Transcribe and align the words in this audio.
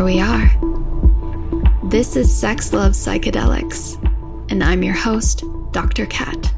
here 0.00 0.06
we 0.06 0.20
are. 0.20 0.50
This 1.90 2.16
is 2.16 2.34
Sex 2.34 2.72
Love 2.72 2.92
Psychedelics, 2.92 4.02
and 4.50 4.64
I'm 4.64 4.82
your 4.82 4.94
host, 4.94 5.44
Dr. 5.72 6.06
Kat. 6.06 6.50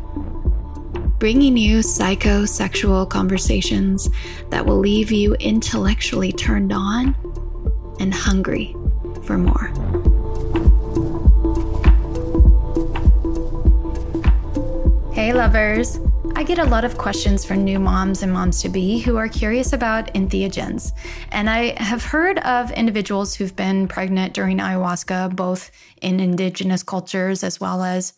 Bringing 1.18 1.56
you 1.56 1.78
psychosexual 1.78 3.10
conversations 3.10 4.08
that 4.50 4.64
will 4.64 4.78
leave 4.78 5.10
you 5.10 5.34
intellectually 5.34 6.30
turned 6.30 6.72
on 6.72 7.16
and 7.98 8.14
hungry 8.14 8.76
for 9.24 9.36
more. 9.36 9.72
Hey, 15.12 15.32
lovers. 15.32 15.98
I 16.42 16.44
get 16.44 16.58
a 16.58 16.64
lot 16.64 16.84
of 16.84 16.98
questions 16.98 17.44
from 17.44 17.62
new 17.62 17.78
moms 17.78 18.24
and 18.24 18.32
moms 18.32 18.62
to 18.62 18.68
be 18.68 18.98
who 18.98 19.16
are 19.16 19.28
curious 19.28 19.72
about 19.72 20.12
entheogens. 20.12 20.90
And 21.30 21.48
I 21.48 21.80
have 21.80 22.02
heard 22.04 22.40
of 22.40 22.72
individuals 22.72 23.36
who've 23.36 23.54
been 23.54 23.86
pregnant 23.86 24.34
during 24.34 24.58
ayahuasca, 24.58 25.36
both 25.36 25.70
in 26.00 26.18
indigenous 26.18 26.82
cultures 26.82 27.44
as 27.44 27.60
well 27.60 27.84
as 27.84 28.14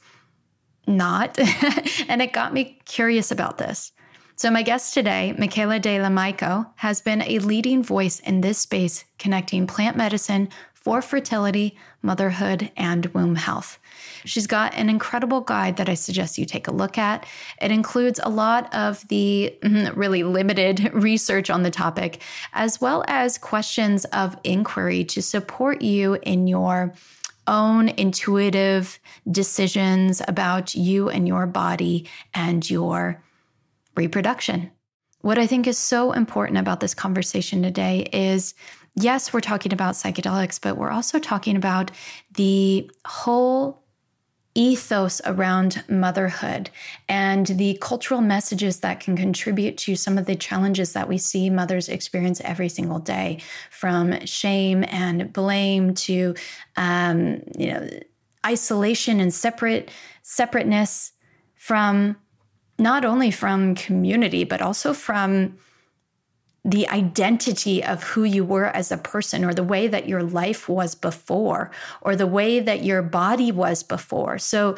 not. 0.87 1.39
and 2.09 2.23
it 2.23 2.33
got 2.33 2.55
me 2.55 2.81
curious 2.87 3.31
about 3.31 3.59
this. 3.59 3.93
So, 4.37 4.51
my 4.51 4.63
guest 4.63 4.95
today, 4.95 5.35
Mikaela 5.39 5.83
De 5.83 6.01
La 6.01 6.09
Myco, 6.09 6.71
has 6.77 7.03
been 7.03 7.21
a 7.21 7.41
leading 7.41 7.83
voice 7.83 8.21
in 8.21 8.41
this 8.41 8.57
space 8.57 9.05
connecting 9.19 9.67
plant 9.67 9.99
medicine 9.99 10.49
for 10.73 11.03
fertility, 11.03 11.77
motherhood, 12.01 12.71
and 12.75 13.05
womb 13.09 13.35
health. 13.35 13.79
She's 14.25 14.47
got 14.47 14.75
an 14.75 14.89
incredible 14.89 15.41
guide 15.41 15.77
that 15.77 15.89
I 15.89 15.95
suggest 15.95 16.39
you 16.39 16.47
take 16.47 16.69
a 16.69 16.73
look 16.73 16.99
at. 16.99 17.27
It 17.61 17.71
includes 17.71 18.21
a 18.23 18.29
lot 18.29 18.73
of 18.75 19.07
the 19.09 19.57
mm, 19.63 19.95
really 19.97 20.23
limited 20.23 20.91
research 20.95 21.51
on 21.51 21.63
the 21.63 21.71
topic, 21.71 22.21
as 22.53 22.81
well 22.81 23.05
as 23.07 23.39
questions 23.39 24.05
of 24.07 24.37
inquiry 24.45 25.05
to 25.05 25.23
support 25.23 25.83
you 25.83 26.15
in 26.23 26.47
your 26.47 26.95
own 27.47 27.91
intuitive 27.91 28.99
decisions 29.31 30.23
about 30.27 30.75
you 30.75 31.11
and 31.11 31.29
your 31.29 31.47
body 31.47 32.09
and 32.33 32.69
your 32.71 33.23
reproduction. 33.97 34.71
What 35.21 35.39
I 35.39 35.47
think 35.47 35.67
is 35.67 35.79
so 35.79 36.13
important 36.13 36.59
about 36.59 36.81
this 36.81 36.95
conversation 36.95 37.63
today 37.63 38.09
is 38.13 38.55
yes, 38.95 39.33
we're 39.33 39.41
talking 39.41 39.73
about 39.73 39.95
psychedelics, 39.95 40.61
but 40.61 40.77
we're 40.77 40.91
also 40.91 41.19
talking 41.19 41.57
about 41.57 41.91
the 42.35 42.91
whole 43.05 43.84
ethos 44.55 45.21
around 45.25 45.83
motherhood 45.89 46.71
and 47.09 47.47
the 47.47 47.77
cultural 47.81 48.21
messages 48.21 48.81
that 48.81 49.01
can 49.01 49.17
contribute 49.17 49.77
to 49.77 49.97
some 49.97 50.17
of 50.17 50.27
the 50.27 50.37
challenges 50.37 50.93
that 50.93 51.09
we 51.09 51.19
see 51.19 51.51
mothers 51.51 51.89
experience 51.89 52.41
every 52.45 52.69
single 52.69 53.01
day 53.01 53.41
from 53.71 54.25
shame 54.25 54.85
and 54.89 55.33
blame 55.33 55.93
to 55.93 56.35
um, 56.77 57.43
you 57.59 57.73
know 57.73 57.89
isolation 58.47 59.19
and 59.19 59.35
separate 59.35 59.91
separateness 60.23 61.13
from 61.57 62.17
not 62.79 63.05
only 63.05 63.31
from 63.31 63.75
community 63.75 64.45
but 64.45 64.63
also 64.63 64.93
from 64.93 65.57
the 66.65 66.89
identity 66.89 67.85
of 67.85 68.03
who 68.03 68.25
you 68.25 68.43
were 68.43 68.67
as 68.67 68.91
a 68.91 68.97
person 68.97 69.45
or 69.45 69.53
the 69.53 69.63
way 69.63 69.87
that 69.87 70.09
your 70.09 70.23
life 70.23 70.69
was 70.69 70.95
before 70.95 71.71
or 72.01 72.17
the 72.17 72.27
way 72.27 72.59
that 72.59 72.83
your 72.83 73.03
body 73.03 73.53
was 73.53 73.83
before. 73.83 74.39
So 74.39 74.77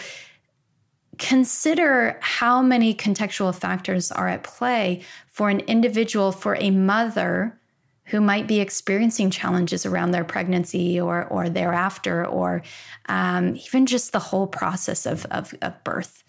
consider 1.18 2.18
how 2.20 2.60
many 2.60 2.92
contextual 2.92 3.54
factors 3.54 4.10
are 4.10 4.28
at 4.28 4.42
play 4.42 5.02
for 5.28 5.48
an 5.48 5.60
individual, 5.60 6.32
for 6.32 6.56
a 6.56 6.70
mother 6.70 7.58
who 8.06 8.20
might 8.20 8.46
be 8.46 8.60
experiencing 8.60 9.30
challenges 9.30 9.86
around 9.86 10.10
their 10.10 10.24
pregnancy 10.24 11.00
or, 11.00 11.24
or 11.24 11.48
thereafter, 11.48 12.24
or 12.24 12.62
um, 13.08 13.56
even 13.56 13.86
just 13.86 14.12
the 14.12 14.18
whole 14.18 14.46
process 14.46 15.06
of, 15.06 15.24
of, 15.26 15.54
of 15.62 15.82
birth, 15.84 16.22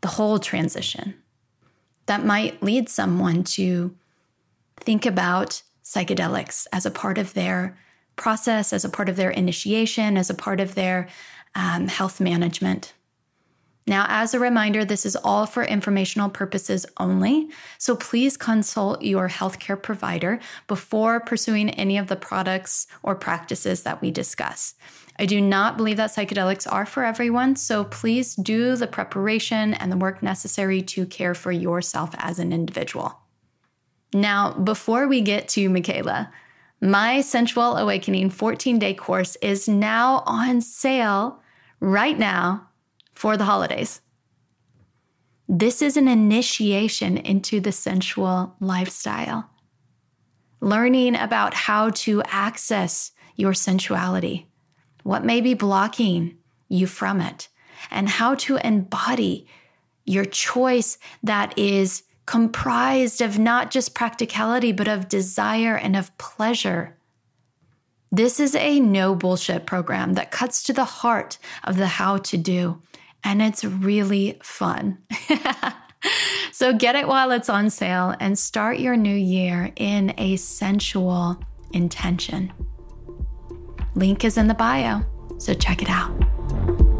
the 0.00 0.08
whole 0.08 0.38
transition. 0.38 1.14
That 2.06 2.24
might 2.24 2.62
lead 2.62 2.88
someone 2.88 3.44
to 3.44 3.94
think 4.84 5.06
about 5.06 5.62
psychedelics 5.84 6.66
as 6.72 6.86
a 6.86 6.90
part 6.90 7.18
of 7.18 7.34
their 7.34 7.76
process, 8.16 8.72
as 8.72 8.84
a 8.84 8.88
part 8.88 9.08
of 9.08 9.16
their 9.16 9.30
initiation, 9.30 10.16
as 10.16 10.30
a 10.30 10.34
part 10.34 10.60
of 10.60 10.74
their 10.74 11.08
um, 11.54 11.88
health 11.88 12.20
management. 12.20 12.92
Now, 13.86 14.06
as 14.08 14.32
a 14.32 14.40
reminder, 14.40 14.84
this 14.84 15.04
is 15.04 15.14
all 15.14 15.44
for 15.44 15.62
informational 15.62 16.30
purposes 16.30 16.86
only. 16.96 17.50
So 17.76 17.94
please 17.94 18.36
consult 18.38 19.02
your 19.02 19.28
healthcare 19.28 19.80
provider 19.80 20.40
before 20.68 21.20
pursuing 21.20 21.68
any 21.70 21.98
of 21.98 22.06
the 22.06 22.16
products 22.16 22.86
or 23.02 23.14
practices 23.14 23.82
that 23.82 24.00
we 24.00 24.10
discuss. 24.10 24.74
I 25.18 25.26
do 25.26 25.40
not 25.40 25.76
believe 25.76 25.98
that 25.98 26.10
psychedelics 26.10 26.70
are 26.70 26.86
for 26.86 27.04
everyone, 27.04 27.56
so 27.56 27.84
please 27.84 28.34
do 28.34 28.74
the 28.74 28.86
preparation 28.86 29.74
and 29.74 29.92
the 29.92 29.98
work 29.98 30.22
necessary 30.22 30.80
to 30.82 31.06
care 31.06 31.34
for 31.34 31.52
yourself 31.52 32.14
as 32.18 32.38
an 32.38 32.52
individual. 32.52 33.23
Now, 34.14 34.52
before 34.52 35.08
we 35.08 35.20
get 35.20 35.48
to 35.48 35.68
Mikaela, 35.68 36.30
my 36.80 37.20
Sensual 37.20 37.76
Awakening 37.76 38.30
14 38.30 38.78
day 38.78 38.94
course 38.94 39.36
is 39.42 39.68
now 39.68 40.22
on 40.24 40.60
sale 40.60 41.42
right 41.80 42.16
now 42.16 42.68
for 43.12 43.36
the 43.36 43.44
holidays. 43.44 44.00
This 45.48 45.82
is 45.82 45.96
an 45.96 46.06
initiation 46.06 47.18
into 47.18 47.58
the 47.58 47.72
sensual 47.72 48.54
lifestyle, 48.60 49.50
learning 50.60 51.16
about 51.16 51.52
how 51.52 51.90
to 51.90 52.22
access 52.26 53.10
your 53.34 53.52
sensuality, 53.52 54.46
what 55.02 55.24
may 55.24 55.40
be 55.40 55.54
blocking 55.54 56.38
you 56.68 56.86
from 56.86 57.20
it, 57.20 57.48
and 57.90 58.08
how 58.08 58.36
to 58.36 58.58
embody 58.64 59.48
your 60.04 60.24
choice 60.24 60.98
that 61.24 61.58
is 61.58 62.04
comprised 62.26 63.20
of 63.20 63.38
not 63.38 63.70
just 63.70 63.94
practicality, 63.94 64.72
but 64.72 64.88
of 64.88 65.08
desire 65.08 65.76
and 65.76 65.96
of 65.96 66.16
pleasure. 66.18 66.96
This 68.10 68.38
is 68.38 68.54
a 68.54 68.78
no 68.80 69.14
bullshit 69.14 69.66
program 69.66 70.14
that 70.14 70.30
cuts 70.30 70.62
to 70.64 70.72
the 70.72 70.84
heart 70.84 71.38
of 71.64 71.76
the 71.76 71.86
how 71.86 72.18
to 72.18 72.36
do, 72.36 72.80
and 73.24 73.42
it's 73.42 73.64
really 73.64 74.38
fun. 74.42 74.98
so 76.52 76.72
get 76.72 76.94
it 76.94 77.08
while 77.08 77.32
it's 77.32 77.48
on 77.48 77.70
sale 77.70 78.14
and 78.20 78.38
start 78.38 78.78
your 78.78 78.96
new 78.96 79.16
year 79.16 79.72
in 79.76 80.14
a 80.16 80.36
sensual 80.36 81.38
intention. 81.72 82.52
Link 83.96 84.24
is 84.24 84.36
in 84.36 84.46
the 84.46 84.54
bio, 84.54 85.02
so 85.38 85.52
check 85.52 85.82
it 85.82 85.90
out. 85.90 86.93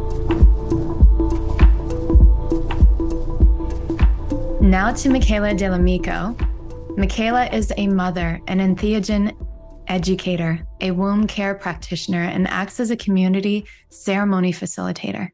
Now 4.65 4.91
to 4.93 5.09
Mikaela 5.09 5.55
De 5.55 5.69
La 5.69 5.77
Mikaela 5.77 7.53
is 7.53 7.71
a 7.77 7.85
mother, 7.85 8.41
an 8.47 8.57
entheogen 8.57 9.37
educator, 9.87 10.65
a 10.81 10.89
womb 10.89 11.27
care 11.27 11.53
practitioner, 11.53 12.23
and 12.23 12.47
acts 12.47 12.79
as 12.79 12.89
a 12.89 12.97
community 12.97 13.67
ceremony 13.91 14.51
facilitator. 14.51 15.29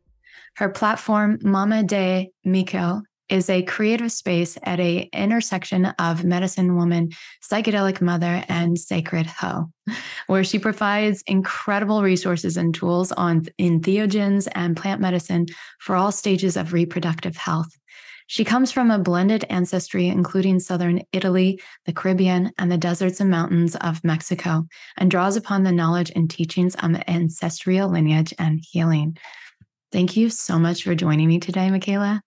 Her 0.58 0.68
platform, 0.68 1.40
Mama 1.44 1.82
de 1.84 2.30
Miko, 2.44 3.04
is 3.30 3.50
a 3.50 3.64
creative 3.64 4.12
space 4.12 4.58
at 4.64 4.82
a 4.82 5.10
intersection 5.14 5.86
of 5.86 6.26
medicine 6.26 6.76
woman, 6.76 7.12
psychedelic 7.42 8.02
mother, 8.02 8.44
and 8.50 8.78
sacred 8.78 9.28
hoe, 9.28 9.72
where 10.28 10.44
she 10.44 10.60
provides 10.60 11.24
incredible 11.26 12.04
resources 12.04 12.58
and 12.58 12.76
tools 12.76 13.14
on 13.14 13.46
entheogens 13.58 14.50
and 14.56 14.76
plant 14.76 15.00
medicine 15.00 15.46
for 15.80 15.96
all 15.96 16.12
stages 16.12 16.58
of 16.58 16.74
reproductive 16.74 17.38
health. 17.38 17.70
She 18.32 18.46
comes 18.46 18.72
from 18.72 18.92
a 18.92 18.98
blended 18.98 19.44
ancestry, 19.50 20.08
including 20.08 20.62
southern 20.62 21.02
Italy, 21.12 21.60
the 21.86 21.92
Caribbean, 21.92 22.54
and 22.58 22.72
the 22.72 22.78
deserts 22.78 23.20
and 23.20 23.30
mountains 23.30 23.76
of 23.76 24.02
Mexico, 24.06 24.66
and 24.96 25.12
draws 25.12 25.36
upon 25.36 25.64
the 25.64 25.72
knowledge 25.74 26.14
and 26.16 26.30
teachings 26.30 26.74
of 26.76 26.96
ancestral 27.10 27.90
lineage 27.90 28.34
and 28.40 28.64
healing. 28.66 29.18
Thank 29.92 30.16
you 30.16 30.30
so 30.30 30.58
much 30.58 30.84
for 30.86 30.96
joining 30.96 31.28
me 31.28 31.42
today, 31.42 31.68
Mikaela. 31.68 32.22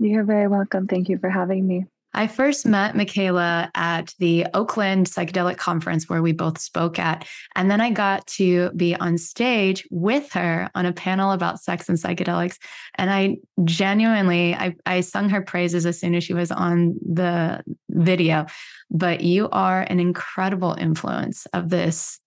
You're 0.00 0.24
very 0.24 0.48
welcome. 0.48 0.88
Thank 0.88 1.08
you 1.08 1.18
for 1.18 1.30
having 1.30 1.64
me. 1.64 1.84
I 2.16 2.28
first 2.28 2.64
met 2.64 2.94
Mikaela 2.94 3.68
at 3.74 4.14
the 4.18 4.46
Oakland 4.54 5.06
Psychedelic 5.06 5.58
Conference 5.58 6.08
where 6.08 6.22
we 6.22 6.32
both 6.32 6.58
spoke 6.58 6.98
at. 6.98 7.28
And 7.54 7.70
then 7.70 7.82
I 7.82 7.90
got 7.90 8.26
to 8.28 8.70
be 8.70 8.96
on 8.96 9.18
stage 9.18 9.86
with 9.90 10.32
her 10.32 10.70
on 10.74 10.86
a 10.86 10.94
panel 10.94 11.32
about 11.32 11.62
sex 11.62 11.90
and 11.90 11.98
psychedelics. 11.98 12.56
And 12.94 13.10
I 13.10 13.36
genuinely, 13.64 14.54
I, 14.54 14.74
I 14.86 15.02
sung 15.02 15.28
her 15.28 15.42
praises 15.42 15.84
as 15.84 16.00
soon 16.00 16.14
as 16.14 16.24
she 16.24 16.32
was 16.32 16.50
on 16.50 16.96
the 17.06 17.62
video. 17.90 18.46
But 18.90 19.20
you 19.20 19.50
are 19.50 19.82
an 19.82 20.00
incredible 20.00 20.72
influence 20.72 21.44
of 21.52 21.68
this 21.68 22.18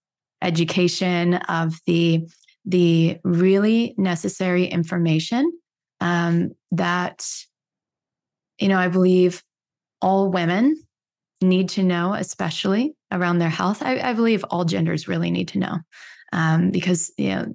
education, 0.43 1.33
of 1.33 1.79
the, 1.87 2.27
the 2.63 3.17
really 3.23 3.95
necessary 3.97 4.65
information 4.65 5.51
um, 5.99 6.51
that, 6.73 7.27
you 8.59 8.67
know, 8.67 8.77
I 8.77 8.89
believe 8.89 9.41
all 10.01 10.29
women 10.29 10.81
need 11.41 11.69
to 11.69 11.83
know, 11.83 12.13
especially 12.13 12.95
around 13.11 13.39
their 13.39 13.49
health. 13.49 13.81
I, 13.81 13.99
I 13.99 14.13
believe 14.13 14.43
all 14.49 14.65
genders 14.65 15.07
really 15.07 15.31
need 15.31 15.47
to 15.49 15.59
know 15.59 15.77
um, 16.33 16.71
because 16.71 17.11
you 17.17 17.29
know 17.29 17.53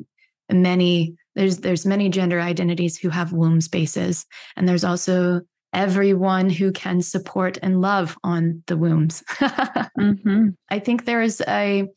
many 0.51 1.17
there's 1.35 1.59
there's 1.59 1.87
many 1.87 2.09
gender 2.09 2.41
identities 2.41 2.97
who 2.97 3.09
have 3.11 3.33
womb 3.33 3.61
spaces, 3.61 4.27
and 4.57 4.69
there's 4.69 4.85
also 4.85 5.43
everyone 5.73 6.49
who 6.51 6.71
can 6.71 7.03
support 7.03 7.59
and 7.63 7.81
love 7.81 8.17
on 8.23 8.63
the 8.69 8.77
wombs. 8.77 9.25
mm-hmm. 9.41 10.51
I 10.71 10.79
think 10.79 11.05
there 11.05 11.21
is 11.21 11.43
a 11.49 11.89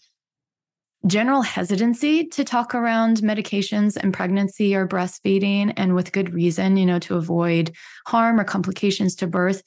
general 1.05 1.43
hesitancy 1.43 2.25
to 2.25 2.43
talk 2.43 2.73
around 2.73 3.17
medications 3.17 3.95
and 3.95 4.13
pregnancy 4.13 4.75
or 4.75 4.87
breastfeeding, 4.87 5.73
and 5.77 5.93
with 5.93 6.11
good 6.11 6.33
reason, 6.33 6.77
you 6.77 6.85
know, 6.85 6.99
to 6.99 7.15
avoid 7.15 7.75
harm 8.07 8.39
or 8.39 8.43
complications 8.43 9.15
to 9.15 9.27
birth. 9.27 9.61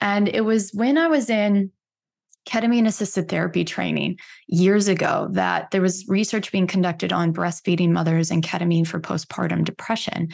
And 0.00 0.28
it 0.28 0.42
was 0.42 0.70
when 0.72 0.98
I 0.98 1.08
was 1.08 1.30
in 1.30 1.70
ketamine 2.48 2.86
assisted 2.86 3.28
therapy 3.28 3.64
training 3.64 4.18
years 4.46 4.88
ago 4.88 5.28
that 5.32 5.70
there 5.70 5.82
was 5.82 6.06
research 6.08 6.50
being 6.50 6.66
conducted 6.66 7.12
on 7.12 7.32
breastfeeding 7.32 7.90
mothers 7.90 8.30
and 8.30 8.42
ketamine 8.42 8.86
for 8.86 9.00
postpartum 9.00 9.64
depression. 9.64 10.28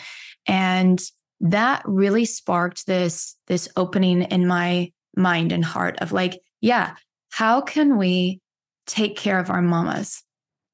And 0.46 1.02
that 1.40 1.82
really 1.84 2.24
sparked 2.24 2.86
this 2.86 3.36
this 3.46 3.68
opening 3.76 4.22
in 4.22 4.46
my 4.46 4.92
mind 5.16 5.52
and 5.52 5.64
heart 5.64 5.98
of 6.00 6.12
like, 6.12 6.40
yeah, 6.60 6.94
how 7.30 7.60
can 7.60 7.98
we 7.98 8.40
take 8.86 9.16
care 9.16 9.38
of 9.38 9.50
our 9.50 9.62
mamas? 9.62 10.23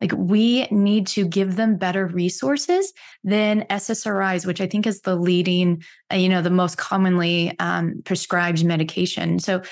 Like 0.00 0.12
we 0.16 0.66
need 0.70 1.06
to 1.08 1.26
give 1.26 1.56
them 1.56 1.76
better 1.76 2.06
resources 2.06 2.92
than 3.22 3.66
SSRIs, 3.68 4.46
which 4.46 4.60
I 4.60 4.66
think 4.66 4.86
is 4.86 5.02
the 5.02 5.14
leading, 5.14 5.82
uh, 6.12 6.16
you 6.16 6.28
know, 6.28 6.40
the 6.40 6.50
most 6.50 6.78
commonly 6.78 7.54
um, 7.58 8.02
prescribed 8.04 8.64
medication. 8.64 9.38
So 9.38 9.62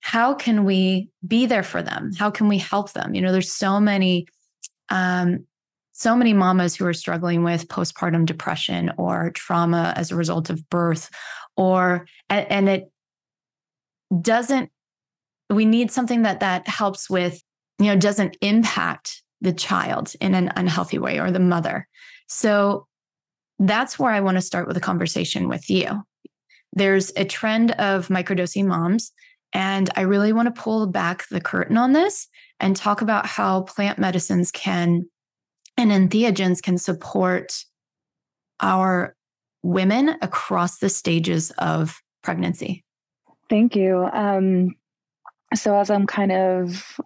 how 0.00 0.34
can 0.34 0.64
we 0.64 1.08
be 1.26 1.46
there 1.46 1.62
for 1.62 1.82
them? 1.82 2.10
How 2.18 2.30
can 2.30 2.46
we 2.46 2.58
help 2.58 2.92
them? 2.92 3.14
You 3.14 3.22
know, 3.22 3.32
there's 3.32 3.50
so 3.50 3.80
many, 3.80 4.26
um, 4.90 5.46
so 5.92 6.14
many 6.14 6.34
mamas 6.34 6.76
who 6.76 6.84
are 6.84 6.92
struggling 6.92 7.42
with 7.42 7.68
postpartum 7.68 8.26
depression 8.26 8.92
or 8.98 9.30
trauma 9.30 9.94
as 9.96 10.10
a 10.10 10.16
result 10.16 10.50
of 10.50 10.68
birth, 10.68 11.08
or 11.56 12.06
and, 12.28 12.50
and 12.50 12.68
it 12.68 12.90
doesn't. 14.20 14.70
We 15.48 15.64
need 15.64 15.90
something 15.90 16.22
that 16.22 16.40
that 16.40 16.68
helps 16.68 17.08
with, 17.08 17.40
you 17.78 17.86
know, 17.86 17.96
doesn't 17.96 18.36
impact 18.42 19.23
the 19.44 19.52
child 19.52 20.12
in 20.20 20.34
an 20.34 20.50
unhealthy 20.56 20.98
way 20.98 21.20
or 21.20 21.30
the 21.30 21.38
mother. 21.38 21.86
So 22.26 22.86
that's 23.58 23.98
where 23.98 24.10
I 24.10 24.20
want 24.20 24.36
to 24.36 24.42
start 24.42 24.66
with 24.66 24.76
a 24.76 24.80
conversation 24.80 25.48
with 25.48 25.70
you. 25.70 26.02
There's 26.72 27.12
a 27.16 27.24
trend 27.24 27.70
of 27.72 28.08
microdosing 28.08 28.66
moms 28.66 29.12
and 29.52 29.88
I 29.94 30.00
really 30.00 30.32
want 30.32 30.52
to 30.52 30.60
pull 30.60 30.88
back 30.88 31.28
the 31.28 31.40
curtain 31.40 31.76
on 31.76 31.92
this 31.92 32.26
and 32.58 32.74
talk 32.74 33.00
about 33.00 33.26
how 33.26 33.62
plant 33.62 33.98
medicines 33.98 34.50
can 34.50 35.08
and 35.76 35.90
entheogens 35.90 36.60
can 36.62 36.78
support 36.78 37.64
our 38.60 39.14
women 39.62 40.16
across 40.22 40.78
the 40.78 40.88
stages 40.88 41.50
of 41.58 42.00
pregnancy. 42.22 42.84
Thank 43.48 43.76
you. 43.76 44.08
Um, 44.12 44.74
so, 45.54 45.76
as 45.76 45.90
I'm 45.90 46.06
kind 46.06 46.32
of 46.32 46.98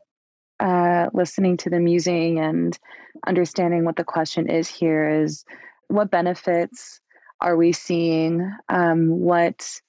uh, 0.61 1.09
listening 1.13 1.57
to 1.59 1.71
the 1.71 1.81
musing 1.81 2.39
and 2.39 2.79
understanding 3.27 3.85
what 3.85 3.97
the 3.97 4.05
question 4.05 4.49
is 4.49 4.69
here, 4.69 5.23
is 5.23 5.45
what 5.89 6.11
benefits 6.11 7.01
are 7.41 7.57
we 7.57 7.73
seeing? 7.73 8.51
Um, 8.69 9.09
what 9.09 9.81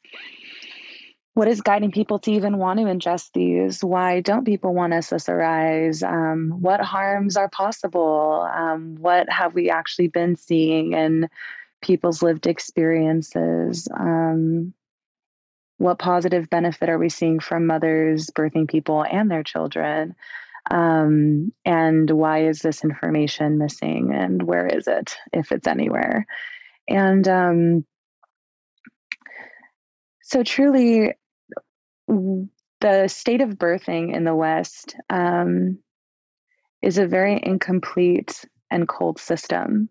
what 1.35 1.47
is 1.47 1.61
guiding 1.61 1.91
people 1.91 2.19
to 2.19 2.31
even 2.33 2.57
want 2.57 2.79
to 2.79 2.85
ingest 2.85 3.29
these? 3.33 3.81
Why 3.81 4.19
don't 4.19 4.43
people 4.43 4.73
want 4.73 4.91
to 4.91 4.99
SSRIs? 4.99 6.03
Um, 6.03 6.57
what 6.59 6.81
harms 6.81 7.37
are 7.37 7.47
possible? 7.47 8.45
Um, 8.53 8.97
what 8.99 9.29
have 9.29 9.53
we 9.53 9.69
actually 9.69 10.09
been 10.09 10.35
seeing 10.35 10.91
in 10.91 11.29
people's 11.81 12.21
lived 12.21 12.45
experiences? 12.45 13.87
Um, 13.97 14.73
what 15.77 15.97
positive 15.97 16.49
benefit 16.49 16.89
are 16.89 16.99
we 16.99 17.07
seeing 17.07 17.39
from 17.39 17.67
mothers 17.67 18.31
birthing 18.31 18.67
people 18.67 19.05
and 19.05 19.31
their 19.31 19.43
children? 19.43 20.15
Um, 20.69 21.51
and 21.65 22.09
why 22.09 22.45
is 22.45 22.59
this 22.59 22.83
information 22.83 23.57
missing? 23.57 24.11
And 24.13 24.43
where 24.43 24.67
is 24.67 24.87
it, 24.87 25.15
if 25.33 25.51
it's 25.51 25.67
anywhere? 25.67 26.25
And 26.87 27.27
um, 27.27 27.85
so, 30.21 30.43
truly, 30.43 31.13
the 32.07 33.07
state 33.07 33.41
of 33.41 33.51
birthing 33.51 34.15
in 34.15 34.23
the 34.23 34.35
West 34.35 34.95
um, 35.09 35.79
is 36.81 36.97
a 36.97 37.07
very 37.07 37.39
incomplete 37.41 38.45
and 38.71 38.87
cold 38.87 39.19
system 39.19 39.89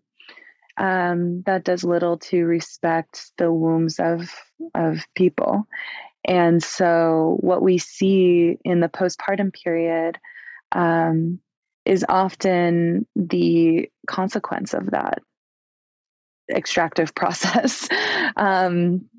um, 0.77 1.43
that 1.45 1.65
does 1.65 1.83
little 1.83 2.17
to 2.17 2.45
respect 2.45 3.31
the 3.37 3.51
wombs 3.51 3.99
of 3.99 4.33
of 4.73 5.05
people. 5.13 5.67
And 6.25 6.63
so, 6.63 7.37
what 7.41 7.61
we 7.61 7.77
see 7.77 8.57
in 8.63 8.79
the 8.79 8.89
postpartum 8.89 9.53
period 9.53 10.17
um, 10.71 11.39
is 11.85 12.05
often 12.07 13.07
the 13.15 13.89
consequence 14.07 14.73
of 14.73 14.91
that 14.91 15.19
extractive 16.49 17.13
process. 17.15 17.87
um, 18.35 19.09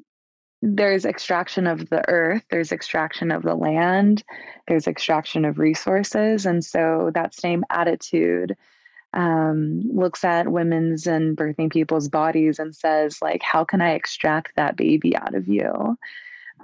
there's 0.62 1.06
extraction 1.06 1.67
of 1.67 1.88
the 1.88 2.06
earth, 2.08 2.44
there's 2.50 2.70
extraction 2.70 3.31
of 3.31 3.43
the 3.43 3.55
land, 3.55 4.23
there's 4.69 4.87
extraction 4.87 5.47
of 5.47 5.58
resources. 5.58 6.44
And 6.44 6.62
so 6.62 7.11
that 7.14 7.35
same 7.35 7.64
attitude 7.70 8.56
um, 9.14 9.81
looks 9.93 10.23
at 10.23 10.53
women's 10.53 11.06
and 11.06 11.37
birthing 11.37 11.73
people's 11.73 12.08
bodies 12.08 12.58
and 12.58 12.76
says, 12.76 13.19
like, 13.23 13.43
how 13.43 13.64
can 13.64 13.81
I 13.81 13.93
extract 13.93 14.53
that 14.56 14.76
baby 14.76 15.17
out 15.17 15.35
of 15.35 15.49
you? 15.49 15.96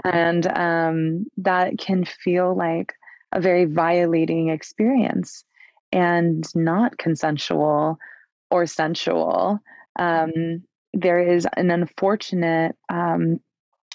And 0.04 0.46
um, 0.46 1.26
that 1.38 1.78
can 1.78 2.04
feel 2.04 2.54
like 2.54 2.94
a 3.36 3.40
very 3.40 3.66
violating 3.66 4.48
experience 4.48 5.44
and 5.92 6.44
not 6.54 6.96
consensual 6.96 7.98
or 8.50 8.66
sensual. 8.66 9.60
Um, 9.98 10.62
there 10.94 11.20
is 11.20 11.46
an 11.54 11.70
unfortunate 11.70 12.76
um, 12.88 13.40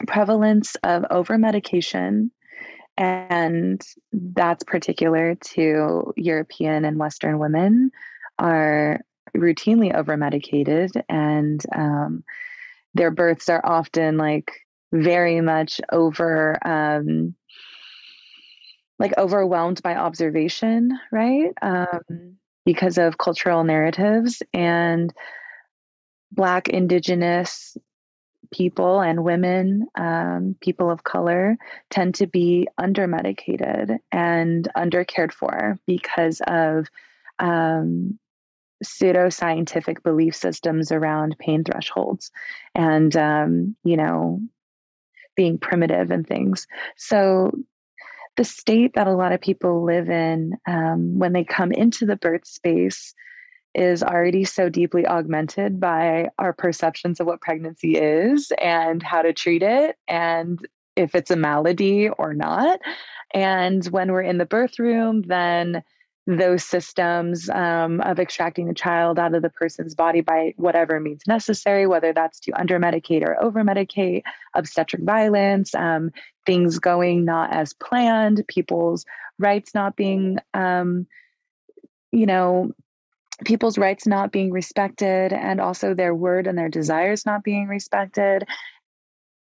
prevalence 0.05 0.75
of 0.83 1.05
over 1.09 1.39
medication, 1.39 2.31
and 2.97 3.81
that's 4.13 4.63
particular 4.63 5.35
to 5.53 6.13
European 6.15 6.85
and 6.85 6.99
Western 6.99 7.39
women, 7.39 7.89
are 8.37 8.99
routinely 9.35 9.91
over 9.91 10.17
medicated, 10.17 10.91
and 11.09 11.65
um, 11.75 12.23
their 12.93 13.09
births 13.09 13.49
are 13.49 13.65
often 13.65 14.17
like 14.17 14.51
very 14.93 15.41
much 15.41 15.81
over. 15.91 16.59
Um, 16.63 17.33
like 19.01 19.17
overwhelmed 19.17 19.81
by 19.81 19.95
observation, 19.95 20.97
right? 21.11 21.51
Um, 21.61 22.37
because 22.65 22.99
of 22.99 23.17
cultural 23.17 23.63
narratives 23.63 24.43
and 24.53 25.11
Black, 26.31 26.69
Indigenous, 26.69 27.75
people 28.53 29.01
and 29.01 29.23
women, 29.23 29.87
um, 29.95 30.55
people 30.61 30.91
of 30.91 31.03
color, 31.03 31.57
tend 31.89 32.15
to 32.15 32.27
be 32.27 32.67
under 32.77 33.07
medicated 33.07 33.97
and 34.11 34.67
under 34.75 35.03
cared 35.03 35.33
for 35.33 35.79
because 35.87 36.39
of 36.45 36.87
um, 37.39 38.19
pseudoscientific 38.83 40.03
belief 40.03 40.35
systems 40.35 40.91
around 40.91 41.35
pain 41.39 41.63
thresholds 41.63 42.31
and, 42.75 43.15
um, 43.17 43.75
you 43.83 43.97
know, 43.97 44.39
being 45.35 45.57
primitive 45.57 46.11
and 46.11 46.27
things. 46.27 46.67
So, 46.97 47.51
the 48.37 48.43
state 48.43 48.93
that 48.95 49.07
a 49.07 49.13
lot 49.15 49.33
of 49.33 49.41
people 49.41 49.83
live 49.83 50.09
in 50.09 50.53
um, 50.67 51.19
when 51.19 51.33
they 51.33 51.43
come 51.43 51.71
into 51.71 52.05
the 52.05 52.15
birth 52.15 52.47
space 52.47 53.13
is 53.73 54.03
already 54.03 54.43
so 54.43 54.69
deeply 54.69 55.05
augmented 55.05 55.79
by 55.79 56.29
our 56.37 56.53
perceptions 56.53 57.19
of 57.19 57.27
what 57.27 57.41
pregnancy 57.41 57.97
is 57.97 58.51
and 58.61 59.01
how 59.01 59.21
to 59.21 59.33
treat 59.33 59.63
it 59.63 59.95
and 60.07 60.59
if 60.95 61.15
it's 61.15 61.31
a 61.31 61.35
malady 61.35 62.09
or 62.09 62.33
not. 62.33 62.79
And 63.33 63.85
when 63.85 64.11
we're 64.11 64.21
in 64.21 64.37
the 64.37 64.45
birth 64.45 64.77
room, 64.77 65.21
then 65.21 65.83
those 66.37 66.63
systems 66.63 67.49
um, 67.49 68.01
of 68.01 68.19
extracting 68.19 68.67
the 68.67 68.73
child 68.73 69.19
out 69.19 69.33
of 69.33 69.41
the 69.41 69.49
person's 69.49 69.95
body 69.95 70.21
by 70.21 70.53
whatever 70.57 70.99
means 70.99 71.23
necessary, 71.27 71.87
whether 71.87 72.13
that's 72.13 72.39
to 72.41 72.51
under 72.59 72.79
medicate 72.79 73.23
or 73.23 73.41
over 73.41 73.63
medicate, 73.63 74.23
obstetric 74.53 75.03
violence, 75.03 75.73
um, 75.75 76.11
things 76.45 76.79
going 76.79 77.25
not 77.25 77.53
as 77.53 77.73
planned, 77.73 78.43
people's 78.47 79.05
rights 79.39 79.73
not 79.73 79.95
being, 79.95 80.37
um, 80.53 81.07
you 82.11 82.25
know, 82.25 82.71
people's 83.45 83.77
rights 83.77 84.05
not 84.05 84.31
being 84.31 84.51
respected 84.51 85.33
and 85.33 85.59
also 85.59 85.93
their 85.93 86.13
word 86.13 86.47
and 86.47 86.57
their 86.57 86.69
desires 86.69 87.25
not 87.25 87.43
being 87.43 87.67
respected 87.67 88.43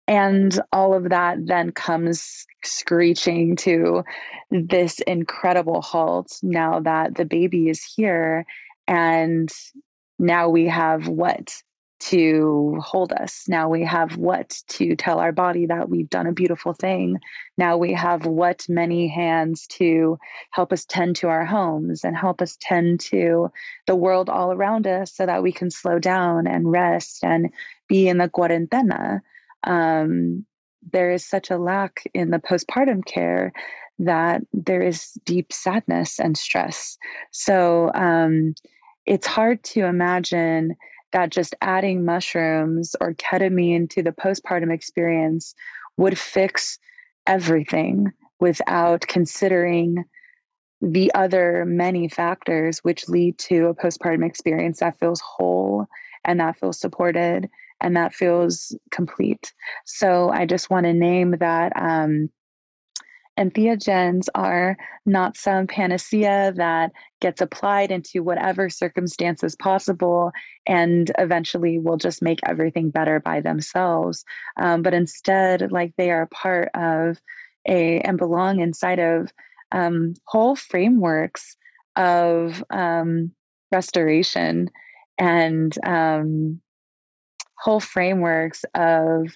and 0.07 0.59
all 0.71 0.93
of 0.93 1.09
that 1.09 1.37
then 1.45 1.71
comes 1.71 2.45
screeching 2.63 3.55
to 3.57 4.03
this 4.51 4.99
incredible 5.01 5.81
halt 5.81 6.39
now 6.41 6.79
that 6.79 7.15
the 7.15 7.25
baby 7.25 7.69
is 7.69 7.83
here 7.83 8.45
and 8.87 9.51
now 10.19 10.49
we 10.49 10.67
have 10.67 11.07
what 11.07 11.53
to 11.99 12.77
hold 12.79 13.11
us. 13.11 13.45
Now 13.47 13.69
we 13.69 13.83
have 13.83 14.17
what 14.17 14.61
to 14.69 14.95
tell 14.95 15.19
our 15.19 15.31
body 15.31 15.65
that 15.65 15.89
we've 15.89 16.09
done 16.09 16.27
a 16.27 16.31
beautiful 16.31 16.73
thing. 16.73 17.17
Now 17.57 17.77
we 17.77 17.93
have 17.93 18.25
what 18.25 18.65
many 18.69 19.07
hands 19.07 19.65
to 19.71 20.19
help 20.51 20.71
us 20.71 20.85
tend 20.85 21.15
to 21.17 21.27
our 21.27 21.43
homes 21.43 22.03
and 22.03 22.15
help 22.15 22.41
us 22.41 22.57
tend 22.61 22.99
to 22.99 23.51
the 23.87 23.95
world 23.95 24.29
all 24.29 24.51
around 24.51 24.85
us 24.85 25.15
so 25.15 25.25
that 25.25 25.41
we 25.41 25.51
can 25.51 25.71
slow 25.71 25.97
down 25.97 26.45
and 26.45 26.71
rest 26.71 27.23
and 27.23 27.49
be 27.87 28.07
in 28.07 28.19
the 28.19 28.29
cuarentena. 28.29 29.21
Um, 29.67 30.45
there 30.91 31.11
is 31.11 31.25
such 31.25 31.51
a 31.51 31.57
lack 31.57 32.03
in 32.13 32.31
the 32.31 32.39
postpartum 32.39 33.05
care 33.05 33.51
that 33.99 34.41
there 34.53 34.81
is 34.81 35.11
deep 35.25 35.51
sadness 35.51 36.19
and 36.19 36.37
stress. 36.37 36.97
So 37.31 37.91
um, 37.93 38.55
it's 39.05 39.27
hard 39.27 39.63
to 39.63 39.85
imagine 39.85 40.75
that 41.13 41.29
just 41.29 41.55
adding 41.61 42.05
mushrooms 42.05 42.95
or 43.01 43.13
ketamine 43.13 43.89
to 43.91 44.03
the 44.03 44.11
postpartum 44.11 44.73
experience 44.73 45.55
would 45.97 46.17
fix 46.17 46.77
everything 47.25 48.11
without 48.39 49.01
considering 49.07 50.05
the 50.81 51.11
other 51.15 51.65
many 51.65 52.07
factors 52.07 52.79
which 52.79 53.09
lead 53.09 53.37
to 53.39 53.67
a 53.67 53.73
postpartum 53.73 54.25
experience 54.25 54.79
that 54.79 54.99
feels 54.99 55.21
whole 55.21 55.87
and 56.23 56.39
that 56.39 56.57
feels 56.59 56.79
supported 56.79 57.49
and 57.81 57.95
that 57.95 58.13
feels 58.13 58.75
complete. 58.91 59.53
So 59.85 60.29
I 60.29 60.45
just 60.45 60.69
want 60.69 60.85
to 60.85 60.93
name 60.93 61.35
that 61.39 61.73
um, 61.75 62.29
entheogens 63.37 64.27
are 64.33 64.77
not 65.05 65.37
some 65.37 65.67
panacea 65.67 66.53
that 66.55 66.91
gets 67.21 67.39
applied 67.39 67.91
into 67.91 68.23
whatever 68.23 68.69
circumstances 68.69 69.55
possible 69.55 70.31
and 70.65 71.11
eventually 71.17 71.77
will 71.79 71.97
just 71.97 72.21
make 72.21 72.39
everything 72.45 72.89
better 72.89 73.19
by 73.19 73.41
themselves. 73.41 74.25
Um, 74.57 74.81
but 74.81 74.93
instead, 74.93 75.71
like 75.71 75.93
they 75.97 76.11
are 76.11 76.27
part 76.27 76.69
of 76.73 77.17
a 77.67 77.99
and 77.99 78.17
belong 78.17 78.59
inside 78.59 78.99
of 78.99 79.31
um, 79.71 80.13
whole 80.25 80.55
frameworks 80.55 81.57
of 81.95 82.63
um, 82.69 83.31
restoration 83.71 84.69
and 85.17 85.75
um, 85.85 86.61
whole 87.59 87.79
frameworks 87.79 88.63
of 88.73 89.35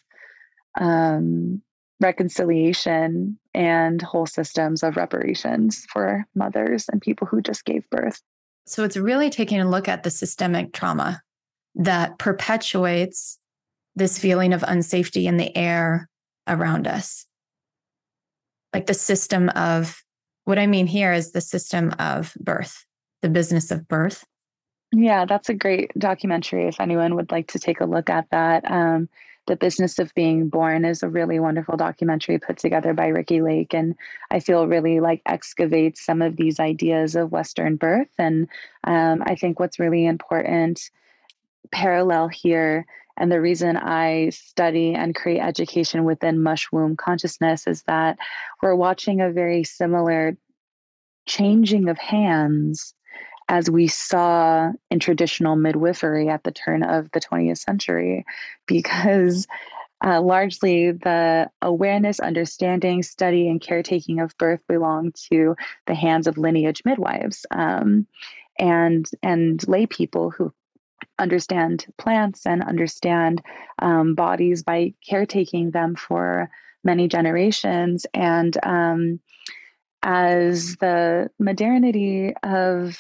um, 0.80 1.62
reconciliation 2.00 3.38
and 3.54 4.02
whole 4.02 4.26
systems 4.26 4.84
of 4.84 4.98
reparations 4.98 5.86
for 5.92 6.26
mothers 6.36 6.86
and 6.92 7.02
people 7.02 7.28
who 7.28 7.42
just 7.42 7.66
gave 7.66 7.90
birth. 7.90 8.22
So 8.66 8.84
it's 8.84 8.98
really 8.98 9.30
taking 9.30 9.60
a 9.60 9.70
look 9.70 9.88
at 9.88 10.04
the 10.04 10.12
systemic 10.12 10.74
trauma 10.74 11.22
that 11.76 12.18
perpetuates 12.18 13.38
this 13.96 14.18
feeling 14.18 14.54
of 14.54 14.62
unsafety 14.62 15.26
in 15.26 15.38
the 15.38 15.56
air 15.56 16.10
around 16.48 16.88
us. 16.88 17.26
Like 18.74 18.86
the 18.86 18.94
system 18.94 19.50
of 19.50 20.02
what 20.46 20.58
I 20.58 20.68
mean 20.68 20.88
here 20.88 21.14
is 21.14 21.32
the 21.32 21.42
system 21.42 21.94
of 22.00 22.34
birth, 22.40 22.86
the 23.22 23.30
business 23.30 23.72
of 23.72 23.88
birth. 23.88 24.24
Yeah, 24.92 25.26
that's 25.26 25.50
a 25.50 25.54
great 25.54 25.92
documentary 25.98 26.68
if 26.68 26.80
anyone 26.80 27.16
would 27.16 27.32
like 27.32 27.48
to 27.50 27.60
take 27.60 27.80
a 27.80 27.86
look 27.86 28.10
at 28.10 28.30
that. 28.32 28.70
Um, 28.70 29.08
the 29.48 29.56
Business 29.56 30.00
of 30.00 30.14
Being 30.14 30.50
Born 30.50 30.86
is 30.86 31.02
a 31.02 31.10
really 31.10 31.40
wonderful 31.40 31.78
documentary 31.78 32.38
put 32.40 32.58
together 32.58 32.94
by 32.94 33.08
Ricki 33.08 33.42
Lake. 33.42 33.74
And 33.74 33.96
I 34.30 34.40
feel 34.40 34.68
really 34.68 35.00
like 35.00 35.22
excavates 35.26 36.06
some 36.06 36.22
of 36.22 36.36
these 36.36 36.60
ideas 36.60 37.16
of 37.16 37.32
Western 37.32 37.76
birth. 37.78 38.12
And 38.20 38.48
um, 38.84 39.24
I 39.26 39.36
think 39.36 39.60
what's 39.60 39.80
really 39.80 40.06
important 40.06 40.90
parallel 41.72 42.28
here 42.28 42.86
and 43.18 43.32
the 43.32 43.42
reason 43.42 43.78
I 43.78 44.30
study 44.30 44.94
and 44.96 45.16
create 45.16 45.42
education 45.42 46.06
within 46.06 46.42
mush 46.42 46.72
womb 46.72 46.96
consciousness 46.96 47.68
is 47.68 47.84
that 47.84 48.18
we're 48.62 48.76
watching 48.76 49.22
a 49.22 49.32
very 49.32 49.64
similar 49.64 50.38
changing 51.28 51.88
of 51.90 51.98
hands 51.98 52.94
as 53.52 53.70
we 53.70 53.86
saw 53.86 54.72
in 54.90 55.00
traditional 55.00 55.58
midwifery 55.58 56.30
at 56.30 56.42
the 56.46 56.54
turn 56.54 56.84
of 56.84 57.12
the 57.12 57.20
20th 57.20 57.58
century, 57.58 58.26
because 58.66 59.46
uh, 60.06 60.22
largely 60.22 60.92
the 60.92 61.50
awareness, 61.62 62.22
understanding, 62.22 63.04
study, 63.04 63.50
and 63.50 63.60
caretaking 63.60 64.22
of 64.22 64.38
birth 64.38 64.62
belong 64.70 65.12
to 65.30 65.58
the 65.86 65.94
hands 65.94 66.28
of 66.28 66.38
lineage 66.38 66.82
midwives 66.86 67.46
um, 67.52 68.08
and 68.58 69.12
and 69.22 69.68
lay 69.68 69.86
people 69.86 70.32
who 70.32 70.54
understand 71.20 71.86
plants 71.98 72.46
and 72.46 72.64
understand 72.64 73.42
um, 73.80 74.16
bodies 74.16 74.64
by 74.64 74.94
caretaking 75.06 75.72
them 75.72 75.96
for 75.96 76.50
many 76.86 77.10
generations. 77.10 78.06
And 78.14 78.58
um, 78.64 79.20
as 80.04 80.78
the 80.78 81.30
modernity 81.38 82.34
of 82.44 82.98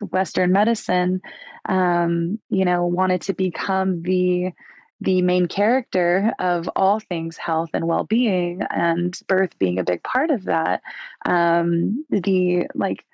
Western 0.00 0.52
medicine, 0.52 1.20
um, 1.66 2.38
you 2.48 2.64
know, 2.64 2.86
wanted 2.86 3.22
to 3.22 3.34
become 3.34 4.02
the 4.02 4.52
the 5.00 5.22
main 5.22 5.46
character 5.46 6.32
of 6.40 6.68
all 6.74 6.98
things 6.98 7.36
health 7.36 7.70
and 7.72 7.86
well-being 7.86 8.62
and 8.68 9.16
birth 9.28 9.56
being 9.58 9.78
a 9.78 9.84
big 9.84 10.02
part 10.02 10.30
of 10.30 10.44
that. 10.46 10.82
Um, 11.24 12.04
the 12.10 12.66
like 12.74 13.04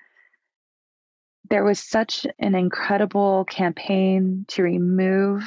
there 1.49 1.63
was 1.63 1.79
such 1.79 2.25
an 2.39 2.55
incredible 2.55 3.45
campaign 3.45 4.45
to 4.47 4.63
remove 4.63 5.43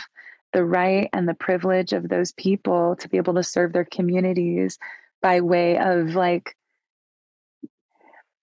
the 0.53 0.65
right 0.65 1.11
and 1.13 1.29
the 1.29 1.35
privilege 1.35 1.93
of 1.93 2.09
those 2.09 2.33
people 2.33 2.97
to 2.97 3.09
be 3.09 3.17
able 3.17 3.35
to 3.35 3.43
serve 3.43 3.73
their 3.73 3.85
communities 3.85 4.79
by 5.21 5.41
way 5.41 5.77
of 5.79 6.15
like 6.15 6.57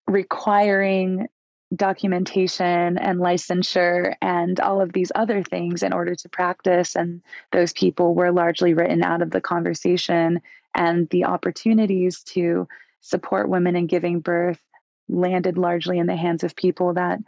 requiring 0.06 1.28
documentation 1.74 2.96
and 2.96 3.18
licensure 3.18 4.14
and 4.22 4.60
all 4.60 4.80
of 4.80 4.92
these 4.92 5.10
other 5.14 5.42
things 5.42 5.82
in 5.82 5.92
order 5.92 6.14
to 6.14 6.28
practice. 6.28 6.94
And 6.94 7.22
those 7.50 7.72
people 7.72 8.14
were 8.14 8.30
largely 8.30 8.72
written 8.72 9.02
out 9.02 9.20
of 9.20 9.30
the 9.30 9.40
conversation, 9.40 10.40
and 10.74 11.08
the 11.08 11.24
opportunities 11.24 12.22
to 12.22 12.68
support 13.00 13.48
women 13.48 13.76
in 13.76 13.86
giving 13.86 14.20
birth 14.20 14.60
landed 15.08 15.58
largely 15.58 15.98
in 15.98 16.06
the 16.06 16.16
hands 16.16 16.44
of 16.44 16.56
people 16.56 16.94
that 16.94 17.18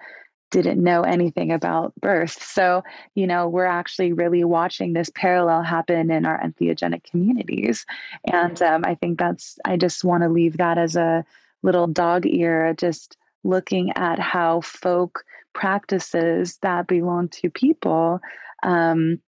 didn't 0.50 0.82
know 0.82 1.02
anything 1.02 1.52
about 1.52 1.92
birth. 2.00 2.42
So, 2.42 2.82
you 3.14 3.26
know, 3.26 3.48
we're 3.48 3.66
actually 3.66 4.14
really 4.14 4.44
watching 4.44 4.94
this 4.94 5.10
parallel 5.14 5.62
happen 5.62 6.10
in 6.10 6.24
our 6.24 6.40
entheogenic 6.40 7.04
communities. 7.04 7.84
And 8.24 8.60
um, 8.62 8.82
I 8.86 8.94
think 8.94 9.18
that's, 9.18 9.58
I 9.66 9.76
just 9.76 10.04
want 10.04 10.22
to 10.22 10.30
leave 10.30 10.56
that 10.56 10.78
as 10.78 10.96
a 10.96 11.22
little 11.62 11.86
dog 11.86 12.24
ear, 12.24 12.72
just 12.72 13.17
looking 13.44 13.92
at 13.96 14.18
how 14.18 14.60
folk 14.60 15.24
practices 15.52 16.58
that 16.62 16.86
belong 16.86 17.28
to 17.28 17.50
people 17.50 18.20
um, 18.62 19.20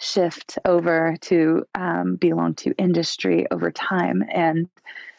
shift 0.00 0.58
over 0.64 1.16
to 1.20 1.64
um, 1.74 2.16
belong 2.16 2.54
to 2.54 2.74
industry 2.78 3.46
over 3.50 3.70
time. 3.70 4.24
And 4.30 4.68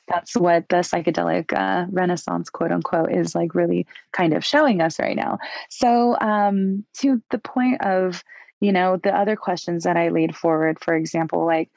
that's 0.08 0.36
what 0.36 0.68
the 0.70 0.78
psychedelic 0.78 1.54
uh, 1.54 1.86
renaissance, 1.92 2.50
quote 2.50 2.72
unquote, 2.72 3.12
is 3.12 3.36
like 3.36 3.54
really 3.54 3.86
kind 4.12 4.34
of 4.34 4.44
showing 4.44 4.82
us 4.82 5.00
right 5.00 5.16
now. 5.16 5.38
So, 5.70 6.18
um, 6.20 6.86
to 7.00 7.22
the 7.30 7.38
point 7.38 7.86
of, 7.86 8.24
you 8.60 8.72
know, 8.72 8.98
the 8.98 9.16
other 9.16 9.36
questions 9.36 9.84
that 9.84 9.98
I 9.98 10.10
laid 10.10 10.36
forward, 10.36 10.80
for 10.80 10.96
example, 10.96 11.46
like, 11.46 11.70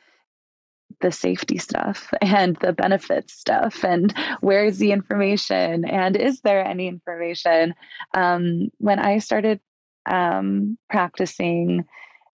the 1.01 1.13
safety 1.13 1.59
stuff 1.59 2.13
and 2.21 2.57
the 2.57 2.73
benefits 2.73 3.35
stuff 3.35 3.85
and 3.85 4.15
where's 4.41 4.79
the 4.79 4.93
information 4.93 5.85
and 5.85 6.17
is 6.17 6.41
there 6.41 6.65
any 6.65 6.87
information 6.89 7.75
um, 8.15 8.69
when 8.79 8.99
i 8.99 9.19
started 9.19 9.61
um, 10.07 10.77
practicing 10.91 11.85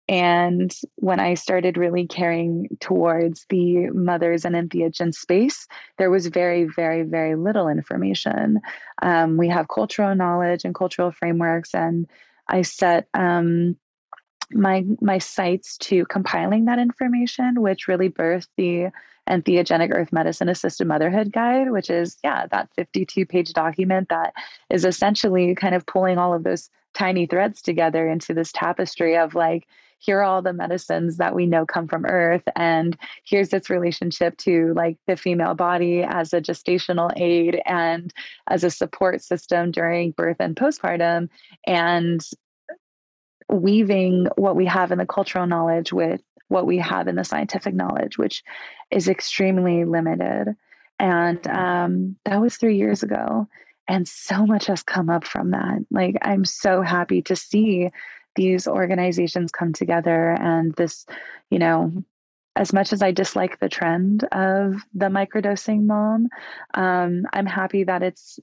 and 0.10 0.74
when 0.96 1.20
I 1.20 1.36
started 1.36 1.78
really 1.78 2.08
caring 2.08 2.68
towards 2.82 3.46
the 3.50 3.90
mothers 3.92 4.44
and 4.44 4.54
entheogen 4.54 5.14
space, 5.14 5.66
there 5.98 6.12
was 6.12 6.28
very, 6.28 6.66
very, 6.66 7.04
very 7.04 7.36
little 7.36 7.70
information. 7.70 8.60
Um, 9.02 9.38
we 9.38 9.48
have 9.48 9.70
cultural 9.70 10.14
knowledge 10.14 10.66
and 10.66 10.76
cultural 10.76 11.12
frameworks, 11.12 11.74
and 11.74 12.10
I 12.50 12.64
set 12.64 13.08
um, 13.14 13.78
my 14.52 14.86
my 15.02 15.18
sights 15.18 15.78
to 15.78 16.06
compiling 16.06 16.66
that 16.66 16.80
information, 16.80 17.62
which 17.62 17.88
really 17.88 18.10
birthed 18.10 18.48
the 18.58 18.88
Entheogenic 19.30 19.96
Earth 19.96 20.12
Medicine 20.12 20.50
Assisted 20.50 20.86
Motherhood 20.88 21.32
Guide, 21.32 21.72
which 21.72 21.90
is 21.90 22.18
yeah 22.24 22.48
that 22.48 22.70
52 22.76 23.26
page 23.26 23.54
document 23.54 24.10
that 24.10 24.34
is 24.70 24.86
essentially 24.86 25.56
kind 25.56 25.76
of 25.76 25.86
pulling 25.86 26.18
all 26.18 26.34
of 26.34 26.44
those 26.44 26.70
tiny 26.94 27.26
threads 27.26 27.62
together 27.62 28.08
into 28.08 28.34
this 28.34 28.52
tapestry 28.52 29.18
of 29.18 29.34
like 29.34 29.68
here 30.04 30.20
are 30.20 30.24
all 30.24 30.42
the 30.42 30.54
medicines 30.54 31.18
that 31.18 31.34
we 31.34 31.46
know 31.46 31.66
come 31.66 31.88
from 31.88 32.06
earth 32.06 32.44
and 32.56 32.98
here's 33.24 33.54
its 33.54 33.70
relationship 33.70 34.38
to 34.38 34.74
like 34.76 34.98
the 35.08 35.16
female 35.16 35.56
body 35.56 36.04
as 36.04 36.34
a 36.34 36.42
gestational 36.42 37.10
aid 37.16 37.60
and 37.66 38.14
as 38.48 38.64
a 38.64 38.70
support 38.70 39.24
system 39.24 39.72
during 39.72 40.12
birth 40.12 40.38
and 40.40 40.56
postpartum 40.56 41.30
and 41.66 42.22
weaving 43.50 44.28
what 44.36 44.56
we 44.56 44.66
have 44.66 44.92
in 44.92 44.98
the 44.98 45.06
cultural 45.06 45.48
knowledge 45.48 45.92
with 45.94 46.22
what 46.48 46.66
we 46.66 46.78
have 46.78 47.08
in 47.08 47.16
the 47.16 47.24
scientific 47.24 47.74
knowledge 47.74 48.18
which 48.18 48.44
is 48.92 49.08
extremely 49.08 49.86
limited. 49.86 50.56
And 51.00 51.46
um, 51.48 52.16
that 52.26 52.40
was 52.40 52.56
three 52.56 52.78
years 52.78 53.04
ago 53.04 53.48
and 53.88 54.08
so 54.08 54.46
much 54.46 54.68
has 54.68 54.84
come 54.84 55.10
up 55.10 55.26
from 55.26 55.52
that. 55.52 55.86
Like 55.92 56.18
i'm 56.22 56.46
so 56.46 56.82
happy 56.82 57.22
to 57.24 57.36
see 57.36 57.90
these 58.36 58.68
organizations 58.68 59.52
come 59.52 59.74
together 59.74 60.32
and 60.32 60.74
this, 60.74 61.06
you 61.50 61.60
know, 61.60 62.04
as 62.56 62.72
much 62.72 62.94
as 62.94 63.02
I 63.02 63.12
dislike 63.12 63.60
the 63.60 63.70
trend 63.70 64.24
of 64.26 64.76
the 64.94 65.08
microdosing 65.08 65.86
mom, 65.86 66.30
um, 66.74 67.26
I'm 67.34 67.48
happy 67.48 67.84
that 67.86 68.04
it's 68.04 68.40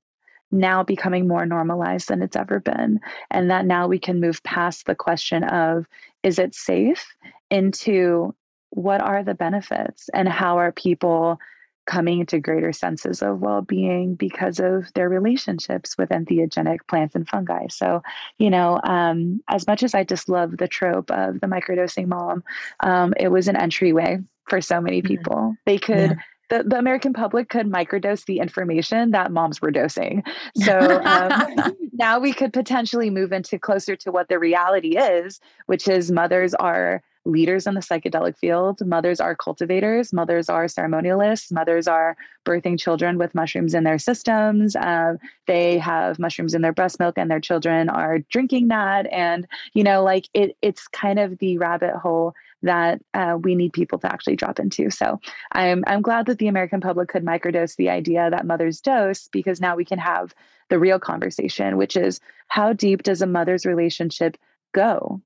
now 0.51 0.83
becoming 0.83 1.29
more 1.29 1.47
normalized 1.47 2.09
than 2.09 2.23
it's 2.23 2.37
ever 2.37 2.61
been. 2.61 3.01
And 3.31 3.51
that 3.51 3.67
now 3.67 3.87
we 3.87 3.99
can 3.99 4.21
move 4.21 4.43
past 4.43 4.87
the 4.87 4.95
question 4.95 5.45
of 5.45 5.87
is 6.23 6.39
it 6.39 6.55
safe 6.55 7.07
into 7.51 8.35
what 8.71 9.01
are 9.01 9.25
the 9.25 9.35
benefits 9.35 10.09
and 10.13 10.29
how 10.29 10.59
are 10.59 10.73
people 10.73 11.39
coming 11.87 12.25
to 12.27 12.39
greater 12.39 12.73
senses 12.73 13.21
of 13.21 13.41
well-being 13.41 14.15
because 14.15 14.61
of 14.61 14.93
their 14.95 15.09
relationships 15.09 15.99
with 15.99 16.11
entheogenic 16.11 16.79
plants 16.87 17.17
and 17.17 17.29
fungi. 17.29 17.67
So, 17.69 18.03
you 18.39 18.49
know, 18.49 18.81
um, 18.85 19.43
as 19.49 19.67
much 19.67 19.83
as 19.83 19.93
I 19.93 20.05
just 20.05 20.29
love 20.29 20.57
the 20.57 20.69
trope 20.69 21.11
of 21.11 21.41
the 21.41 21.49
microdosing 21.49 22.07
mom, 22.07 22.45
um, 22.81 23.13
it 23.19 23.29
was 23.29 23.49
an 23.49 23.57
entryway 23.57 24.19
for 24.49 24.61
so 24.61 24.81
many 24.81 25.03
mm-hmm. 25.03 25.09
people. 25.09 25.57
They 25.67 25.79
could. 25.79 26.11
Yeah. 26.11 26.17
The, 26.51 26.65
the 26.65 26.79
American 26.79 27.13
public 27.13 27.49
could 27.49 27.67
microdose 27.67 28.27
the 28.27 28.39
information 28.39 29.13
that 29.13 29.33
moms 29.33 29.63
were 29.63 29.71
dosing. 29.71 30.23
So 30.57 31.01
um, 31.05 31.77
now 31.93 32.19
we 32.19 32.33
could 32.33 32.53
potentially 32.53 33.09
move 33.09 33.33
into 33.33 33.59
closer 33.59 33.97
to 33.97 34.11
what 34.13 34.29
the 34.29 34.39
reality 34.39 34.99
is, 34.99 35.41
which 35.67 35.89
is 35.89 36.11
mothers 36.11 36.55
are 36.55 37.03
leaders 37.25 37.67
in 37.67 37.75
the 37.75 37.81
psychedelic 37.81 38.37
field. 38.37 38.85
Mothers 38.85 39.21
are 39.21 39.35
cultivators, 39.35 40.13
mothers 40.13 40.49
are 40.49 40.67
ceremonialists, 40.67 41.53
mothers 41.53 41.87
are 41.87 42.17
birthing 42.45 42.79
children 42.79 43.19
with 43.19 43.35
mushrooms 43.35 43.75
in 43.75 43.85
their 43.85 43.99
systems. 43.99 44.75
Uh, 44.77 45.15
they 45.47 45.79
have 45.79 46.19
mushrooms 46.19 46.55
in 46.55 46.63
their 46.63 46.73
breast 46.73 46.99
milk, 46.99 47.19
and 47.19 47.31
their 47.31 47.41
children 47.41 47.89
are 47.89 48.19
drinking 48.19 48.69
that. 48.69 49.07
And 49.13 49.47
you 49.75 49.85
know, 49.85 50.03
like 50.03 50.29
it, 50.35 50.57
it's 50.63 50.89
kind 50.89 51.19
of 51.19 51.39
the 51.39 51.59
rabbit 51.59 51.95
hole 51.95 52.35
that 52.63 53.01
uh, 53.15 53.39
we 53.41 53.55
need 53.55 53.73
people 53.73 53.99
to 53.99 54.13
actually 54.13 54.37
drop 54.37 54.59
into. 54.59 54.91
So 54.91 55.21
I'm 55.53 55.85
I'm 55.87 56.03
glad 56.03 56.27
that 56.27 56.39
the 56.39 56.49
American 56.49 56.81
public 56.81 57.09
could 57.09 57.25
microdose 57.25 57.77
the 57.77 57.91
idea 57.91 58.31
that 58.31 58.47
mothers 58.47 58.81
dose 58.81 59.29
because 59.29 59.61
now 59.61 59.77
we 59.77 59.85
can 59.85 59.99
have 59.99 60.35
the 60.69 60.79
real 60.79 60.99
conversation, 60.99 61.77
which 61.77 61.97
is 61.97 62.21
how 62.49 62.73
deep 62.73 63.03
does 63.03 63.23
a 63.23 63.27
mother's 63.27 63.67
relationship 63.67 64.37
go 64.73 65.21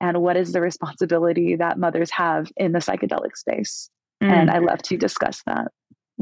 and 0.00 0.20
what 0.20 0.36
is 0.36 0.52
the 0.52 0.60
responsibility 0.60 1.56
that 1.56 1.78
mothers 1.78 2.10
have 2.10 2.50
in 2.56 2.72
the 2.72 2.80
psychedelic 2.80 3.36
space. 3.36 3.88
Mm. 4.22 4.30
And 4.30 4.50
I 4.50 4.58
love 4.58 4.82
to 4.82 4.96
discuss 4.96 5.42
that. 5.46 5.72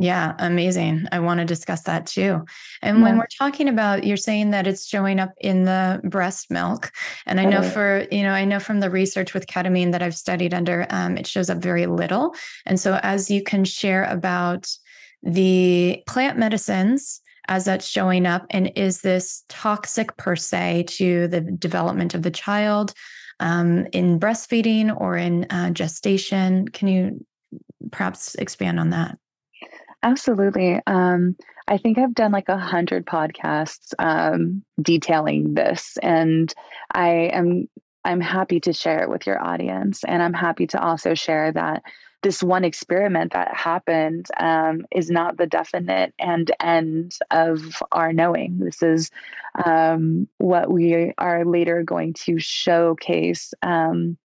Yeah, 0.01 0.35
amazing. 0.39 1.07
I 1.13 1.21
want 1.21 1.41
to 1.41 1.45
discuss 1.45 1.83
that 1.83 2.07
too. 2.07 2.45
And 2.81 2.99
yeah. 2.99 3.05
when 3.05 3.19
we're 3.19 3.27
talking 3.39 3.69
about, 3.69 4.05
you're 4.05 4.17
saying 4.17 4.51
that 4.51 4.67
it's 4.67 4.87
showing 4.87 5.21
up 5.21 5.33
in 5.41 5.67
the 5.67 6.01
breast 6.05 6.51
milk. 6.51 6.91
And 7.27 7.39
I 7.39 7.45
know 7.45 7.63
for, 7.63 8.07
you 8.11 8.23
know, 8.23 8.33
I 8.33 8.47
know 8.47 8.61
from 8.61 8.81
the 8.81 8.89
research 8.89 9.35
with 9.35 9.47
ketamine 9.47 9.93
that 9.93 10.03
I've 10.03 10.17
studied 10.17 10.55
under, 10.55 10.87
um, 10.89 11.19
it 11.19 11.27
shows 11.27 11.51
up 11.51 11.59
very 11.59 11.87
little. 11.87 12.35
And 12.65 12.81
so 12.81 12.99
as 13.03 13.31
you 13.31 13.43
can 13.43 13.65
share 13.65 14.05
about 14.05 14.75
the 15.23 16.03
plant 16.07 16.39
medicines 16.39 17.21
as 17.49 17.67
that's 17.67 17.87
showing 17.87 18.25
up, 18.25 18.47
and 18.51 18.73
is 18.77 19.03
this 19.03 19.45
toxic 19.49 20.17
per 20.17 20.35
se 20.35 20.85
to 20.89 21.29
the 21.29 21.43
development 21.43 22.15
of 22.15 22.23
the 22.23 22.31
child? 22.31 22.95
um, 23.41 23.87
in 23.93 24.21
breastfeeding 24.21 24.95
or 25.01 25.17
in 25.17 25.45
uh, 25.51 25.71
gestation. 25.71 26.69
Can 26.69 26.89
you 26.89 27.27
perhaps 27.91 28.35
expand 28.37 28.79
on 28.79 28.91
that? 28.91 29.19
Absolutely. 30.03 30.81
Um, 30.87 31.37
I 31.69 31.77
think 31.77 31.99
I've 31.99 32.15
done 32.15 32.33
like 32.33 32.49
a 32.49 32.57
hundred 32.57 33.07
podcasts 33.07 33.93
um, 33.99 34.65
detailing 34.81 35.55
this, 35.55 35.99
and 36.03 36.53
I 36.93 37.31
am 37.33 37.69
I'm 38.05 38.21
happy 38.21 38.61
to 38.61 38.73
share 38.73 39.03
it 39.03 39.11
with 39.11 39.27
your 39.27 39.43
audience, 39.43 40.03
and 40.05 40.23
I'm 40.23 40.33
happy 40.33 40.67
to 40.69 40.83
also 40.83 41.15
share 41.15 41.53
that 41.53 41.83
this 42.23 42.43
one 42.43 42.65
experiment 42.65 43.33
that 43.33 43.55
happened 43.55 44.27
um, 44.39 44.87
is 44.91 45.11
not 45.11 45.37
the 45.37 45.47
definite 45.47 46.15
and 46.19 46.51
end 46.61 47.19
of 47.31 47.61
our 47.93 48.13
knowing. 48.13 48.59
This 48.59 48.83
is 48.83 49.11
um, 49.65 50.29
what 50.39 50.71
we 50.71 51.13
are 51.19 51.45
later 51.45 51.83
going 51.83 52.15
to 52.25 52.39
showcase 52.39 53.53
um, 53.63 54.17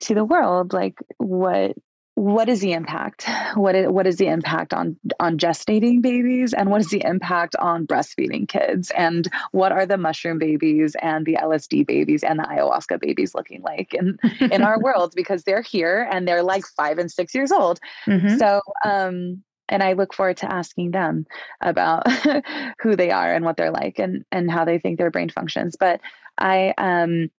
to 0.00 0.14
the 0.14 0.24
world, 0.24 0.72
like 0.72 0.98
what 1.18 1.72
what 2.18 2.48
is 2.48 2.60
the 2.60 2.72
impact? 2.72 3.28
What 3.54 3.76
is, 3.76 3.88
what 3.88 4.04
is 4.04 4.16
the 4.16 4.26
impact 4.26 4.74
on 4.74 4.98
on 5.20 5.38
gestating 5.38 6.02
babies? 6.02 6.52
And 6.52 6.68
what 6.68 6.80
is 6.80 6.88
the 6.88 7.04
impact 7.04 7.54
on 7.56 7.86
breastfeeding 7.86 8.48
kids? 8.48 8.90
And 8.96 9.28
what 9.52 9.70
are 9.70 9.86
the 9.86 9.96
mushroom 9.96 10.38
babies 10.38 10.96
and 11.00 11.24
the 11.24 11.34
lsd 11.40 11.86
babies 11.86 12.24
and 12.24 12.40
the 12.40 12.42
ayahuasca 12.42 13.00
babies 13.00 13.36
looking 13.36 13.62
like 13.62 13.94
in 13.94 14.18
in 14.40 14.62
our 14.62 14.80
world? 14.80 15.12
Because 15.14 15.44
they're 15.44 15.62
here 15.62 16.08
and 16.10 16.26
they're 16.26 16.42
like 16.42 16.64
five 16.76 16.98
and 16.98 17.10
six 17.10 17.36
years 17.36 17.52
old. 17.52 17.78
Mm-hmm. 18.06 18.36
so 18.36 18.62
um 18.84 19.44
and 19.68 19.82
I 19.82 19.92
look 19.92 20.12
forward 20.12 20.38
to 20.38 20.52
asking 20.52 20.90
them 20.90 21.24
about 21.60 22.10
who 22.80 22.96
they 22.96 23.12
are 23.12 23.32
and 23.32 23.44
what 23.44 23.56
they're 23.56 23.70
like 23.70 24.00
and 24.00 24.24
and 24.32 24.50
how 24.50 24.64
they 24.64 24.80
think 24.80 24.98
their 24.98 25.12
brain 25.12 25.28
functions. 25.28 25.76
But 25.78 26.00
I 26.36 26.74
um 26.78 27.30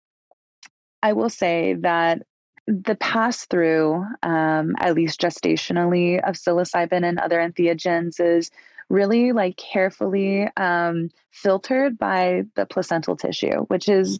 I 1.03 1.13
will 1.13 1.29
say 1.29 1.75
that 1.79 2.23
the 2.69 2.95
pass 2.95 3.45
through, 3.47 4.05
um, 4.21 4.75
at 4.77 4.93
least 4.93 5.19
gestationally, 5.19 6.19
of 6.19 6.35
psilocybin 6.35 7.03
and 7.03 7.17
other 7.17 7.39
entheogens 7.39 8.19
is 8.19 8.51
really 8.89 9.31
like 9.31 9.57
carefully 9.57 10.47
um, 10.55 11.09
filtered 11.31 11.97
by 11.97 12.43
the 12.55 12.67
placental 12.67 13.15
tissue, 13.15 13.61
which 13.67 13.89
is 13.89 14.19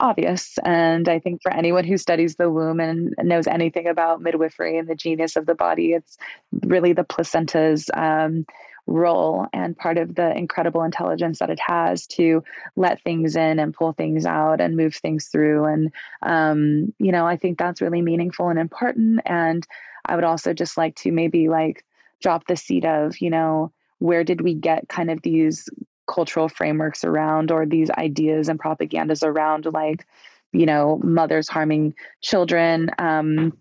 obvious. 0.00 0.58
And 0.64 1.08
I 1.08 1.20
think 1.20 1.40
for 1.40 1.52
anyone 1.52 1.84
who 1.84 1.96
studies 1.96 2.34
the 2.34 2.50
womb 2.50 2.80
and 2.80 3.14
knows 3.22 3.46
anything 3.46 3.86
about 3.86 4.20
midwifery 4.20 4.76
and 4.76 4.88
the 4.88 4.96
genius 4.96 5.36
of 5.36 5.46
the 5.46 5.54
body, 5.54 5.92
it's 5.92 6.16
really 6.64 6.94
the 6.94 7.04
placenta's 7.04 7.90
um, 7.94 8.44
role 8.86 9.46
and 9.52 9.76
part 9.76 9.96
of 9.98 10.14
the 10.14 10.36
incredible 10.36 10.82
intelligence 10.82 11.38
that 11.38 11.50
it 11.50 11.60
has 11.60 12.06
to 12.06 12.44
let 12.76 13.02
things 13.02 13.34
in 13.34 13.58
and 13.58 13.74
pull 13.74 13.92
things 13.92 14.26
out 14.26 14.60
and 14.60 14.76
move 14.76 14.94
things 14.94 15.28
through. 15.28 15.64
And, 15.64 15.92
um, 16.22 16.92
you 16.98 17.12
know, 17.12 17.26
I 17.26 17.36
think 17.36 17.58
that's 17.58 17.80
really 17.80 18.02
meaningful 18.02 18.48
and 18.48 18.58
important. 18.58 19.20
And 19.24 19.66
I 20.04 20.14
would 20.14 20.24
also 20.24 20.52
just 20.52 20.76
like 20.76 20.96
to 20.96 21.12
maybe 21.12 21.48
like 21.48 21.84
drop 22.20 22.46
the 22.46 22.56
seed 22.56 22.84
of, 22.84 23.20
you 23.20 23.30
know, 23.30 23.72
where 23.98 24.24
did 24.24 24.42
we 24.42 24.54
get 24.54 24.88
kind 24.88 25.10
of 25.10 25.22
these 25.22 25.68
cultural 26.06 26.48
frameworks 26.48 27.04
around 27.04 27.50
or 27.50 27.64
these 27.64 27.90
ideas 27.90 28.48
and 28.48 28.60
propagandas 28.60 29.26
around 29.26 29.66
like, 29.72 30.06
you 30.52 30.66
know, 30.66 31.00
mothers 31.02 31.48
harming 31.48 31.94
children 32.20 32.90
um, 32.98 33.56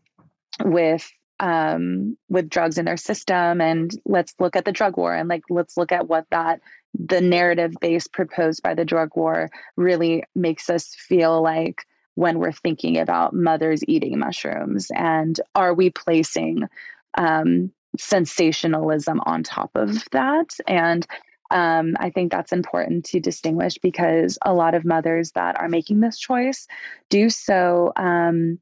with 0.66 1.10
um, 1.40 2.18
with 2.30 2.50
drugs 2.50 2.78
in 2.78 2.86
their 2.86 2.98
system 2.98 3.60
and 3.60 3.92
let's 4.06 4.34
look 4.40 4.56
at 4.56 4.66
the 4.66 4.72
drug 4.72 4.98
war 4.98 5.14
and 5.14 5.30
like 5.30 5.44
let's 5.50 5.78
look 5.78 5.92
at 5.92 6.08
what 6.08 6.26
that 6.32 6.62
the 6.94 7.22
narrative 7.22 7.74
base 7.82 8.08
proposed 8.08 8.62
by 8.62 8.76
the 8.76 8.86
drug 8.86 9.10
war 9.16 9.50
really 9.76 10.24
makes 10.36 10.70
us 10.70 10.94
feel 10.96 11.42
like 11.42 11.86
when 12.16 12.38
we're 12.38 12.52
thinking 12.52 12.98
about 12.98 13.34
mothers 13.34 13.84
eating 13.88 14.20
mushrooms 14.20 14.92
and 14.96 15.40
are 15.56 15.74
we 15.74 15.90
placing 15.90 16.68
um, 17.18 17.72
sensationalism 17.98 19.20
on 19.26 19.44
top 19.44 19.72
of 19.76 20.08
that? 20.12 20.50
And 20.68 21.06
um, 21.52 21.96
I 22.00 22.10
think 22.10 22.32
that's 22.32 22.52
important 22.52 23.06
to 23.06 23.20
distinguish 23.20 23.78
because 23.78 24.38
a 24.44 24.54
lot 24.54 24.74
of 24.74 24.86
mothers 24.86 25.32
that 25.32 25.60
are 25.60 25.70
making 25.70 26.00
this 26.00 26.18
choice 26.18 26.68
do 27.10 27.30
so 27.30 27.94
um, 27.96 28.60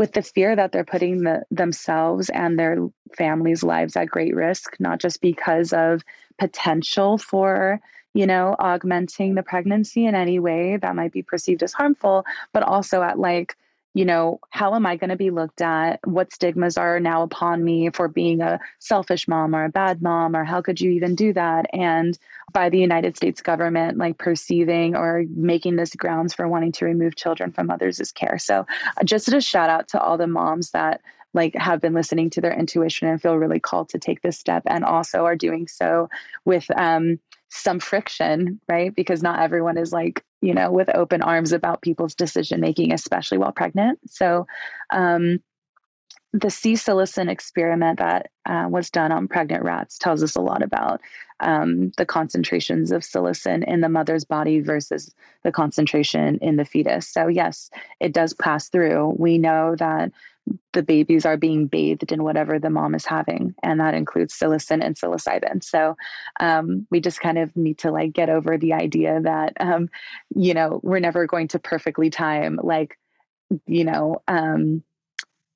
with 0.00 0.14
the 0.14 0.22
fear 0.22 0.56
that 0.56 0.72
they're 0.72 0.82
putting 0.82 1.24
the, 1.24 1.42
themselves 1.50 2.30
and 2.30 2.58
their 2.58 2.88
families' 3.18 3.62
lives 3.62 3.96
at 3.96 4.08
great 4.08 4.34
risk, 4.34 4.74
not 4.80 4.98
just 4.98 5.20
because 5.20 5.74
of 5.74 6.02
potential 6.38 7.18
for, 7.18 7.78
you 8.14 8.26
know, 8.26 8.56
augmenting 8.58 9.34
the 9.34 9.42
pregnancy 9.42 10.06
in 10.06 10.14
any 10.14 10.38
way 10.38 10.78
that 10.78 10.96
might 10.96 11.12
be 11.12 11.22
perceived 11.22 11.62
as 11.62 11.74
harmful, 11.74 12.24
but 12.54 12.62
also 12.62 13.02
at 13.02 13.18
like, 13.18 13.58
you 13.92 14.04
know, 14.04 14.38
how 14.50 14.74
am 14.74 14.86
I 14.86 14.96
going 14.96 15.10
to 15.10 15.16
be 15.16 15.30
looked 15.30 15.60
at? 15.60 16.00
What 16.04 16.32
stigmas 16.32 16.76
are 16.76 17.00
now 17.00 17.22
upon 17.22 17.64
me 17.64 17.90
for 17.90 18.06
being 18.06 18.40
a 18.40 18.60
selfish 18.78 19.26
mom 19.26 19.54
or 19.54 19.64
a 19.64 19.68
bad 19.68 20.00
mom, 20.00 20.36
or 20.36 20.44
how 20.44 20.62
could 20.62 20.80
you 20.80 20.92
even 20.92 21.16
do 21.16 21.32
that? 21.32 21.66
And 21.72 22.16
by 22.52 22.68
the 22.68 22.78
United 22.78 23.16
States 23.16 23.42
government, 23.42 23.98
like 23.98 24.16
perceiving 24.18 24.94
or 24.94 25.24
making 25.28 25.76
this 25.76 25.94
grounds 25.94 26.34
for 26.34 26.46
wanting 26.46 26.72
to 26.72 26.84
remove 26.84 27.16
children 27.16 27.52
from 27.52 27.66
mothers' 27.66 28.12
care. 28.12 28.38
So, 28.38 28.66
uh, 28.96 29.04
just 29.04 29.32
a 29.32 29.40
shout 29.40 29.70
out 29.70 29.88
to 29.88 30.00
all 30.00 30.18
the 30.18 30.26
moms 30.26 30.70
that 30.70 31.00
like 31.32 31.54
have 31.54 31.80
been 31.80 31.94
listening 31.94 32.30
to 32.30 32.40
their 32.40 32.52
intuition 32.52 33.08
and 33.08 33.20
feel 33.20 33.36
really 33.36 33.60
called 33.60 33.88
to 33.90 33.98
take 33.98 34.20
this 34.20 34.38
step 34.38 34.62
and 34.66 34.84
also 34.84 35.24
are 35.24 35.36
doing 35.36 35.68
so 35.68 36.08
with 36.44 36.68
um, 36.76 37.18
some 37.50 37.80
friction 37.80 38.60
right 38.68 38.94
because 38.94 39.22
not 39.22 39.40
everyone 39.40 39.76
is 39.76 39.92
like 39.92 40.24
you 40.40 40.54
know 40.54 40.70
with 40.70 40.88
open 40.94 41.20
arms 41.20 41.52
about 41.52 41.82
people's 41.82 42.14
decision 42.14 42.60
making 42.60 42.92
especially 42.92 43.38
while 43.38 43.52
pregnant 43.52 43.98
so 44.06 44.46
um, 44.92 45.40
the 46.32 46.50
C. 46.50 46.74
psilocin 46.74 47.28
experiment 47.28 47.98
that 47.98 48.30
uh, 48.46 48.66
was 48.70 48.90
done 48.90 49.10
on 49.10 49.28
pregnant 49.28 49.64
rats 49.64 49.98
tells 49.98 50.22
us 50.22 50.36
a 50.36 50.40
lot 50.40 50.62
about 50.62 51.00
um, 51.40 51.90
the 51.96 52.06
concentrations 52.06 52.92
of 52.92 53.02
psilocin 53.02 53.64
in 53.66 53.80
the 53.80 53.88
mother's 53.88 54.24
body 54.24 54.60
versus 54.60 55.12
the 55.42 55.50
concentration 55.50 56.38
in 56.40 56.56
the 56.56 56.64
fetus. 56.64 57.08
So, 57.08 57.26
yes, 57.26 57.70
it 57.98 58.12
does 58.12 58.34
pass 58.34 58.68
through. 58.68 59.16
We 59.18 59.38
know 59.38 59.74
that 59.76 60.12
the 60.72 60.82
babies 60.82 61.26
are 61.26 61.36
being 61.36 61.66
bathed 61.66 62.12
in 62.12 62.22
whatever 62.22 62.58
the 62.58 62.70
mom 62.70 62.94
is 62.94 63.04
having, 63.04 63.54
and 63.62 63.80
that 63.80 63.94
includes 63.94 64.38
psilocin 64.38 64.84
and 64.84 64.96
psilocybin. 64.96 65.62
So, 65.62 65.96
um, 66.38 66.86
we 66.90 67.00
just 67.00 67.20
kind 67.20 67.38
of 67.38 67.54
need 67.56 67.78
to 67.78 67.90
like 67.90 68.12
get 68.12 68.28
over 68.28 68.58
the 68.58 68.72
idea 68.72 69.20
that, 69.20 69.54
um, 69.60 69.88
you 70.34 70.54
know, 70.54 70.80
we're 70.82 71.00
never 71.00 71.26
going 71.26 71.48
to 71.48 71.58
perfectly 71.58 72.10
time 72.10 72.58
like, 72.62 72.98
you 73.66 73.84
know, 73.84 74.22
um, 74.28 74.82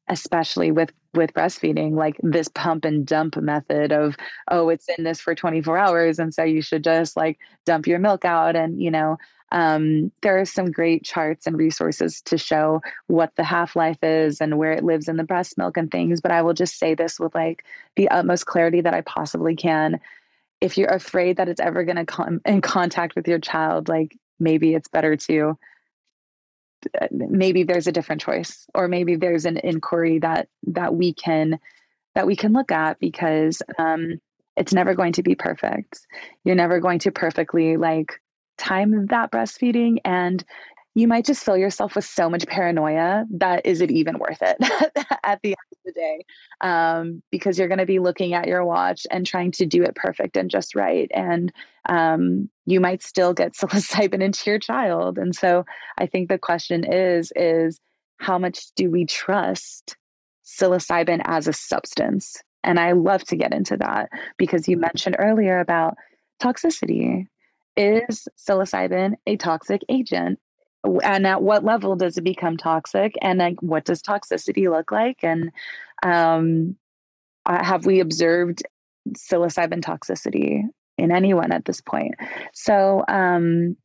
especially 0.09 0.71
with 0.71 0.93
with 1.15 1.33
breastfeeding 1.33 1.93
like 1.93 2.17
this 2.23 2.49
pump 2.49 2.85
and 2.85 3.07
dump 3.07 3.37
method 3.37 3.93
of 3.93 4.17
oh 4.51 4.69
it's 4.69 4.89
in 4.99 5.05
this 5.05 5.21
for 5.21 5.35
24 5.35 5.79
hours 5.79 6.19
and 6.19 6.35
so 6.35 6.43
you 6.43 6.61
should 6.61 6.85
just 6.85 7.17
like 7.17 7.39
dump 7.65 7.87
your 7.87 7.99
milk 7.99 8.25
out 8.25 8.57
and 8.57 8.83
you 8.83 8.91
know 8.91 9.17
um, 9.53 10.11
there 10.23 10.41
are 10.41 10.47
some 10.47 10.73
great 10.73 11.05
charts 11.05 11.47
and 11.47 11.57
resources 11.57 12.21
to 12.23 12.37
show 12.37 12.81
what 13.07 13.31
the 13.37 13.45
half 13.45 13.77
life 13.77 14.03
is 14.03 14.41
and 14.41 14.59
where 14.59 14.73
it 14.73 14.83
lives 14.83 15.07
in 15.07 15.17
the 15.17 15.23
breast 15.23 15.57
milk 15.57 15.77
and 15.77 15.91
things 15.91 16.21
but 16.21 16.33
i 16.33 16.43
will 16.43 16.55
just 16.55 16.79
say 16.79 16.95
this 16.95 17.21
with 17.21 17.35
like 17.35 17.65
the 17.97 18.09
utmost 18.09 18.47
clarity 18.47 18.81
that 18.81 18.95
i 18.95 19.01
possibly 19.01 19.55
can. 19.57 20.01
If 20.61 20.79
you're 20.79 20.89
afraid 20.89 21.37
that 21.37 21.49
it's 21.49 21.61
ever 21.61 21.85
going 21.85 21.97
to 21.97 22.07
come 22.07 22.41
in 22.47 22.63
contact 22.63 23.15
with 23.15 23.29
your 23.29 23.39
child 23.39 23.89
like 23.89 24.17
maybe 24.41 24.75
it's 24.75 24.89
better 24.89 25.17
to 25.17 25.59
maybe 27.11 27.65
there's 27.65 27.87
a 27.87 27.93
different 27.93 28.21
choice 28.21 28.67
or 28.75 28.89
maybe 28.89 29.17
there's 29.17 29.45
an 29.45 29.57
inquiry 29.59 30.19
that 30.19 30.49
that 30.69 30.95
we 30.95 31.13
can 31.13 31.59
that 32.15 32.27
we 32.27 32.37
can 32.37 32.53
look 32.53 32.71
at 32.71 32.99
because 32.99 33.61
um, 33.79 34.21
it's 34.57 34.73
never 34.73 34.95
going 34.95 35.13
to 35.15 35.23
be 35.23 35.35
perfect. 35.35 36.07
You're 36.45 36.55
never 36.55 36.81
going 36.81 37.01
to 37.01 37.11
perfectly 37.11 37.77
like 37.77 38.21
time 38.57 39.07
that 39.07 39.33
breastfeeding 39.33 39.99
and 40.05 40.45
you 40.95 41.09
might 41.09 41.25
just 41.25 41.45
fill 41.45 41.57
yourself 41.57 41.97
with 41.97 42.05
so 42.05 42.31
much 42.31 42.47
paranoia 42.47 43.25
that 43.31 43.67
is 43.67 43.81
it 43.81 43.91
even 43.91 44.19
worth 44.19 44.41
it 44.41 44.57
at 45.25 45.41
the 45.43 45.51
end 45.51 45.73
of 45.73 45.79
the 45.85 45.93
day 45.93 46.25
um, 46.61 47.23
because 47.31 47.59
you're 47.59 47.69
going 47.69 47.79
to 47.79 47.87
be 47.87 47.99
looking 47.99 48.33
at 48.33 48.47
your 48.47 48.65
watch 48.65 49.07
and 49.11 49.27
trying 49.27 49.51
to 49.51 49.67
do 49.67 49.83
it 49.83 49.97
perfect 49.97 50.37
and 50.37 50.51
just 50.51 50.75
right. 50.75 51.11
And 51.13 51.53
um, 51.89 52.49
you 52.65 52.81
might 52.81 53.03
still 53.03 53.35
get 53.35 53.53
psilocybin 53.57 54.23
into 54.23 54.51
your 54.51 54.59
child. 54.59 55.19
And 55.19 55.35
so 55.35 55.65
i 55.99 56.07
think 56.07 56.29
the 56.29 56.39
question 56.39 56.85
is 56.85 57.33
is 57.37 57.81
how 58.19 58.39
much 58.39 58.73
do 58.77 58.91
we 58.91 59.05
trust 59.05 59.97
psilocybin 60.45 61.21
as 61.25 61.49
a 61.49 61.53
substance? 61.53 62.41
And 62.63 62.79
i 62.79 62.93
love 62.93 63.25
to 63.25 63.37
get 63.37 63.53
into 63.53 63.77
that 63.79 64.09
because 64.39 64.69
you 64.69 64.77
mentioned 64.77 65.17
earlier 65.19 65.59
about 65.59 65.97
toxicity. 66.41 67.27
Is 67.77 68.29
psilocybin 68.39 69.15
a 69.27 69.37
toxic 69.37 69.83
agent 69.89 70.39
and 71.03 71.27
at 71.27 71.43
what 71.43 71.65
level 71.65 71.97
does 71.97 72.19
it 72.19 72.25
become 72.25 72.57
toxic? 72.57 73.15
And 73.23 73.39
like 73.39 73.61
what 73.63 73.85
does 73.85 74.03
toxicity 74.03 74.71
look 74.71 74.93
like? 74.93 75.19
And 75.23 75.51
um, 76.03 76.77
have 77.47 77.87
we 77.87 78.01
observed 78.01 78.63
psilocybin 79.11 79.81
toxicity 79.81 80.63
in 80.99 81.11
anyone 81.11 81.53
at 81.53 81.65
this 81.65 81.81
point? 81.81 82.15
So 82.53 83.05
um, 83.09 83.77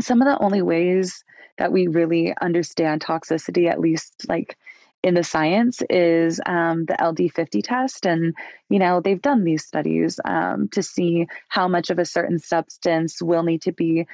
some 0.00 0.22
of 0.22 0.26
the 0.26 0.42
only 0.42 0.62
ways 0.62 1.24
that 1.58 1.72
we 1.72 1.86
really 1.86 2.34
understand 2.40 3.02
toxicity 3.02 3.68
at 3.68 3.80
least 3.80 4.26
like 4.28 4.56
in 5.02 5.14
the 5.14 5.24
science 5.24 5.80
is 5.88 6.40
um, 6.46 6.86
the 6.86 6.94
LD50 6.94 7.62
test. 7.62 8.06
And, 8.06 8.34
you 8.68 8.78
know, 8.78 9.00
they've 9.00 9.20
done 9.20 9.44
these 9.44 9.64
studies 9.64 10.18
um, 10.24 10.68
to 10.70 10.82
see 10.82 11.26
how 11.48 11.68
much 11.68 11.90
of 11.90 11.98
a 11.98 12.04
certain 12.04 12.38
substance 12.38 13.22
will 13.22 13.42
need 13.44 13.62
to 13.62 13.72
be 13.72 14.06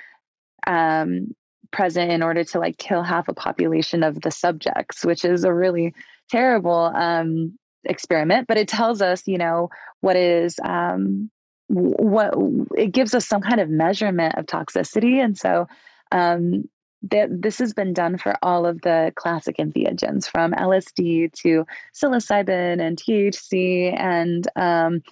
um, 0.66 1.34
present 1.74 2.10
in 2.10 2.22
order 2.22 2.44
to 2.44 2.58
like 2.58 2.78
kill 2.78 3.02
half 3.02 3.28
a 3.28 3.34
population 3.34 4.02
of 4.02 4.20
the 4.20 4.30
subjects, 4.30 5.04
which 5.04 5.24
is 5.24 5.44
a 5.44 5.52
really 5.52 5.92
terrible 6.30 6.90
um, 6.94 7.58
experiment. 7.84 8.46
But 8.46 8.56
it 8.56 8.68
tells 8.68 9.02
us, 9.02 9.26
you 9.26 9.36
know, 9.36 9.70
what 10.00 10.16
is 10.16 10.58
um, 10.64 11.30
what 11.68 12.34
it 12.76 12.92
gives 12.92 13.14
us 13.14 13.26
some 13.26 13.42
kind 13.42 13.60
of 13.60 13.68
measurement 13.68 14.36
of 14.36 14.46
toxicity, 14.46 15.22
and 15.22 15.36
so 15.36 15.66
um, 16.12 16.68
that 17.10 17.28
this 17.30 17.58
has 17.58 17.74
been 17.74 17.92
done 17.92 18.16
for 18.18 18.36
all 18.42 18.66
of 18.66 18.80
the 18.82 19.12
classic 19.16 19.56
entheogens, 19.56 20.26
from 20.26 20.52
LSD 20.52 21.32
to 21.32 21.66
psilocybin 21.92 22.80
and 22.80 22.96
THC 22.96 23.98
and 23.98 24.46
um, 24.56 25.02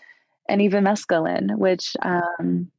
and 0.48 0.62
even 0.62 0.84
mescaline, 0.84 1.56
which 1.56 1.96
um, 2.02 2.70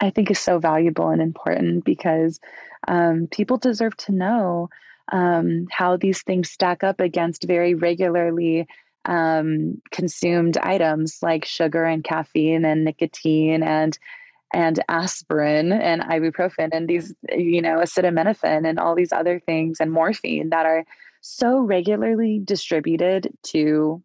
I 0.00 0.10
think 0.10 0.30
is 0.30 0.38
so 0.38 0.58
valuable 0.58 1.08
and 1.08 1.22
important 1.22 1.84
because 1.84 2.40
um, 2.88 3.28
people 3.30 3.56
deserve 3.56 3.96
to 3.98 4.12
know 4.12 4.68
um, 5.10 5.66
how 5.70 5.96
these 5.96 6.22
things 6.22 6.50
stack 6.50 6.82
up 6.84 7.00
against 7.00 7.44
very 7.44 7.74
regularly 7.74 8.66
um, 9.04 9.80
consumed 9.90 10.56
items 10.58 11.18
like 11.22 11.44
sugar 11.44 11.84
and 11.84 12.04
caffeine 12.04 12.64
and 12.64 12.84
nicotine 12.84 13.62
and 13.62 13.98
and 14.54 14.84
aspirin 14.88 15.72
and 15.72 16.02
ibuprofen 16.02 16.68
and 16.72 16.86
these 16.86 17.14
you 17.34 17.60
know 17.60 17.78
acetaminophen 17.78 18.68
and 18.68 18.78
all 18.78 18.94
these 18.94 19.12
other 19.12 19.40
things 19.40 19.80
and 19.80 19.90
morphine 19.90 20.50
that 20.50 20.66
are 20.66 20.84
so 21.20 21.60
regularly 21.60 22.40
distributed 22.44 23.32
to 23.42 24.02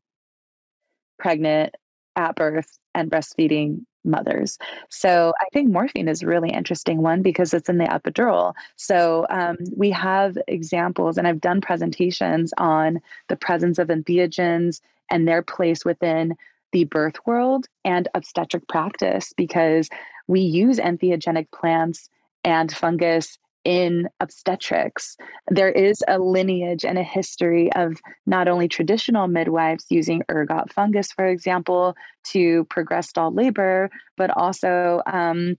pregnant 1.19 1.75
at 2.15 2.35
birth 2.35 2.79
and 2.95 3.11
breastfeeding 3.11 3.85
mothers. 4.07 4.57
So 4.89 5.33
I 5.39 5.45
think 5.53 5.71
morphine 5.71 6.07
is 6.07 6.23
a 6.23 6.27
really 6.27 6.49
interesting 6.49 7.01
one 7.01 7.21
because 7.21 7.53
it's 7.53 7.69
in 7.69 7.77
the 7.77 7.85
epidural. 7.85 8.53
So 8.75 9.27
um, 9.29 9.57
we 9.75 9.91
have 9.91 10.37
examples, 10.47 11.17
and 11.17 11.27
I've 11.27 11.41
done 11.41 11.61
presentations 11.61 12.53
on 12.57 12.99
the 13.27 13.35
presence 13.35 13.77
of 13.77 13.89
entheogens 13.89 14.81
and 15.09 15.27
their 15.27 15.41
place 15.41 15.85
within 15.85 16.35
the 16.71 16.85
birth 16.85 17.15
world 17.25 17.67
and 17.85 18.07
obstetric 18.13 18.67
practice 18.67 19.33
because 19.37 19.89
we 20.27 20.41
use 20.41 20.79
entheogenic 20.79 21.49
plants 21.51 22.09
and 22.43 22.71
fungus 22.71 23.37
in 23.67 24.07
obstetrics. 24.21 25.17
There 25.49 25.69
is 25.69 26.01
a 26.07 26.17
lineage 26.19 26.85
and 26.85 26.97
a 26.97 27.03
history 27.03 27.69
of 27.73 27.97
not 28.25 28.47
only 28.47 28.69
traditional 28.69 29.27
midwives 29.27 29.85
using 29.89 30.23
ergot 30.29 30.71
fungus, 30.71 31.11
for 31.11 31.27
example, 31.27 31.93
to 32.31 32.63
progress 32.69 33.09
stalled 33.09 33.35
labor, 33.35 33.89
but 34.15 34.29
also 34.29 35.01
um, 35.05 35.57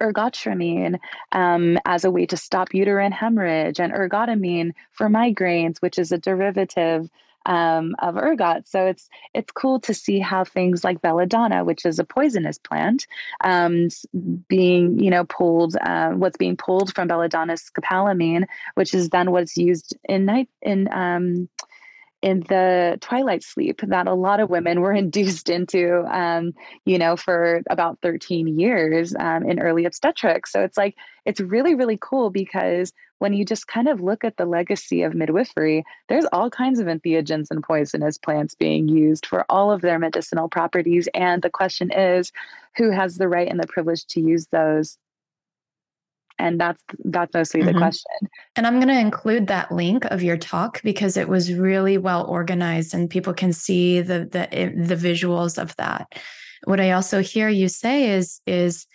ergotramine 0.00 0.98
um, 1.32 1.78
as 1.84 2.06
a 2.06 2.10
way 2.10 2.24
to 2.24 2.38
stop 2.38 2.72
uterine 2.72 3.12
hemorrhage 3.12 3.78
and 3.78 3.92
ergotamine 3.92 4.72
for 4.92 5.10
migraines, 5.10 5.76
which 5.80 5.98
is 5.98 6.12
a 6.12 6.18
derivative 6.18 7.10
um, 7.46 7.94
of 7.98 8.16
ergot. 8.16 8.68
So 8.68 8.86
it's 8.86 9.08
it's 9.34 9.52
cool 9.52 9.80
to 9.80 9.94
see 9.94 10.18
how 10.18 10.44
things 10.44 10.84
like 10.84 11.02
belladonna, 11.02 11.64
which 11.64 11.84
is 11.84 11.98
a 11.98 12.04
poisonous 12.04 12.58
plant, 12.58 13.06
um, 13.42 13.88
being 14.48 14.98
you 14.98 15.10
know 15.10 15.24
pulled. 15.24 15.76
Uh, 15.80 16.10
what's 16.10 16.36
being 16.36 16.56
pulled 16.56 16.94
from 16.94 17.08
belladonna 17.08 17.54
scopolamine, 17.54 18.44
which 18.74 18.94
is 18.94 19.10
then 19.10 19.30
what's 19.30 19.56
used 19.56 19.96
in 20.04 20.24
night 20.24 20.48
in 20.62 20.88
um, 20.92 21.48
in 22.24 22.40
the 22.48 22.96
twilight 23.02 23.42
sleep 23.42 23.82
that 23.82 24.06
a 24.06 24.14
lot 24.14 24.40
of 24.40 24.48
women 24.48 24.80
were 24.80 24.94
induced 25.04 25.50
into, 25.50 26.02
um, 26.06 26.54
you 26.86 26.98
know, 26.98 27.16
for 27.16 27.62
about 27.68 27.98
13 28.00 28.58
years 28.58 29.14
um, 29.18 29.44
in 29.44 29.60
early 29.60 29.84
obstetrics. 29.84 30.50
So 30.50 30.62
it's 30.62 30.78
like, 30.78 30.96
it's 31.26 31.40
really, 31.40 31.74
really 31.74 31.98
cool 32.00 32.30
because 32.30 32.94
when 33.18 33.34
you 33.34 33.44
just 33.44 33.68
kind 33.68 33.88
of 33.88 34.00
look 34.00 34.24
at 34.24 34.38
the 34.38 34.46
legacy 34.46 35.02
of 35.02 35.14
midwifery, 35.14 35.84
there's 36.08 36.24
all 36.32 36.48
kinds 36.48 36.80
of 36.80 36.86
entheogens 36.86 37.48
and 37.50 37.62
poisonous 37.62 38.16
plants 38.16 38.54
being 38.54 38.88
used 38.88 39.26
for 39.26 39.44
all 39.50 39.70
of 39.70 39.82
their 39.82 39.98
medicinal 39.98 40.48
properties. 40.48 41.08
And 41.12 41.42
the 41.42 41.50
question 41.50 41.92
is, 41.92 42.32
who 42.76 42.90
has 42.90 43.16
the 43.18 43.28
right 43.28 43.48
and 43.48 43.60
the 43.60 43.66
privilege 43.66 44.06
to 44.06 44.20
use 44.20 44.46
those? 44.46 44.96
And 46.38 46.60
that's 46.60 46.82
that's 47.04 47.32
mostly 47.34 47.62
the 47.62 47.70
mm-hmm. 47.70 47.78
question. 47.78 48.10
And 48.56 48.66
i'm 48.66 48.76
going 48.76 48.88
to 48.88 48.98
include 48.98 49.46
that 49.48 49.72
link 49.72 50.04
of 50.06 50.22
your 50.22 50.36
talk 50.36 50.82
because 50.82 51.16
it 51.16 51.28
was 51.28 51.52
really 51.52 51.98
well 51.98 52.26
organized 52.26 52.94
and 52.94 53.10
people 53.10 53.34
can 53.34 53.52
see 53.52 54.00
the 54.00 54.20
the 54.20 54.48
the 54.76 54.96
visuals 54.96 55.60
of 55.60 55.74
that. 55.76 56.18
What 56.64 56.80
i 56.80 56.92
also 56.92 57.22
hear 57.22 57.48
you 57.48 57.68
say 57.68 58.10
is 58.10 58.40
is 58.46 58.86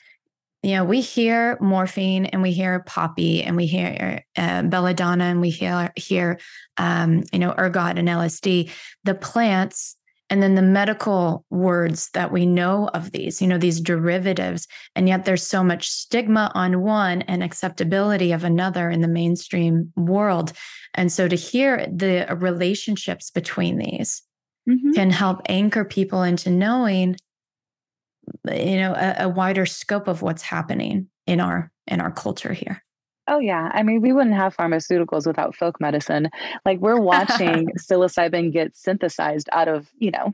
you 0.64 0.76
know 0.76 0.84
we 0.84 1.02
hear 1.02 1.58
morphine 1.62 2.26
and 2.26 2.42
we 2.42 2.52
hear 2.52 2.82
poppy 2.82 3.44
and 3.44 3.56
we 3.56 3.66
hear 3.66 4.24
uh, 4.36 4.64
belladonna 4.64 5.26
and 5.26 5.42
we 5.42 5.50
hear 5.50 5.92
hear 5.96 6.40
um, 6.78 7.24
you 7.32 7.40
know 7.40 7.54
ergot 7.58 7.98
and 7.98 8.08
lsd 8.08 8.70
the 9.04 9.16
plants 9.16 9.96
and 10.30 10.44
then 10.44 10.56
the 10.56 10.62
medical 10.62 11.44
words 11.50 12.10
that 12.12 12.32
we 12.32 12.46
know 12.46 12.88
of 12.94 13.12
these, 13.12 13.42
you 13.42 13.48
know, 13.48 13.58
these 13.58 13.82
derivatives. 13.82 14.68
And 14.96 15.08
yet 15.08 15.26
there's 15.26 15.46
so 15.46 15.64
much 15.64 15.90
stigma 15.90 16.52
on 16.54 16.82
one 16.82 17.24
and 17.24 17.44
acceptability 17.44 18.32
of 18.32 18.44
another 18.44 18.90
in 18.90 19.02
the 19.02 19.08
mainstream 19.08 19.92
world. 19.96 20.54
And 20.94 21.12
so 21.12 21.28
to 21.28 21.36
hear 21.36 21.88
the 21.88 22.28
relationships 22.40 23.32
between 23.32 23.78
these 23.78 24.22
mm-hmm. 24.70 24.92
can 24.92 25.10
help 25.10 25.42
anchor 25.48 25.84
people 25.84 26.22
into 26.22 26.52
knowing, 26.52 27.16
you 28.46 28.78
know, 28.78 28.94
a, 28.94 29.24
a 29.24 29.30
wider 29.30 29.66
scope 29.66 30.08
of 30.08 30.22
what's 30.22 30.44
happening 30.44 31.08
in 31.26 31.40
our 31.40 31.72
in 31.88 32.02
our 32.02 32.12
culture 32.12 32.54
here. 32.54 32.84
Oh 33.30 33.38
yeah, 33.38 33.70
I 33.72 33.84
mean, 33.84 34.02
we 34.02 34.12
wouldn't 34.12 34.36
have 34.36 34.58
pharmaceuticals 34.58 35.28
without 35.28 35.56
folk 35.56 35.80
medicine. 35.80 36.30
Like 36.66 36.80
we're 36.80 37.00
watching 37.00 37.70
psilocybin 37.78 38.52
get 38.52 38.76
synthesized 38.76 39.50
out 39.52 39.68
of, 39.68 39.88
you 40.00 40.10
know, 40.10 40.34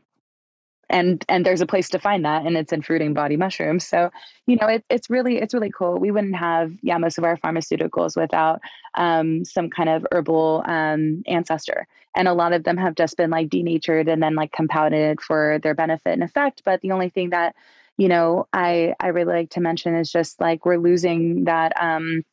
and 0.89 1.25
and 1.27 1.45
there's 1.45 1.59
a 1.59 1.65
place 1.65 1.89
to 1.89 1.99
find 1.99 2.23
that, 2.23 2.45
and 2.45 2.55
it's 2.55 2.71
in 2.71 2.81
fruiting 2.81 3.13
body 3.13 3.35
mushrooms. 3.35 3.85
So 3.85 4.11
you 4.47 4.55
know, 4.55 4.67
it, 4.67 4.85
it's 4.89 5.09
really 5.09 5.39
it's 5.39 5.53
really 5.53 5.71
cool. 5.77 5.97
We 5.99 6.11
wouldn't 6.11 6.37
have 6.37 6.71
yeah 6.83 6.97
most 6.97 7.17
of 7.17 7.25
our 7.25 7.35
pharmaceuticals 7.35 8.15
without 8.15 8.61
um, 8.95 9.43
some 9.43 9.69
kind 9.69 9.89
of 9.89 10.05
herbal 10.13 10.63
um, 10.65 11.23
ancestor, 11.27 11.87
and 12.15 12.29
a 12.29 12.33
lot 12.33 12.53
of 12.53 12.63
them 12.63 12.77
have 12.77 12.95
just 12.95 13.17
been 13.17 13.29
like 13.29 13.49
denatured 13.49 14.07
and 14.07 14.23
then 14.23 14.35
like 14.35 14.53
compounded 14.53 15.19
for 15.19 15.59
their 15.63 15.75
benefit 15.75 16.13
and 16.13 16.23
effect. 16.23 16.61
But 16.63 16.79
the 16.79 16.91
only 16.93 17.09
thing 17.09 17.31
that 17.31 17.55
you 17.97 18.07
know 18.07 18.47
I 18.53 18.93
I 19.01 19.07
really 19.07 19.33
like 19.33 19.49
to 19.51 19.59
mention 19.59 19.95
is 19.95 20.09
just 20.09 20.39
like 20.39 20.65
we're 20.65 20.77
losing 20.77 21.43
that. 21.43 21.73
Um, 21.81 22.23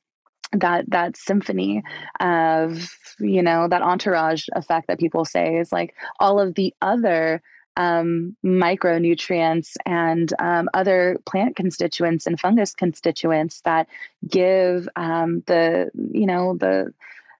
that 0.53 0.85
that 0.88 1.17
symphony 1.17 1.83
of 2.21 2.97
you 3.19 3.43
know 3.43 3.69
that 3.69 3.83
entourage 3.83 4.47
effect 4.55 4.88
that 4.88 4.99
people 4.99 5.25
say 5.25 5.57
is 5.57 5.73
like 5.73 5.95
all 6.21 6.38
of 6.41 6.55
the 6.55 6.75
other 6.83 7.43
um, 7.77 8.37
micronutrients 8.45 9.77
and 9.87 10.33
um, 10.38 10.69
other 10.75 11.19
plant 11.25 11.57
constituents 11.57 12.27
and 12.27 12.38
fungus 12.38 12.75
constituents 12.75 13.62
that 13.62 13.88
give 14.29 14.88
um, 14.97 15.43
the 15.47 15.91
you 16.12 16.27
know 16.27 16.57
the 16.59 16.93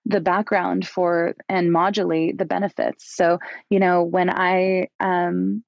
the 0.07 0.21
background 0.21 0.87
for 0.87 1.35
and 1.49 1.73
modulate 1.73 2.39
the 2.39 2.45
benefits. 2.45 3.15
So 3.15 3.39
you 3.71 3.79
know 3.79 4.03
when 4.03 4.31
i 4.31 4.89
um 5.01 5.63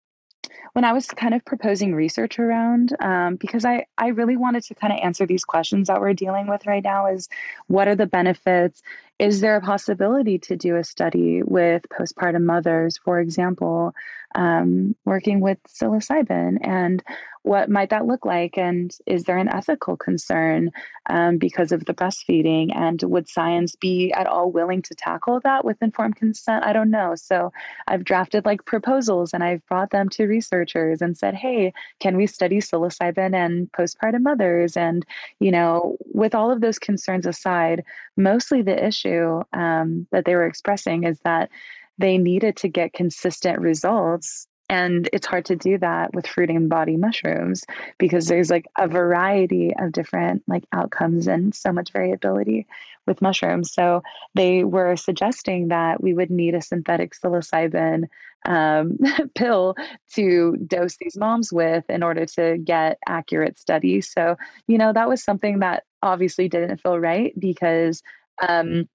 when 0.75 0.85
I 0.85 0.93
was 0.93 1.07
kind 1.07 1.35
of 1.35 1.45
proposing 1.45 1.95
research 1.95 2.39
around, 2.41 2.95
um, 3.01 3.37
because 3.37 3.65
I, 3.65 3.87
I 3.97 4.09
really 4.09 4.37
wanted 4.37 4.65
to 4.65 4.75
kind 4.75 4.93
of 4.93 4.99
answer 5.03 5.25
these 5.25 5.45
questions 5.45 5.87
that 5.87 6.01
we're 6.01 6.15
dealing 6.15 6.49
with 6.49 6.67
right 6.67 6.83
now 6.83 7.07
is 7.07 7.29
what 7.69 7.87
are 7.87 7.95
the 7.95 8.07
benefits? 8.07 8.83
Is 9.21 9.41
there 9.41 9.55
a 9.55 9.61
possibility 9.61 10.39
to 10.41 10.57
do 10.57 10.75
a 10.75 10.83
study 10.83 11.45
with 11.45 11.83
postpartum 11.89 12.43
mothers, 12.43 12.99
for 12.99 13.21
example, 13.21 13.95
um, 14.35 14.97
working 15.05 15.39
with 15.39 15.59
psilocybin? 15.63 16.59
And 16.67 17.05
what 17.45 17.69
might 17.69 17.91
that 17.91 18.07
look 18.07 18.25
like? 18.25 18.57
And 18.57 18.91
is 19.07 19.25
there 19.25 19.37
an 19.37 19.49
ethical 19.49 19.99
concern 19.99 20.71
um, 21.11 21.37
because 21.37 21.73
of 21.73 21.85
the 21.85 21.93
breastfeeding? 21.93 22.75
And 22.75 23.03
would 23.03 23.29
science 23.29 23.77
be 23.77 24.11
at 24.13 24.27
all 24.27 24.51
willing 24.51 24.81
to 24.81 24.95
tackle 24.95 25.41
that 25.41 25.63
with 25.63 25.83
informed 25.83 26.17
consent? 26.17 26.65
I 26.65 26.73
don't 26.73 26.91
know. 26.91 27.15
So 27.17 27.53
I've 27.87 28.03
drafted 28.03 28.47
like 28.47 28.65
proposals 28.65 29.35
and 29.35 29.45
I've 29.45 29.65
brought 29.67 29.91
them 29.91 30.09
to 30.11 30.25
researchers 30.25 31.03
and 31.03 31.19
said, 31.19 31.35
hey, 31.35 31.75
can 32.01 32.17
we 32.17 32.27
study 32.27 32.61
psilocybin 32.61 33.35
and 33.35 33.71
postpartum 33.73 34.23
mothers? 34.23 34.75
And, 34.75 35.05
you 35.39 35.51
know, 35.51 35.99
with 36.15 36.35
all 36.35 36.51
of 36.51 36.63
those 36.63 36.79
concerns 36.79 37.27
aside, 37.27 37.85
mostly 38.17 38.63
the 38.63 38.87
issue 38.87 39.43
um, 39.53 40.07
that 40.13 40.25
they 40.25 40.35
were 40.35 40.47
expressing 40.47 41.05
is 41.05 41.21
that 41.25 41.51
they 41.99 42.17
needed 42.17 42.57
to 42.57 42.69
get 42.69 42.95
consistent 42.95 43.61
results 43.61 44.49
and 44.69 45.09
it's 45.13 45.27
hard 45.27 45.45
to 45.47 45.57
do 45.57 45.77
that 45.79 46.15
with 46.15 46.27
fruiting 46.27 46.69
body 46.69 46.97
mushrooms 46.97 47.65
because 47.99 48.27
there's 48.27 48.51
like 48.51 48.67
a 48.79 48.89
variety 48.89 49.75
of 49.79 49.93
different 49.93 50.43
like 50.47 50.65
outcomes 50.73 51.27
and 51.27 51.55
so 51.55 51.71
much 51.71 51.93
variability 51.93 52.67
with 53.07 53.21
mushrooms. 53.21 53.73
So 53.73 54.03
they 54.35 54.65
were 54.65 54.97
suggesting 54.97 55.69
that 55.69 56.03
we 56.03 56.15
would 56.15 56.31
need 56.31 56.55
a 56.55 56.63
synthetic 56.63 57.15
psilocybin 57.15 58.05
um, 58.47 58.99
pill 59.35 59.75
to 60.15 60.57
dose 60.67 60.97
these 60.97 61.17
moms 61.17 61.53
with 61.53 61.85
in 61.91 62.03
order 62.03 62.25
to 62.27 62.57
get 62.59 62.99
accurate 63.07 63.59
studies. 63.59 64.11
So 64.11 64.37
you 64.67 64.79
know 64.79 64.93
that 64.93 65.09
was 65.09 65.23
something 65.23 65.59
that 65.59 65.85
obviously 66.03 66.49
didn't 66.49 66.81
feel 66.81 66.99
right 66.99 67.39
because 67.39 68.03
um, 68.47 68.89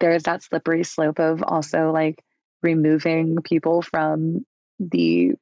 there's 0.00 0.24
that 0.24 0.42
slippery 0.42 0.84
slope 0.84 1.20
of 1.20 1.42
also 1.42 1.92
like 1.92 2.22
removing 2.62 3.36
people 3.42 3.82
from 3.82 4.44
the 4.78 5.32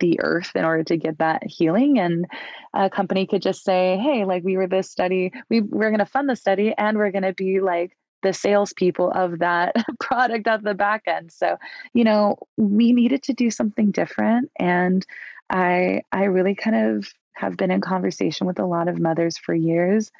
the 0.00 0.20
earth 0.20 0.52
in 0.54 0.64
order 0.64 0.84
to 0.84 0.96
get 0.96 1.18
that 1.18 1.42
healing. 1.44 1.98
And 1.98 2.26
a 2.74 2.88
company 2.88 3.26
could 3.26 3.42
just 3.42 3.64
say 3.64 3.98
hey 4.02 4.24
like 4.24 4.44
we 4.44 4.56
were 4.56 4.68
this 4.68 4.90
study 4.90 5.32
we 5.48 5.60
we're 5.60 5.90
going 5.90 5.98
to 5.98 6.06
fund 6.06 6.28
the 6.28 6.36
study 6.36 6.74
and 6.76 6.96
we're 6.96 7.10
going 7.10 7.24
to 7.24 7.32
be 7.32 7.60
like 7.60 7.96
the 8.22 8.32
salespeople 8.32 9.10
of 9.10 9.38
that 9.38 9.74
product 10.00 10.46
at 10.46 10.62
the 10.62 10.74
back 10.74 11.02
end. 11.06 11.32
So 11.32 11.56
you 11.94 12.04
know 12.04 12.36
we 12.56 12.92
needed 12.92 13.22
to 13.24 13.32
do 13.32 13.50
something 13.50 13.90
different. 13.90 14.50
And 14.58 15.04
i 15.50 16.02
i 16.12 16.24
really 16.24 16.54
kind 16.54 16.76
of 16.76 17.08
have 17.32 17.56
been 17.56 17.70
in 17.70 17.80
conversation 17.80 18.46
with 18.46 18.58
a 18.58 18.66
lot 18.66 18.86
of 18.86 19.00
mothers 19.00 19.38
for 19.38 19.54
years 19.54 20.10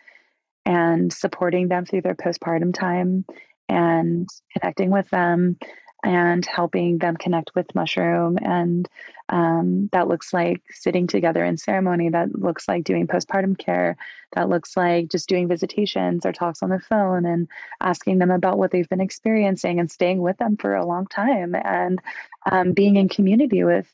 and 0.64 1.12
supporting 1.12 1.68
them 1.68 1.84
through 1.84 2.00
their 2.00 2.14
postpartum 2.14 2.74
time 2.74 3.24
and 3.68 4.28
connecting 4.52 4.90
with 4.90 5.08
them 5.10 5.56
and 6.02 6.46
helping 6.46 6.98
them 6.98 7.16
connect 7.16 7.54
with 7.54 7.74
mushroom 7.74 8.38
and 8.42 8.88
um, 9.28 9.88
that 9.92 10.08
looks 10.08 10.32
like 10.32 10.62
sitting 10.70 11.06
together 11.06 11.44
in 11.44 11.56
ceremony 11.56 12.08
that 12.08 12.34
looks 12.38 12.66
like 12.66 12.84
doing 12.84 13.06
postpartum 13.06 13.56
care 13.56 13.96
that 14.32 14.48
looks 14.48 14.76
like 14.76 15.08
just 15.08 15.28
doing 15.28 15.46
visitations 15.48 16.24
or 16.24 16.32
talks 16.32 16.62
on 16.62 16.70
the 16.70 16.80
phone 16.80 17.24
and 17.24 17.48
asking 17.80 18.18
them 18.18 18.30
about 18.30 18.58
what 18.58 18.70
they've 18.70 18.88
been 18.88 19.00
experiencing 19.00 19.78
and 19.78 19.90
staying 19.90 20.20
with 20.20 20.36
them 20.38 20.56
for 20.56 20.74
a 20.74 20.86
long 20.86 21.06
time 21.06 21.54
and 21.54 22.00
um, 22.50 22.72
being 22.72 22.96
in 22.96 23.08
community 23.08 23.62
with 23.62 23.86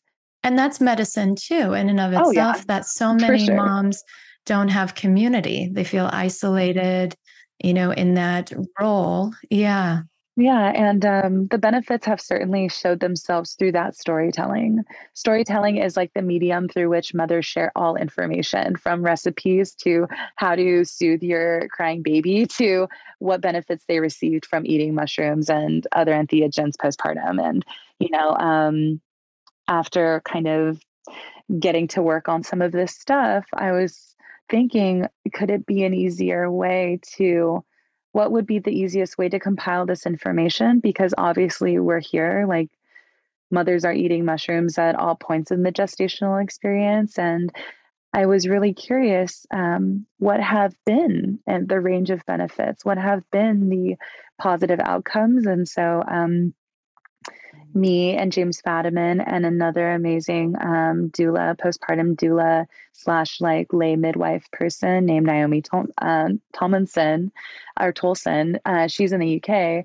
and 0.43 0.59
that's 0.59 0.81
medicine 0.81 1.35
too 1.35 1.73
in 1.73 1.89
and 1.89 2.01
of 2.01 2.13
itself 2.13 2.29
oh, 2.29 2.33
yeah. 2.33 2.63
that 2.67 2.87
so 2.87 3.15
many 3.15 3.47
sure. 3.47 3.57
moms 3.57 4.03
don't 4.45 4.69
have 4.69 4.95
community 4.95 5.69
they 5.73 5.85
feel 5.85 6.09
isolated 6.13 7.17
you 7.63 7.75
know, 7.75 7.91
in 7.91 8.15
that 8.15 8.53
role. 8.79 9.33
Yeah. 9.51 10.03
Yeah, 10.39 10.71
and 10.75 11.05
um, 11.07 11.47
the 11.47 11.57
benefits 11.57 12.05
have 12.05 12.21
certainly 12.21 12.69
showed 12.69 13.01
themselves 13.01 13.55
through 13.55 13.73
that 13.73 13.97
storytelling. 13.97 14.85
Storytelling 15.15 15.79
is 15.79 15.97
like 15.97 16.13
the 16.13 16.21
medium 16.21 16.69
through 16.69 16.91
which 16.91 17.15
mothers 17.15 17.47
share 17.47 17.73
all 17.75 17.97
information 17.97 18.77
from 18.77 19.03
recipes 19.03 19.75
to 19.77 20.07
how 20.37 20.55
to 20.55 20.85
soothe 20.85 21.23
your 21.23 21.69
crying 21.69 22.03
baby 22.03 22.45
to 22.59 22.87
what 23.19 23.41
benefits 23.41 23.87
they 23.89 23.99
received 23.99 24.45
from 24.45 24.67
eating 24.67 24.95
mushrooms 24.95 25.49
and 25.49 25.87
other 25.93 26.13
entheogens 26.13 26.77
postpartum. 26.77 27.43
And, 27.43 27.65
you 27.99 28.11
know, 28.11 28.33
um, 28.33 29.01
after 29.69 30.21
kind 30.27 30.49
of 30.49 30.79
getting 31.59 31.89
to 31.89 32.03
work 32.03 32.29
on 32.29 32.43
some 32.43 32.61
of 32.61 32.73
this 32.73 32.93
stuff, 32.93 33.47
I 33.55 33.73
was 33.73 34.15
thinking, 34.51 35.07
could 35.33 35.49
it 35.49 35.65
be 35.65 35.85
an 35.85 35.95
easier 35.95 36.51
way 36.51 37.01
to? 37.17 37.65
What 38.17 38.33
would 38.33 38.47
be 38.47 38.61
the 38.61 38.71
easiest 38.71 39.19
way 39.19 39.29
to 39.29 39.39
compile 39.39 39.85
this 39.85 40.07
information? 40.07 40.81
Because 40.81 41.13
obviously, 41.19 41.79
we're 41.79 42.01
here, 42.01 42.47
like 42.49 42.71
mothers 43.51 43.85
are 43.85 43.93
eating 43.93 44.25
mushrooms 44.25 44.79
at 44.79 44.95
all 44.95 45.17
points 45.17 45.51
in 45.51 45.63
the 45.63 45.71
gestational 45.71 46.43
experience. 46.43 47.19
And 47.19 47.53
I 48.15 48.25
was 48.25 48.49
really 48.49 48.73
curious 48.73 49.45
um, 49.51 50.07
what 50.19 50.41
have 50.41 50.75
been 50.87 51.41
and 51.47 51.69
the 51.69 51.79
range 51.79 52.09
of 52.09 52.25
benefits, 52.25 52.87
what 52.87 52.97
have 52.97 53.23
been 53.31 53.69
the 53.69 53.97
positive 54.39 54.81
outcomes. 54.81 55.45
And 55.45 55.69
so 55.69 56.03
um, 56.09 56.55
me 57.75 58.17
and 58.17 58.33
James 58.33 58.63
Fadiman 58.63 59.23
and 59.25 59.45
another 59.45 59.93
amazing 59.93 60.57
um, 60.61 61.11
doula, 61.11 61.57
postpartum 61.57 62.17
doula 62.17 62.67
slash 62.93 63.41
like 63.41 63.73
lay 63.73 63.97
midwife 63.97 64.51
person 64.53 65.07
named 65.07 65.27
Naomi 65.27 65.63
Tom- 65.63 65.93
um, 65.99 66.41
Tomlinson 66.55 67.33
or 67.79 67.93
Tolson. 67.93 68.59
Uh, 68.65 68.89
she's 68.89 69.13
in 69.13 69.21
the 69.21 69.43
UK. 69.43 69.85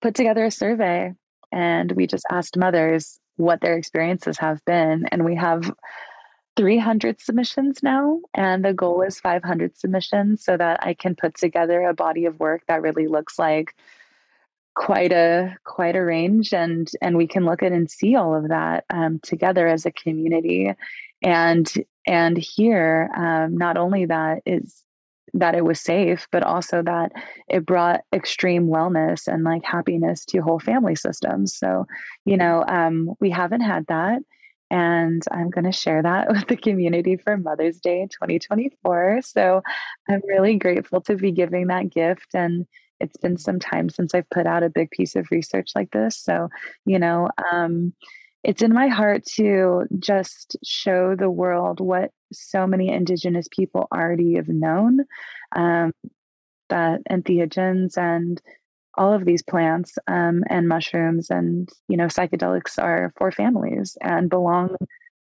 Put 0.00 0.14
together 0.14 0.44
a 0.46 0.50
survey 0.50 1.12
and 1.52 1.92
we 1.92 2.06
just 2.06 2.24
asked 2.30 2.56
mothers 2.56 3.18
what 3.36 3.60
their 3.60 3.76
experiences 3.76 4.38
have 4.38 4.64
been, 4.64 5.06
and 5.10 5.24
we 5.24 5.34
have 5.34 5.72
300 6.56 7.20
submissions 7.20 7.82
now, 7.82 8.20
and 8.34 8.64
the 8.64 8.74
goal 8.74 9.02
is 9.02 9.18
500 9.18 9.76
submissions 9.78 10.44
so 10.44 10.56
that 10.56 10.84
I 10.84 10.94
can 10.94 11.16
put 11.16 11.34
together 11.34 11.82
a 11.82 11.94
body 11.94 12.26
of 12.26 12.38
work 12.38 12.62
that 12.68 12.82
really 12.82 13.06
looks 13.06 13.38
like 13.38 13.74
quite 14.80 15.12
a 15.12 15.54
quite 15.62 15.94
a 15.94 16.02
range 16.02 16.54
and 16.54 16.90
and 17.02 17.14
we 17.14 17.26
can 17.26 17.44
look 17.44 17.62
at 17.62 17.70
and 17.70 17.90
see 17.90 18.16
all 18.16 18.34
of 18.34 18.48
that 18.48 18.82
um, 18.88 19.20
together 19.22 19.68
as 19.68 19.84
a 19.84 19.92
community 19.92 20.72
and 21.22 21.70
and 22.06 22.38
here 22.38 23.10
um, 23.14 23.58
not 23.58 23.76
only 23.76 24.06
that 24.06 24.40
is 24.46 24.82
that 25.34 25.54
it 25.54 25.62
was 25.62 25.82
safe 25.82 26.26
but 26.32 26.42
also 26.42 26.82
that 26.82 27.12
it 27.46 27.66
brought 27.66 28.00
extreme 28.10 28.68
wellness 28.68 29.28
and 29.28 29.44
like 29.44 29.62
happiness 29.66 30.24
to 30.24 30.40
whole 30.40 30.58
family 30.58 30.94
systems 30.94 31.54
so 31.54 31.84
you 32.24 32.38
know 32.38 32.64
um, 32.66 33.10
we 33.20 33.28
haven't 33.28 33.60
had 33.60 33.86
that 33.88 34.22
and 34.70 35.22
I'm 35.30 35.50
going 35.50 35.64
to 35.64 35.72
share 35.72 36.00
that 36.00 36.28
with 36.30 36.46
the 36.46 36.56
community 36.56 37.18
for 37.18 37.36
Mother's 37.36 37.80
Day 37.80 38.06
2024. 38.12 39.18
So 39.22 39.62
I'm 40.08 40.22
really 40.24 40.58
grateful 40.58 41.00
to 41.02 41.16
be 41.16 41.32
giving 41.32 41.66
that 41.66 41.90
gift. 41.90 42.34
And 42.34 42.68
it's 43.00 43.16
been 43.16 43.36
some 43.36 43.58
time 43.58 43.88
since 43.88 44.14
I've 44.14 44.28
put 44.30 44.46
out 44.46 44.62
a 44.62 44.70
big 44.70 44.90
piece 44.90 45.16
of 45.16 45.30
research 45.30 45.72
like 45.74 45.90
this. 45.90 46.16
So, 46.16 46.48
you 46.84 46.98
know, 46.98 47.28
um, 47.52 47.94
it's 48.42 48.62
in 48.62 48.72
my 48.72 48.88
heart 48.88 49.24
to 49.36 49.84
just 49.98 50.56
show 50.64 51.14
the 51.14 51.30
world 51.30 51.80
what 51.80 52.10
so 52.32 52.66
many 52.66 52.90
Indigenous 52.90 53.48
people 53.50 53.86
already 53.92 54.34
have 54.34 54.48
known 54.48 55.00
um, 55.54 55.92
that 56.68 57.00
entheogens 57.10 57.98
and 57.98 58.40
all 58.94 59.12
of 59.12 59.24
these 59.24 59.42
plants 59.42 59.98
um, 60.06 60.42
and 60.48 60.68
mushrooms 60.68 61.30
and 61.30 61.68
you 61.88 61.96
know 61.96 62.06
psychedelics 62.06 62.78
are 62.78 63.12
for 63.16 63.30
families 63.30 63.96
and 64.00 64.28
belong 64.28 64.74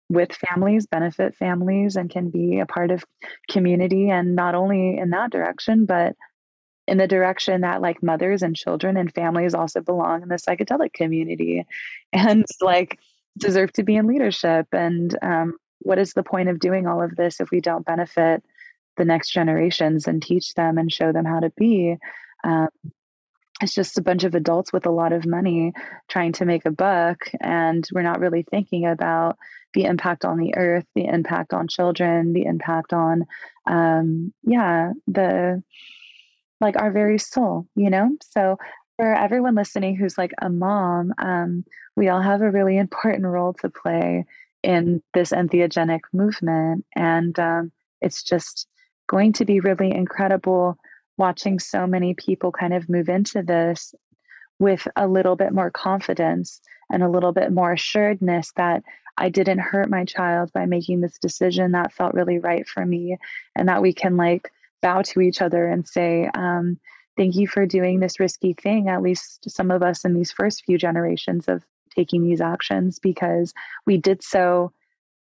with 0.08 0.32
families 0.34 0.86
benefit 0.86 1.36
families 1.36 1.96
and 1.96 2.12
can 2.12 2.30
be 2.30 2.60
a 2.60 2.66
part 2.68 2.92
of 2.92 3.04
community 3.50 4.10
and 4.10 4.36
not 4.36 4.54
only 4.54 4.98
in 4.98 5.10
that 5.10 5.32
direction 5.32 5.86
but 5.86 6.16
in 6.88 6.98
the 6.98 7.08
direction 7.08 7.62
that 7.62 7.82
like 7.82 8.04
mothers 8.04 8.42
and 8.42 8.56
children 8.56 8.98
and 8.98 9.14
families 9.14 9.54
also 9.54 9.82
belong 9.82 10.22
in 10.22 10.30
the 10.30 10.36
psychedelic 10.36 10.94
community 10.94 11.66
and 12.14 12.46
like 12.62 13.00
deserve 13.38 13.72
to 13.74 13.84
be 13.84 13.96
in 13.96 14.08
leadership. 14.08 14.68
And 14.72 15.18
um, 15.22 15.58
what 15.80 16.00
is 16.00 16.14
the 16.14 16.24
point 16.24 16.50
of 16.50 16.60
doing 16.60 16.88
all 16.88 17.02
of 17.02 17.16
this 17.16 17.40
if 17.40 17.52
we 17.52 17.60
don't 17.60 17.86
benefit 17.86 18.44
the 18.98 19.06
next 19.06 19.32
generations 19.32 20.08
and 20.08 20.22
teach 20.22 20.54
them 20.54 20.78
and 20.78 20.92
show 20.92 21.12
them 21.12 21.26
how 21.26 21.40
to 21.40 21.52
be? 21.58 21.98
Um, 22.44 22.70
it's 23.62 23.74
just 23.74 23.98
a 23.98 24.02
bunch 24.02 24.24
of 24.24 24.36
adults 24.36 24.74
with 24.74 24.86
a 24.86 24.92
lot 24.92 25.14
of 25.14 25.26
money 25.26 25.74
trying 26.10 26.34
to 26.34 26.46
make 26.46 26.66
a 26.66 26.72
buck 26.72 27.30
and 27.40 27.88
we're 27.94 28.02
not 28.02 28.20
really 28.20 28.44
thinking 28.44 28.86
about 28.86 29.38
the 29.74 29.86
impact 29.86 30.26
on 30.26 30.38
the 30.38 30.56
earth 30.56 30.86
the 30.94 31.06
impact 31.06 31.54
on 31.54 31.68
children 31.68 32.34
the 32.34 32.44
impact 32.44 32.92
on 32.92 33.26
um 33.66 34.34
yeah 34.44 34.92
the 35.08 35.64
like 36.62 36.78
our 36.78 36.92
very 36.92 37.18
soul 37.18 37.68
you 37.76 37.90
know? 37.90 38.10
So 38.22 38.58
for 38.98 39.14
everyone 39.14 39.56
listening 39.56 39.96
who's 39.96 40.18
like 40.18 40.34
a 40.42 40.50
mom 40.50 41.14
um 41.20 41.66
we 41.96 42.10
all 42.10 42.22
have 42.22 42.42
a 42.42 42.52
really 42.52 42.78
important 42.78 43.26
role 43.26 43.54
to 43.54 43.70
play 43.70 44.26
in 44.64 45.02
this 45.14 45.32
entheogenic 45.32 46.02
movement. 46.14 46.86
And 46.96 47.38
um 47.40 47.72
it's 48.02 48.24
just 48.24 48.68
going 49.08 49.34
to 49.34 49.46
be 49.46 49.60
really 49.60 49.92
incredible 49.92 50.78
watching 51.18 51.60
so 51.60 51.88
many 51.88 52.14
people 52.14 52.52
kind 52.52 52.74
of 52.74 52.90
move 52.90 53.08
into 53.10 53.42
this 53.42 53.94
with 54.60 54.88
a 54.96 55.08
little 55.08 55.36
bit 55.36 55.54
more 55.54 55.72
confidence 55.72 56.62
and 56.92 57.04
a 57.04 57.10
little 57.10 57.32
bit 57.32 57.52
more 57.52 57.74
assuredness 57.74 58.52
that 58.56 58.84
I 59.18 59.30
didn't 59.30 59.60
hurt 59.60 59.90
my 59.90 60.06
child 60.06 60.52
by 60.54 60.66
making 60.66 61.02
this 61.02 61.18
decision. 61.20 61.72
That 61.72 61.94
felt 61.94 62.14
really 62.14 62.40
right 62.40 62.68
for 62.68 62.86
me, 62.86 63.18
and 63.56 63.70
that 63.70 63.82
we 63.82 63.94
can 63.94 64.18
like 64.18 64.52
bow 64.86 65.02
to 65.02 65.20
each 65.20 65.42
other 65.42 65.68
and 65.68 65.88
say, 65.88 66.30
um, 66.36 66.80
Thank 67.18 67.36
you 67.36 67.48
for 67.48 67.66
doing 67.66 68.00
this 68.00 68.20
risky 68.20 68.54
thing, 68.54 68.90
at 68.90 69.02
least 69.02 69.50
some 69.50 69.72
of 69.72 69.82
us 69.82 70.04
in 70.04 70.14
these 70.14 70.34
first 70.34 70.66
few 70.66 70.78
generations 70.78 71.48
of 71.48 71.64
taking 71.96 72.24
these 72.24 72.42
actions, 72.42 73.00
because 73.00 73.54
we 73.86 73.98
did 73.98 74.22
so 74.22 74.74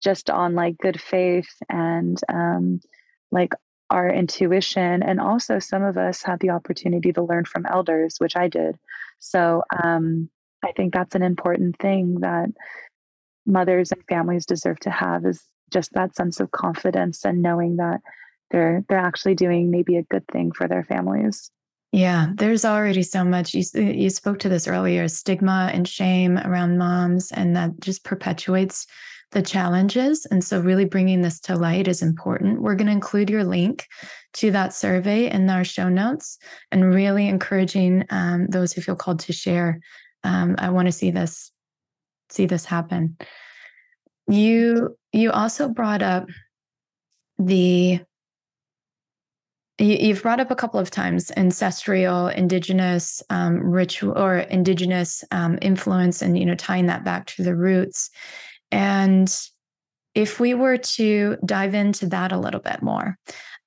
just 0.03 0.29
on 0.29 0.57
like 0.57 0.77
good 0.79 1.01
faith 1.01 1.49
and 1.69 2.21
um, 2.29 2.81
like 3.31 3.53
our 3.91 4.11
intuition. 4.11 5.05
And 5.05 5.21
also, 5.21 5.61
some 5.61 5.85
of 5.85 5.97
us 5.97 6.21
had 6.21 6.41
the 6.41 6.51
opportunity 6.51 7.13
to 7.13 7.23
learn 7.23 7.45
from 7.45 7.65
elders, 7.65 8.17
which 8.19 8.37
I 8.37 8.49
did. 8.49 8.77
So 9.21 9.63
um, 9.85 10.29
I 10.65 10.73
think 10.73 10.93
that's 10.93 11.15
an 11.15 11.23
important 11.23 11.79
thing 11.79 12.21
that 12.21 12.49
mothers 13.47 13.93
and 13.93 14.03
families 14.09 14.47
deserve 14.47 14.81
to 14.81 14.91
have 14.91 15.25
is 15.25 15.41
just 15.73 15.93
that 15.93 16.17
sense 16.17 16.41
of 16.41 16.51
confidence 16.51 17.25
and 17.25 17.41
knowing 17.41 17.77
that 17.77 18.01
they're 18.51 18.85
they're 18.89 18.99
actually 18.99 19.35
doing 19.35 19.71
maybe 19.71 19.97
a 19.97 20.03
good 20.03 20.27
thing 20.29 20.53
for 20.53 20.69
their 20.69 20.85
families. 20.85 21.51
Yeah, 21.93 22.29
there's 22.35 22.65
already 22.65 23.03
so 23.05 23.25
much. 23.25 23.55
You 23.55 23.63
you 23.75 24.11
spoke 24.11 24.41
to 24.41 24.49
this 24.49 24.67
earlier, 24.67 25.07
stigma 25.09 25.71
and 25.73 25.87
shame 25.87 26.39
around 26.39 26.79
moms, 26.79 27.31
and 27.31 27.55
that 27.57 27.79
just 27.81 28.05
perpetuates 28.05 28.87
the 29.31 29.43
challenges. 29.43 30.27
And 30.27 30.43
so, 30.43 30.61
really 30.61 30.87
bringing 30.87 31.21
this 31.21 31.39
to 31.41 31.57
light 31.57 31.87
is 31.87 32.03
important. 32.03 32.63
We're 32.63 32.75
going 32.75 32.87
to 32.87 32.93
include 32.93 33.31
your 33.31 33.45
link 33.45 33.87
to 34.35 34.51
that 34.53 34.73
survey 34.73 35.31
in 35.31 35.49
our 35.51 35.65
show 35.65 35.89
notes 35.89 36.39
and 36.73 36.95
really 36.95 37.29
encouraging 37.29 38.05
um, 38.11 38.47
those 38.49 38.73
who 38.73 38.81
feel 38.81 38.97
called 38.97 39.21
to 39.21 39.33
share. 39.33 39.81
Um, 40.23 40.57
I 40.59 40.71
want 40.71 40.87
to 40.87 40.93
see 40.93 41.11
this 41.11 41.53
see 42.31 42.47
this 42.47 42.65
happen. 42.65 43.17
You 44.29 44.97
you 45.13 45.31
also 45.31 45.69
brought 45.69 46.03
up 46.03 46.29
the 47.39 48.01
you've 49.79 50.23
brought 50.23 50.41
up 50.41 50.51
a 50.51 50.57
couple 50.57 50.79
of 50.79 50.91
times 50.91 51.33
ancestral 51.37 52.29
indigenous 52.29 53.23
um, 53.31 53.61
ritual 53.61 54.17
or 54.17 54.39
indigenous 54.39 55.25
um, 55.33 55.59
influence 55.63 56.23
and 56.23 56.39
you 56.39 56.47
know 56.47 56.55
tying 56.55 56.87
that 56.87 57.05
back 57.05 57.27
to 57.27 57.43
the 57.43 57.57
roots. 57.57 58.11
And 58.71 59.35
if 60.15 60.39
we 60.39 60.55
were 60.55 60.77
to 60.77 61.37
dive 61.45 61.75
into 61.75 62.07
that 62.07 62.31
a 62.31 62.39
little 62.39 62.61
bit 62.61 62.83
more, 62.83 63.19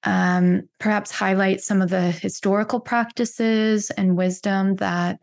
um, 0.04 0.70
perhaps 0.80 1.12
highlight 1.12 1.60
some 1.62 1.82
of 1.82 1.90
the 1.90 2.12
historical 2.12 2.80
practices 2.80 3.90
and 3.92 4.16
wisdom 4.16 4.76
that 4.78 5.22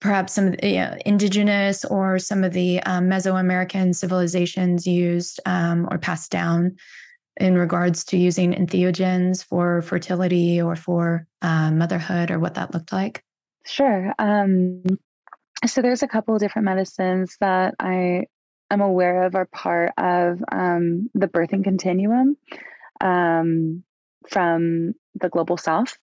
perhaps 0.00 0.34
some 0.34 0.48
of 0.48 0.56
the 0.58 0.68
you 0.68 0.76
know, 0.76 0.98
indigenous 1.06 1.82
or 1.86 2.18
some 2.18 2.44
of 2.44 2.52
the 2.52 2.82
um, 2.82 3.08
Mesoamerican 3.08 3.94
civilizations 3.94 4.86
used 4.86 5.40
um, 5.46 5.88
or 5.90 5.96
passed 5.96 6.30
down 6.30 6.76
in 7.38 7.56
regards 7.56 8.04
to 8.04 8.16
using 8.16 8.52
entheogens 8.52 9.44
for 9.44 9.82
fertility 9.82 10.60
or 10.60 10.76
for 10.76 11.26
uh, 11.42 11.70
motherhood 11.70 12.30
or 12.30 12.38
what 12.38 12.54
that 12.54 12.72
looked 12.72 12.92
like? 12.92 13.24
Sure. 13.66 14.14
Um, 14.18 14.82
so 15.66 15.82
there's 15.82 16.02
a 16.02 16.08
couple 16.08 16.34
of 16.34 16.40
different 16.40 16.66
medicines 16.66 17.36
that 17.40 17.74
I 17.80 18.24
am 18.70 18.80
aware 18.80 19.24
of 19.24 19.34
are 19.34 19.46
part 19.46 19.92
of 19.96 20.42
um, 20.52 21.10
the 21.14 21.28
birthing 21.28 21.64
continuum 21.64 22.36
um, 23.00 23.82
from 24.28 24.94
the 25.20 25.28
global 25.28 25.56
south. 25.56 25.96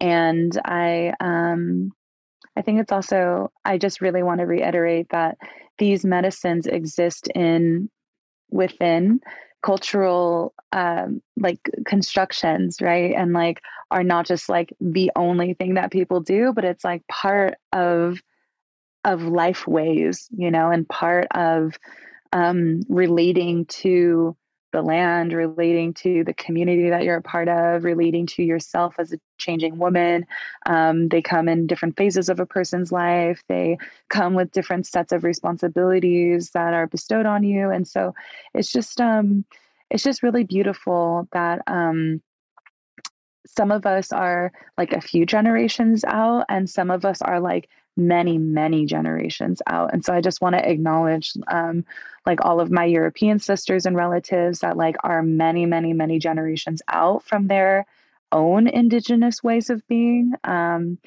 And 0.00 0.58
I, 0.64 1.14
um, 1.20 1.92
I 2.56 2.62
think 2.62 2.80
it's 2.80 2.92
also, 2.92 3.50
I 3.64 3.78
just 3.78 4.00
really 4.00 4.22
want 4.22 4.40
to 4.40 4.46
reiterate 4.46 5.08
that 5.10 5.36
these 5.78 6.04
medicines 6.04 6.66
exist 6.66 7.28
in 7.34 7.90
within 8.50 9.20
cultural 9.62 10.54
um, 10.72 11.22
like 11.36 11.60
constructions 11.86 12.80
right? 12.80 13.14
And 13.16 13.32
like 13.32 13.60
are 13.90 14.04
not 14.04 14.26
just 14.26 14.48
like 14.48 14.72
the 14.80 15.10
only 15.16 15.54
thing 15.54 15.74
that 15.74 15.90
people 15.90 16.20
do 16.20 16.52
but 16.52 16.64
it's 16.64 16.84
like 16.84 17.06
part 17.08 17.54
of 17.72 18.20
of 19.04 19.22
life 19.22 19.66
ways 19.66 20.28
you 20.36 20.50
know 20.50 20.70
and 20.70 20.88
part 20.88 21.26
of 21.34 21.78
um, 22.32 22.80
relating 22.88 23.64
to 23.66 24.36
the 24.72 24.82
land, 24.82 25.32
relating 25.32 25.94
to 25.94 26.24
the 26.24 26.34
community 26.34 26.90
that 26.90 27.02
you're 27.02 27.16
a 27.16 27.22
part 27.22 27.48
of, 27.48 27.84
relating 27.84 28.26
to 28.26 28.42
yourself 28.42 28.96
as 28.98 29.12
a 29.12 29.20
changing 29.38 29.78
woman. 29.78 30.26
Um, 30.66 31.08
they 31.08 31.22
come 31.22 31.48
in 31.48 31.66
different 31.66 31.96
phases 31.96 32.28
of 32.28 32.40
a 32.40 32.46
person's 32.46 32.92
life. 32.92 33.42
They 33.48 33.78
come 34.08 34.34
with 34.34 34.52
different 34.52 34.86
sets 34.86 35.12
of 35.12 35.24
responsibilities 35.24 36.50
that 36.50 36.74
are 36.74 36.86
bestowed 36.86 37.26
on 37.26 37.44
you, 37.44 37.70
and 37.70 37.86
so 37.86 38.14
it's 38.54 38.70
just 38.70 39.00
um, 39.00 39.44
it's 39.90 40.04
just 40.04 40.22
really 40.22 40.44
beautiful 40.44 41.28
that 41.32 41.62
um, 41.66 42.20
some 43.46 43.70
of 43.70 43.86
us 43.86 44.12
are 44.12 44.52
like 44.76 44.92
a 44.92 45.00
few 45.00 45.24
generations 45.24 46.04
out, 46.04 46.44
and 46.48 46.68
some 46.68 46.90
of 46.90 47.04
us 47.04 47.22
are 47.22 47.40
like 47.40 47.68
many 47.98 48.38
many 48.38 48.86
generations 48.86 49.60
out 49.66 49.92
and 49.92 50.04
so 50.04 50.14
i 50.14 50.20
just 50.20 50.40
want 50.40 50.54
to 50.54 50.70
acknowledge 50.70 51.32
um, 51.48 51.84
like 52.24 52.44
all 52.44 52.60
of 52.60 52.70
my 52.70 52.84
european 52.84 53.38
sisters 53.38 53.84
and 53.84 53.96
relatives 53.96 54.60
that 54.60 54.76
like 54.76 54.96
are 55.04 55.22
many 55.22 55.66
many 55.66 55.92
many 55.92 56.18
generations 56.18 56.80
out 56.88 57.22
from 57.24 57.46
their 57.48 57.84
own 58.30 58.68
indigenous 58.68 59.42
ways 59.42 59.70
of 59.70 59.86
being 59.88 60.32
um, 60.44 60.98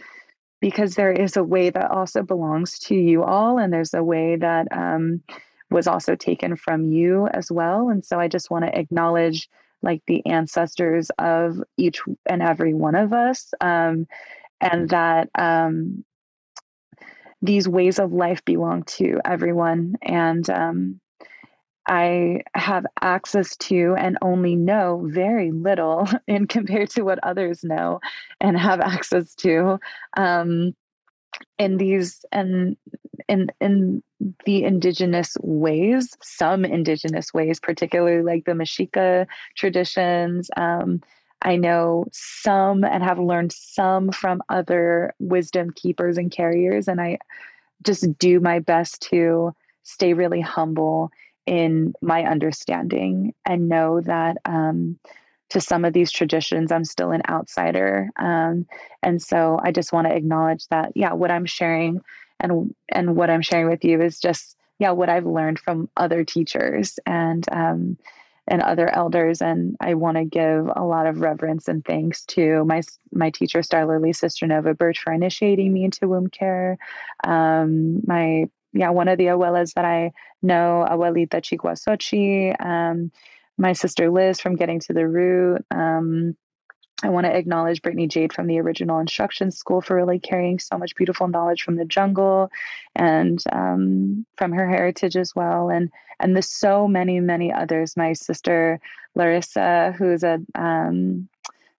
because 0.59 0.95
there 0.95 1.11
is 1.11 1.37
a 1.37 1.43
way 1.43 1.69
that 1.69 1.89
also 1.89 2.21
belongs 2.21 2.77
to 2.79 2.95
you 2.95 3.23
all 3.23 3.57
and 3.57 3.73
there's 3.73 3.93
a 3.93 4.03
way 4.03 4.35
that 4.35 4.67
um, 4.71 5.21
was 5.71 5.87
also 5.87 6.15
taken 6.15 6.55
from 6.55 6.91
you 6.91 7.27
as 7.27 7.51
well. 7.51 7.89
And 7.89 8.05
so 8.05 8.19
I 8.19 8.27
just 8.27 8.51
want 8.51 8.65
to 8.65 8.77
acknowledge 8.77 9.49
like 9.81 10.03
the 10.05 10.23
ancestors 10.27 11.09
of 11.17 11.63
each 11.77 12.01
and 12.27 12.43
every 12.43 12.73
one 12.73 12.93
of 12.93 13.13
us. 13.13 13.51
Um, 13.61 14.07
and 14.59 14.89
that 14.89 15.29
um, 15.39 16.05
these 17.41 17.67
ways 17.67 17.99
of 17.99 18.13
life 18.13 18.43
belong 18.45 18.83
to 18.83 19.19
everyone. 19.25 19.95
And 20.01 20.47
um, 20.49 20.99
I 21.87 22.41
have 22.53 22.85
access 23.01 23.57
to 23.57 23.95
and 23.97 24.17
only 24.21 24.55
know 24.55 25.03
very 25.07 25.51
little 25.51 26.07
in 26.27 26.47
compared 26.47 26.89
to 26.91 27.03
what 27.03 27.19
others 27.23 27.63
know 27.63 27.99
and 28.39 28.57
have 28.57 28.79
access 28.79 29.33
to 29.35 29.79
um, 30.15 30.75
in 31.57 31.77
these 31.77 32.23
and 32.31 32.77
in 33.27 33.49
in 33.59 34.03
the 34.45 34.63
indigenous 34.63 35.35
ways, 35.41 36.15
some 36.21 36.65
indigenous 36.65 37.33
ways, 37.33 37.59
particularly 37.59 38.23
like 38.23 38.45
the 38.45 38.51
Mexica 38.51 39.25
traditions. 39.55 40.49
Um, 40.55 41.01
I 41.41 41.55
know 41.55 42.05
some 42.11 42.83
and 42.83 43.03
have 43.03 43.19
learned 43.19 43.51
some 43.51 44.11
from 44.11 44.41
other 44.49 45.13
wisdom 45.19 45.71
keepers 45.71 46.17
and 46.17 46.31
carriers, 46.31 46.87
and 46.87 47.01
I 47.01 47.17
just 47.83 48.17
do 48.19 48.39
my 48.39 48.59
best 48.59 49.01
to 49.09 49.53
stay 49.83 50.13
really 50.13 50.41
humble 50.41 51.11
in 51.45 51.93
my 52.01 52.23
understanding 52.23 53.33
and 53.45 53.67
know 53.67 54.01
that 54.01 54.37
um, 54.45 54.99
to 55.49 55.59
some 55.59 55.83
of 55.83 55.93
these 55.93 56.11
traditions, 56.11 56.71
I'm 56.71 56.85
still 56.85 57.11
an 57.11 57.23
outsider. 57.27 58.09
Um, 58.17 58.67
and 59.03 59.21
so 59.21 59.59
I 59.61 59.71
just 59.71 59.91
want 59.91 60.07
to 60.07 60.15
acknowledge 60.15 60.67
that, 60.67 60.91
yeah, 60.95 61.13
what 61.13 61.31
I'm 61.31 61.45
sharing 61.45 62.01
and 62.39 62.73
and 62.89 63.15
what 63.15 63.29
I'm 63.29 63.41
sharing 63.41 63.67
with 63.67 63.83
you 63.83 64.01
is 64.01 64.19
just, 64.19 64.55
yeah, 64.79 64.91
what 64.91 65.09
I've 65.09 65.25
learned 65.25 65.59
from 65.59 65.89
other 65.97 66.23
teachers 66.23 66.99
and 67.05 67.45
um, 67.51 67.97
and 68.51 68.61
other 68.61 68.93
elders. 68.93 69.41
And 69.41 69.77
I 69.79 69.93
want 69.93 70.17
to 70.17 70.25
give 70.25 70.69
a 70.75 70.83
lot 70.83 71.07
of 71.07 71.21
reverence 71.21 71.69
and 71.69 71.83
thanks 71.83 72.25
to 72.25 72.65
my 72.65 72.81
my 73.13 73.29
teacher, 73.29 73.63
Star 73.63 73.87
Lily 73.87 74.11
Sister 74.11 74.45
Nova 74.45 74.73
Birch, 74.73 74.99
for 74.99 75.13
initiating 75.13 75.71
me 75.71 75.85
into 75.85 76.09
womb 76.09 76.27
care. 76.27 76.77
Um, 77.23 78.01
my 78.05 78.49
yeah, 78.73 78.89
one 78.89 79.07
of 79.07 79.17
the 79.17 79.27
abuelas 79.27 79.73
that 79.75 79.85
I 79.85 80.11
know, 80.41 80.85
Abuelita 80.89 81.41
Chiguasochi, 81.41 82.53
um, 82.63 83.11
my 83.57 83.71
sister 83.71 84.09
Liz 84.09 84.41
from 84.41 84.57
Getting 84.57 84.81
to 84.81 84.93
the 84.93 85.07
Root. 85.07 85.65
Um, 85.71 86.35
I 87.03 87.09
want 87.09 87.25
to 87.25 87.35
acknowledge 87.35 87.81
Brittany 87.81 88.07
Jade 88.07 88.33
from 88.33 88.47
the 88.47 88.59
original 88.59 88.99
instruction 88.99 89.51
school 89.51 89.81
for 89.81 89.95
really 89.95 90.19
carrying 90.19 90.59
so 90.59 90.77
much 90.77 90.95
beautiful 90.95 91.27
knowledge 91.27 91.63
from 91.63 91.75
the 91.75 91.85
jungle 91.85 92.49
and 92.95 93.41
um, 93.51 94.25
from 94.37 94.51
her 94.51 94.67
heritage 94.67 95.15
as 95.15 95.35
well. 95.35 95.69
And 95.69 95.89
and 96.19 96.35
there's 96.35 96.49
so 96.49 96.87
many, 96.87 97.19
many 97.19 97.51
others. 97.51 97.97
My 97.97 98.13
sister 98.13 98.79
Larissa, 99.15 99.93
who's 99.97 100.23
a 100.23 100.39
um, 100.55 101.27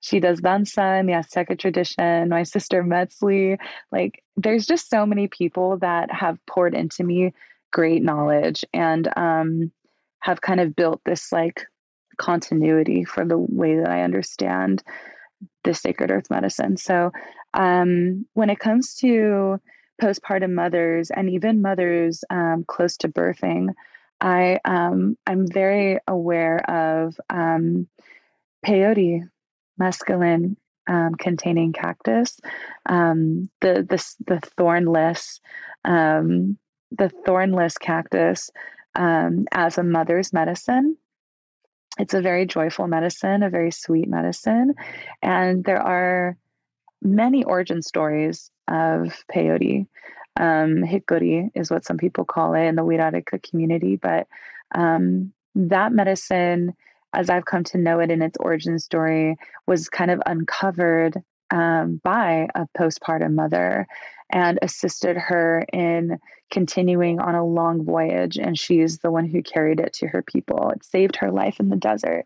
she 0.01 0.19
does 0.19 0.41
danza 0.41 0.97
in 0.97 1.07
the 1.07 1.13
Azteca 1.13 1.57
tradition. 1.57 2.29
My 2.29 2.43
sister 2.43 2.83
Metzli, 2.83 3.59
like 3.93 4.23
there's 4.37 4.67
just 4.67 4.91
so 4.91 5.07
many 5.07 5.29
people 5.29 5.79
that 5.79 6.11
have 6.11 6.45
poured 6.47 6.75
into 6.75 7.05
me 7.05 7.33
great 7.73 8.03
knowledge 8.03 8.65
and 8.75 9.09
um, 9.17 9.71
have 10.19 10.41
kind 10.41 10.61
of 10.61 10.75
built 10.75 11.01
this 11.05 11.31
like 11.31 11.67
continuity 12.17 13.05
for 13.05 13.25
the 13.25 13.39
way 13.39 13.77
that 13.77 13.89
I 13.89 14.03
understand 14.03 14.83
the 15.65 15.75
sacred 15.75 16.11
earth 16.11 16.31
medicine. 16.31 16.77
So 16.77 17.13
um, 17.55 18.27
when 18.35 18.51
it 18.51 18.59
comes 18.59 18.95
to 18.97 19.61
postpartum 20.01 20.53
mothers 20.53 21.11
and 21.11 21.31
even 21.31 21.63
mothers 21.63 22.25
um, 22.31 22.65
close 22.67 22.97
to 22.99 23.09
birthing, 23.09 23.75
I 24.21 24.61
um, 24.65 25.17
I'm 25.27 25.47
very 25.51 25.99
aware 26.07 26.59
of 26.71 27.19
um, 27.29 27.89
peyote 28.65 29.29
mescaline 29.81 30.57
um, 30.89 31.15
containing 31.15 31.73
cactus, 31.73 32.39
um, 32.87 33.51
the 33.61 33.87
the 33.89 34.15
the 34.27 34.41
thornless 34.57 35.41
the 35.85 37.09
thornless 37.25 37.79
cactus 37.79 38.51
as 38.95 39.79
a 39.79 39.83
mother's 39.83 40.33
medicine. 40.33 40.97
It's 41.99 42.15
a 42.15 42.23
very 42.23 42.47
joyful 42.47 42.87
medicine, 42.87 43.43
a 43.43 43.51
very 43.51 43.71
sweet 43.71 44.09
medicine, 44.09 44.75
and 45.23 45.65
there 45.65 45.83
are 45.83 46.37
many 47.03 47.45
origin 47.45 47.83
stories 47.83 48.51
of 48.69 49.13
peyote. 49.33 49.87
Um, 50.39 50.83
hikuri 50.83 51.51
is 51.55 51.71
what 51.71 51.85
some 51.85 51.99
people 51.99 52.25
call 52.25 52.55
it 52.55 52.65
in 52.65 52.77
the 52.77 52.83
Wirarika 52.83 53.43
community, 53.43 53.97
but 53.97 54.27
um, 54.75 55.35
that 55.55 55.93
medicine 55.93 56.75
as 57.13 57.29
I've 57.29 57.45
come 57.45 57.65
to 57.65 57.79
know 57.79 58.01
it 58.01 58.11
in 58.11 58.23
its 58.23 58.37
origin 58.39 58.79
story, 58.79 59.37
was 59.67 59.89
kind 59.89 60.11
of 60.11 60.23
uncovered 60.25 61.23
um, 61.53 62.01
by 62.03 62.49
a 62.55 62.67
postpartum 62.77 63.35
mother 63.35 63.87
and 64.33 64.59
assisted 64.63 65.17
her 65.17 65.67
in 65.73 66.19
continuing 66.51 67.21
on 67.21 67.35
a 67.35 67.45
long 67.45 67.85
voyage. 67.85 68.39
And 68.39 68.59
she's 68.59 68.99
the 68.99 69.11
one 69.11 69.27
who 69.27 69.43
carried 69.43 69.79
it 69.79 69.93
to 69.95 70.09
her 70.09 70.23
people. 70.23 70.71
It 70.71 70.85
saved 70.85 71.17
her 71.17 71.31
life 71.31 71.61
in 71.61 71.69
the 71.69 71.77
desert. 71.77 72.25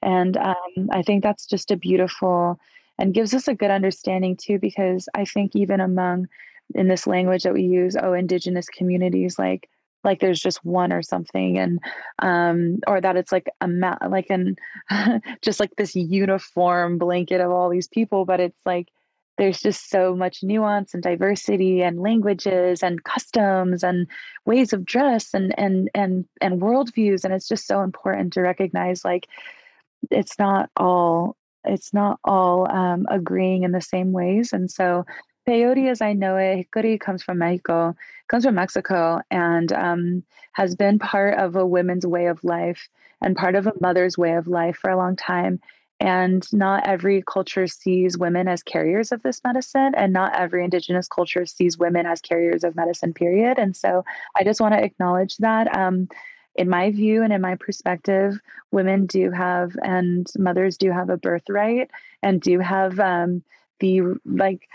And 0.00 0.36
um, 0.36 0.90
I 0.92 1.02
think 1.02 1.24
that's 1.24 1.46
just 1.46 1.72
a 1.72 1.76
beautiful 1.76 2.60
and 2.98 3.14
gives 3.14 3.34
us 3.34 3.48
a 3.48 3.54
good 3.54 3.70
understanding 3.70 4.36
too, 4.36 4.58
because 4.58 5.08
I 5.14 5.24
think 5.24 5.54
even 5.54 5.80
among 5.80 6.28
in 6.74 6.88
this 6.88 7.06
language 7.06 7.44
that 7.44 7.54
we 7.54 7.62
use, 7.62 7.96
oh, 8.00 8.12
indigenous 8.12 8.68
communities, 8.68 9.38
like 9.38 9.68
like 10.04 10.20
there's 10.20 10.40
just 10.40 10.64
one 10.64 10.92
or 10.92 11.02
something 11.02 11.58
and 11.58 11.80
um 12.20 12.78
or 12.86 13.00
that 13.00 13.16
it's 13.16 13.32
like 13.32 13.48
a 13.60 13.68
ma- 13.68 13.98
like 14.08 14.30
an 14.30 14.56
just 15.42 15.60
like 15.60 15.70
this 15.76 15.94
uniform 15.94 16.98
blanket 16.98 17.40
of 17.40 17.50
all 17.50 17.68
these 17.68 17.88
people 17.88 18.24
but 18.24 18.40
it's 18.40 18.60
like 18.64 18.88
there's 19.38 19.60
just 19.60 19.88
so 19.88 20.14
much 20.16 20.42
nuance 20.42 20.94
and 20.94 21.02
diversity 21.02 21.80
and 21.80 22.00
languages 22.00 22.82
and 22.82 23.04
customs 23.04 23.84
and 23.84 24.06
ways 24.44 24.72
of 24.72 24.84
dress 24.84 25.32
and 25.32 25.56
and 25.58 25.88
and 25.94 26.26
and 26.40 26.60
worldviews 26.60 27.24
and 27.24 27.32
it's 27.32 27.48
just 27.48 27.66
so 27.66 27.80
important 27.82 28.32
to 28.32 28.42
recognize 28.42 29.04
like 29.04 29.28
it's 30.10 30.38
not 30.38 30.70
all 30.76 31.36
it's 31.64 31.92
not 31.92 32.18
all 32.24 32.70
um, 32.70 33.06
agreeing 33.10 33.62
in 33.62 33.72
the 33.72 33.80
same 33.80 34.12
ways 34.12 34.52
and 34.52 34.70
so 34.70 35.04
Peyote, 35.48 35.90
as 35.90 36.02
I 36.02 36.12
know 36.12 36.36
it, 36.36 36.70
comes 37.00 37.22
from 37.22 37.38
Mexico, 37.38 37.96
comes 38.28 38.44
from 38.44 38.54
Mexico, 38.56 39.22
and 39.30 39.72
um, 39.72 40.22
has 40.52 40.76
been 40.76 40.98
part 40.98 41.38
of 41.38 41.56
a 41.56 41.64
women's 41.64 42.06
way 42.06 42.26
of 42.26 42.44
life 42.44 42.86
and 43.22 43.34
part 43.34 43.54
of 43.54 43.66
a 43.66 43.72
mother's 43.80 44.18
way 44.18 44.34
of 44.34 44.46
life 44.46 44.76
for 44.76 44.90
a 44.90 44.96
long 44.98 45.16
time. 45.16 45.58
And 46.00 46.46
not 46.52 46.86
every 46.86 47.24
culture 47.26 47.66
sees 47.66 48.18
women 48.18 48.46
as 48.46 48.62
carriers 48.62 49.10
of 49.10 49.22
this 49.22 49.40
medicine, 49.42 49.94
and 49.96 50.12
not 50.12 50.38
every 50.38 50.64
Indigenous 50.64 51.08
culture 51.08 51.46
sees 51.46 51.78
women 51.78 52.04
as 52.04 52.20
carriers 52.20 52.62
of 52.62 52.76
medicine, 52.76 53.14
period. 53.14 53.58
And 53.58 53.74
so 53.74 54.04
I 54.36 54.44
just 54.44 54.60
want 54.60 54.74
to 54.74 54.84
acknowledge 54.84 55.38
that. 55.38 55.74
Um, 55.74 56.08
in 56.56 56.68
my 56.68 56.90
view 56.90 57.22
and 57.22 57.32
in 57.32 57.40
my 57.40 57.54
perspective, 57.54 58.38
women 58.72 59.06
do 59.06 59.30
have, 59.30 59.70
and 59.82 60.26
mothers 60.36 60.76
do 60.76 60.90
have 60.90 61.08
a 61.08 61.16
birthright 61.16 61.90
and 62.22 62.40
do 62.40 62.58
have 62.58 62.98
um, 62.98 63.44
the 63.78 64.02
like 64.26 64.68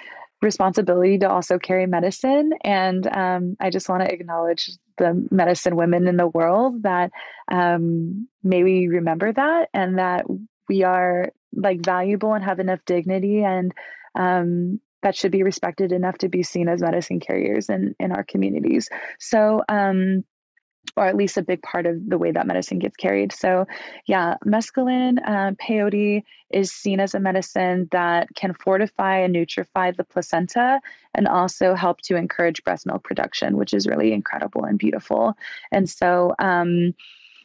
responsibility 0.43 1.17
to 1.19 1.29
also 1.29 1.57
carry 1.57 1.87
medicine. 1.87 2.51
And 2.63 3.07
um, 3.07 3.57
I 3.59 3.69
just 3.69 3.89
want 3.89 4.03
to 4.03 4.13
acknowledge 4.13 4.69
the 4.97 5.27
medicine 5.31 5.75
women 5.75 6.07
in 6.07 6.17
the 6.17 6.27
world 6.27 6.83
that 6.83 7.11
um, 7.51 8.27
may 8.43 8.63
we 8.63 8.87
remember 8.87 9.31
that 9.33 9.69
and 9.73 9.97
that 9.97 10.25
we 10.69 10.83
are 10.83 11.31
like 11.55 11.83
valuable 11.83 12.33
and 12.33 12.43
have 12.43 12.59
enough 12.59 12.79
dignity 12.85 13.43
and 13.43 13.73
um, 14.15 14.79
that 15.01 15.15
should 15.15 15.31
be 15.31 15.43
respected 15.43 15.91
enough 15.91 16.17
to 16.19 16.29
be 16.29 16.43
seen 16.43 16.69
as 16.69 16.81
medicine 16.81 17.19
carriers 17.19 17.69
in, 17.69 17.95
in 17.99 18.11
our 18.11 18.23
communities. 18.23 18.89
So, 19.19 19.63
um, 19.67 20.23
or 20.95 21.05
at 21.05 21.15
least 21.15 21.37
a 21.37 21.41
big 21.41 21.61
part 21.61 21.85
of 21.85 22.07
the 22.07 22.17
way 22.17 22.31
that 22.31 22.45
medicine 22.45 22.79
gets 22.79 22.95
carried. 22.95 23.31
So, 23.31 23.65
yeah, 24.05 24.35
mescaline, 24.45 25.17
uh, 25.25 25.51
peyote 25.53 26.23
is 26.51 26.71
seen 26.71 26.99
as 26.99 27.15
a 27.15 27.19
medicine 27.19 27.87
that 27.91 28.29
can 28.35 28.53
fortify 28.53 29.19
and 29.19 29.35
nutrify 29.35 29.95
the 29.95 30.03
placenta 30.03 30.79
and 31.15 31.27
also 31.27 31.73
help 31.73 32.01
to 32.01 32.15
encourage 32.15 32.63
breast 32.63 32.85
milk 32.85 33.03
production, 33.03 33.57
which 33.57 33.73
is 33.73 33.87
really 33.87 34.13
incredible 34.13 34.65
and 34.65 34.77
beautiful. 34.77 35.35
And 35.71 35.89
so, 35.89 36.35
um, 36.39 36.93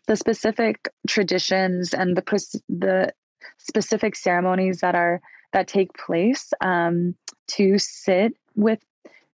the 0.06 0.16
specific 0.16 0.88
traditions 1.06 1.94
and 1.94 2.16
the 2.16 2.60
the 2.68 3.12
specific 3.58 4.16
ceremonies 4.16 4.80
that 4.80 4.94
are 4.94 5.20
that 5.52 5.68
take 5.68 5.92
place 5.94 6.52
um, 6.60 7.14
to 7.46 7.78
sit 7.78 8.34
with 8.54 8.80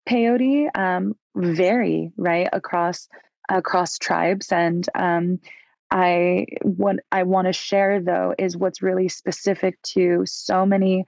peyote 0.08 0.68
um, 0.76 1.14
vary 1.36 2.12
right 2.16 2.48
across 2.52 3.08
across 3.50 3.98
tribes. 3.98 4.50
And 4.52 4.88
um, 4.94 5.40
I 5.90 6.46
what 6.62 6.96
I 7.10 7.24
want 7.24 7.46
to 7.46 7.52
share 7.52 8.00
though 8.00 8.34
is 8.38 8.56
what's 8.56 8.82
really 8.82 9.08
specific 9.08 9.80
to 9.82 10.22
so 10.26 10.64
many 10.64 11.04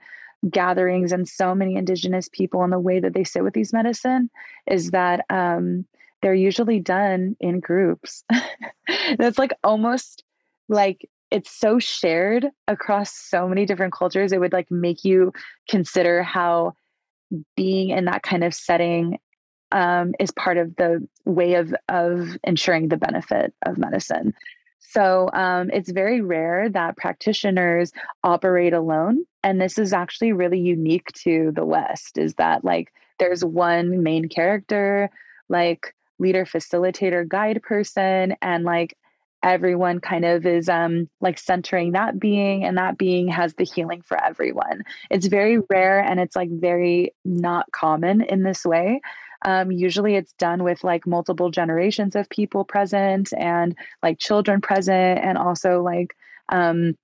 gatherings 0.49 1.13
and 1.13 1.27
so 1.27 1.55
many 1.55 1.75
indigenous 1.75 2.27
people 2.31 2.63
and 2.63 2.73
the 2.73 2.79
way 2.79 2.99
that 2.99 3.13
they 3.13 3.23
sit 3.23 3.43
with 3.43 3.53
these 3.53 3.71
medicine 3.71 4.29
is 4.67 4.91
that 4.91 5.25
um, 5.29 5.85
they're 6.21 6.33
usually 6.33 6.79
done 6.79 7.37
in 7.39 7.61
groups. 7.61 8.25
That's 9.17 9.37
like 9.37 9.53
almost 9.63 10.23
like 10.67 11.09
it's 11.31 11.51
so 11.51 11.79
shared 11.79 12.47
across 12.67 13.13
so 13.13 13.47
many 13.47 13.65
different 13.65 13.93
cultures. 13.93 14.31
It 14.33 14.39
would 14.39 14.53
like 14.53 14.69
make 14.69 15.03
you 15.05 15.31
consider 15.69 16.23
how 16.23 16.73
being 17.55 17.89
in 17.89 18.05
that 18.05 18.21
kind 18.21 18.43
of 18.43 18.53
setting 18.53 19.17
um, 19.73 20.13
is 20.19 20.31
part 20.31 20.57
of 20.57 20.75
the 20.75 21.05
way 21.25 21.55
of 21.55 21.73
of 21.89 22.37
ensuring 22.43 22.87
the 22.87 22.97
benefit 22.97 23.53
of 23.65 23.77
medicine. 23.77 24.33
So 24.79 25.29
um, 25.33 25.71
it's 25.71 25.91
very 25.91 26.21
rare 26.21 26.69
that 26.69 26.95
practitioners 26.97 27.91
operate 28.23 28.73
alone, 28.73 29.25
and 29.43 29.59
this 29.59 29.77
is 29.77 29.91
actually 29.91 30.33
really 30.33 30.59
unique 30.59 31.11
to 31.23 31.51
the 31.53 31.65
West. 31.65 32.17
Is 32.17 32.35
that 32.35 32.63
like 32.63 32.93
there's 33.17 33.43
one 33.43 34.03
main 34.03 34.29
character, 34.29 35.09
like 35.49 35.93
leader, 36.19 36.45
facilitator, 36.45 37.27
guide 37.27 37.63
person, 37.63 38.35
and 38.41 38.63
like 38.63 38.95
everyone 39.41 39.99
kind 39.99 40.23
of 40.23 40.45
is 40.45 40.69
um 40.69 41.09
like 41.19 41.37
centering 41.37 41.91
that 41.91 42.17
being 42.17 42.63
and 42.63 42.77
that 42.77 42.97
being 42.97 43.27
has 43.27 43.53
the 43.55 43.65
healing 43.65 44.01
for 44.01 44.21
everyone 44.23 44.83
it's 45.11 45.27
very 45.27 45.59
rare 45.69 45.99
and 45.99 46.19
it's 46.19 46.35
like 46.35 46.49
very 46.49 47.13
not 47.25 47.69
common 47.73 48.21
in 48.21 48.41
this 48.41 48.63
way 48.63 49.01
um, 49.43 49.71
usually 49.71 50.15
it's 50.15 50.33
done 50.33 50.63
with 50.63 50.83
like 50.83 51.05
multiple 51.05 51.51
generations 51.51 52.15
of 52.15 52.29
people 52.29 52.65
present 52.65 53.33
and 53.37 53.75
like 54.01 54.19
children 54.19 54.61
present 54.61 55.19
and 55.19 55.37
also 55.37 55.81
like 55.81 56.15
um, 56.49 56.95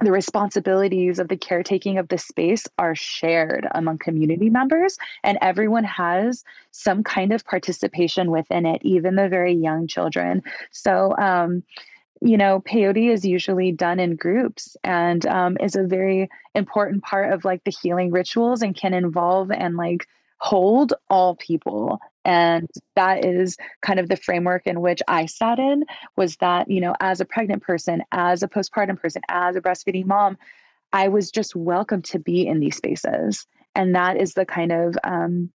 the 0.00 0.12
responsibilities 0.12 1.18
of 1.18 1.28
the 1.28 1.36
caretaking 1.36 1.98
of 1.98 2.08
the 2.08 2.18
space 2.18 2.66
are 2.78 2.94
shared 2.94 3.66
among 3.72 3.98
community 3.98 4.50
members 4.50 4.96
and 5.22 5.38
everyone 5.40 5.84
has 5.84 6.44
some 6.70 7.04
kind 7.04 7.32
of 7.32 7.44
participation 7.44 8.30
within 8.30 8.66
it 8.66 8.80
even 8.82 9.14
the 9.14 9.28
very 9.28 9.52
young 9.52 9.86
children. 9.86 10.42
So 10.70 11.14
um, 11.16 11.62
you 12.20 12.36
know 12.36 12.60
peyote 12.60 13.12
is 13.12 13.24
usually 13.24 13.72
done 13.72 13.98
in 13.98 14.16
groups 14.16 14.76
and 14.84 15.26
um, 15.26 15.56
is 15.60 15.76
a 15.76 15.82
very 15.82 16.28
important 16.54 17.02
part 17.02 17.32
of 17.32 17.44
like 17.44 17.62
the 17.64 17.74
healing 17.82 18.10
rituals 18.10 18.62
and 18.62 18.76
can 18.76 18.94
involve 18.94 19.50
and 19.50 19.76
like 19.76 20.06
hold 20.42 20.92
all 21.08 21.36
people. 21.36 22.00
And 22.24 22.68
that 22.96 23.24
is 23.24 23.56
kind 23.80 24.00
of 24.00 24.08
the 24.08 24.16
framework 24.16 24.66
in 24.66 24.80
which 24.80 25.00
i 25.06 25.26
sat 25.26 25.60
in 25.60 25.84
was 26.16 26.36
that 26.36 26.68
you 26.68 26.80
know 26.80 26.94
as 27.00 27.20
a 27.20 27.24
pregnant 27.24 27.62
person 27.62 28.02
as 28.10 28.42
a 28.42 28.48
postpartum 28.48 29.00
person 29.00 29.22
as 29.28 29.56
a 29.56 29.60
breastfeeding 29.60 30.06
mom 30.06 30.36
i 30.92 31.08
was 31.08 31.30
just 31.30 31.54
welcome 31.54 32.02
to 32.02 32.18
be 32.18 32.46
in 32.46 32.58
these 32.60 32.76
spaces. 32.76 33.46
And 33.74 33.94
that 33.94 34.16
is 34.20 34.34
the 34.34 34.44
kind 34.44 34.72
of 34.72 34.96
um, 35.04 35.50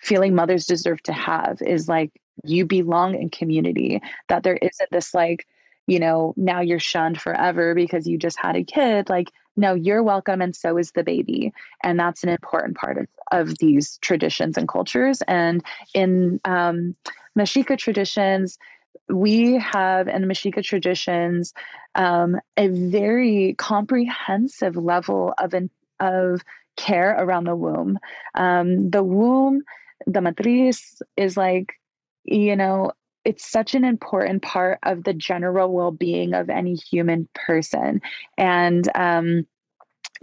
feeling 0.00 0.34
mothers 0.34 0.66
deserve 0.66 1.02
to 1.04 1.12
have 1.12 1.62
is 1.62 1.88
like 1.88 2.12
you 2.44 2.66
belong 2.66 3.14
in 3.14 3.30
community 3.30 4.02
that 4.28 4.42
there 4.42 4.56
isn't 4.56 4.90
this 4.90 5.14
like 5.14 5.46
you 5.86 5.98
know 5.98 6.34
now 6.36 6.60
you're 6.60 6.78
shunned 6.78 7.20
forever 7.20 7.74
because 7.74 8.06
you 8.06 8.18
just 8.18 8.38
had 8.38 8.54
a 8.54 8.64
kid. 8.64 9.08
Like 9.08 9.30
no, 9.56 9.74
you're 9.74 10.02
welcome, 10.02 10.40
and 10.40 10.54
so 10.54 10.76
is 10.78 10.92
the 10.92 11.04
baby. 11.04 11.52
And 11.82 11.98
that's 11.98 12.22
an 12.22 12.28
important 12.28 12.76
part 12.76 12.98
of, 12.98 13.06
of 13.30 13.58
these 13.58 13.98
traditions 13.98 14.56
and 14.56 14.68
cultures. 14.68 15.22
And 15.28 15.62
in 15.94 16.40
um, 16.44 16.96
Mexica 17.38 17.78
traditions, 17.78 18.58
we 19.08 19.54
have 19.54 20.08
in 20.08 20.24
Mexica 20.24 20.62
traditions 20.62 21.52
um, 21.94 22.40
a 22.56 22.68
very 22.68 23.54
comprehensive 23.58 24.76
level 24.76 25.34
of, 25.38 25.54
of 26.00 26.40
care 26.76 27.10
around 27.10 27.44
the 27.44 27.56
womb. 27.56 27.98
Um, 28.34 28.90
the 28.90 29.02
womb, 29.02 29.62
the 30.06 30.20
matriz, 30.20 31.02
is 31.16 31.36
like, 31.36 31.74
you 32.24 32.56
know, 32.56 32.92
it's 33.24 33.50
such 33.50 33.74
an 33.74 33.84
important 33.84 34.42
part 34.42 34.78
of 34.82 35.04
the 35.04 35.14
general 35.14 35.72
well-being 35.72 36.34
of 36.34 36.50
any 36.50 36.74
human 36.74 37.28
person. 37.34 38.02
And 38.36 38.88
um, 38.94 39.46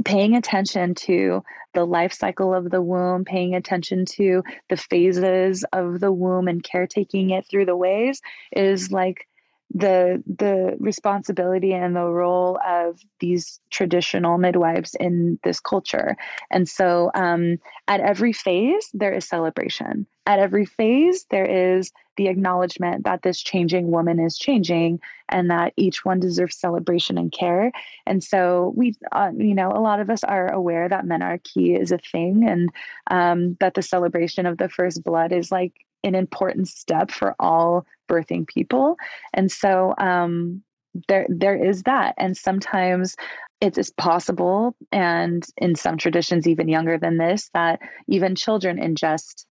paying 0.03 0.35
attention 0.35 0.95
to 0.95 1.43
the 1.73 1.85
life 1.85 2.13
cycle 2.13 2.53
of 2.53 2.69
the 2.69 2.81
womb 2.81 3.25
paying 3.25 3.55
attention 3.55 4.05
to 4.05 4.43
the 4.69 4.77
phases 4.77 5.63
of 5.71 5.99
the 5.99 6.11
womb 6.11 6.47
and 6.47 6.63
caretaking 6.63 7.29
it 7.29 7.45
through 7.49 7.65
the 7.65 7.75
ways 7.75 8.21
is 8.51 8.91
like 8.91 9.27
the 9.73 10.21
the 10.25 10.75
responsibility 10.79 11.73
and 11.73 11.95
the 11.95 12.05
role 12.05 12.59
of 12.65 12.99
these 13.19 13.59
traditional 13.69 14.37
midwives 14.37 14.95
in 14.95 15.39
this 15.43 15.59
culture. 15.59 16.17
And 16.49 16.67
so 16.67 17.11
um, 17.13 17.57
at 17.87 18.01
every 18.01 18.33
phase 18.33 18.89
there 18.93 19.13
is 19.13 19.27
celebration. 19.27 20.07
At 20.25 20.39
every 20.39 20.65
phase 20.65 21.25
there 21.29 21.45
is 21.45 21.91
the 22.17 22.27
acknowledgement 22.27 23.05
that 23.05 23.21
this 23.21 23.41
changing 23.41 23.89
woman 23.89 24.19
is 24.19 24.37
changing 24.37 24.99
and 25.29 25.49
that 25.49 25.73
each 25.77 26.03
one 26.03 26.19
deserves 26.19 26.57
celebration 26.57 27.17
and 27.17 27.31
care. 27.31 27.71
And 28.05 28.21
so 28.23 28.73
we 28.75 28.95
uh, 29.11 29.31
you 29.37 29.55
know 29.55 29.71
a 29.71 29.79
lot 29.79 30.01
of 30.01 30.09
us 30.09 30.23
are 30.23 30.51
aware 30.51 30.89
that 30.89 31.05
menarche 31.05 31.79
is 31.79 31.91
a 31.91 31.97
thing 31.97 32.47
and 32.47 32.69
um, 33.09 33.55
that 33.61 33.73
the 33.73 33.81
celebration 33.81 34.45
of 34.45 34.57
the 34.57 34.69
first 34.69 35.03
blood 35.03 35.31
is 35.31 35.51
like 35.51 35.73
an 36.03 36.15
important 36.15 36.67
step 36.67 37.11
for 37.11 37.35
all 37.39 37.85
birthing 38.09 38.47
people. 38.47 38.97
And 39.33 39.51
so 39.51 39.93
um, 39.97 40.63
there 41.07 41.25
there 41.29 41.55
is 41.55 41.83
that. 41.83 42.15
And 42.17 42.35
sometimes 42.35 43.15
it 43.59 43.77
is 43.77 43.91
possible, 43.91 44.75
and 44.91 45.45
in 45.57 45.75
some 45.75 45.97
traditions, 45.97 46.47
even 46.47 46.67
younger 46.67 46.97
than 46.97 47.17
this, 47.17 47.49
that 47.53 47.79
even 48.07 48.35
children 48.35 48.77
ingest 48.77 49.45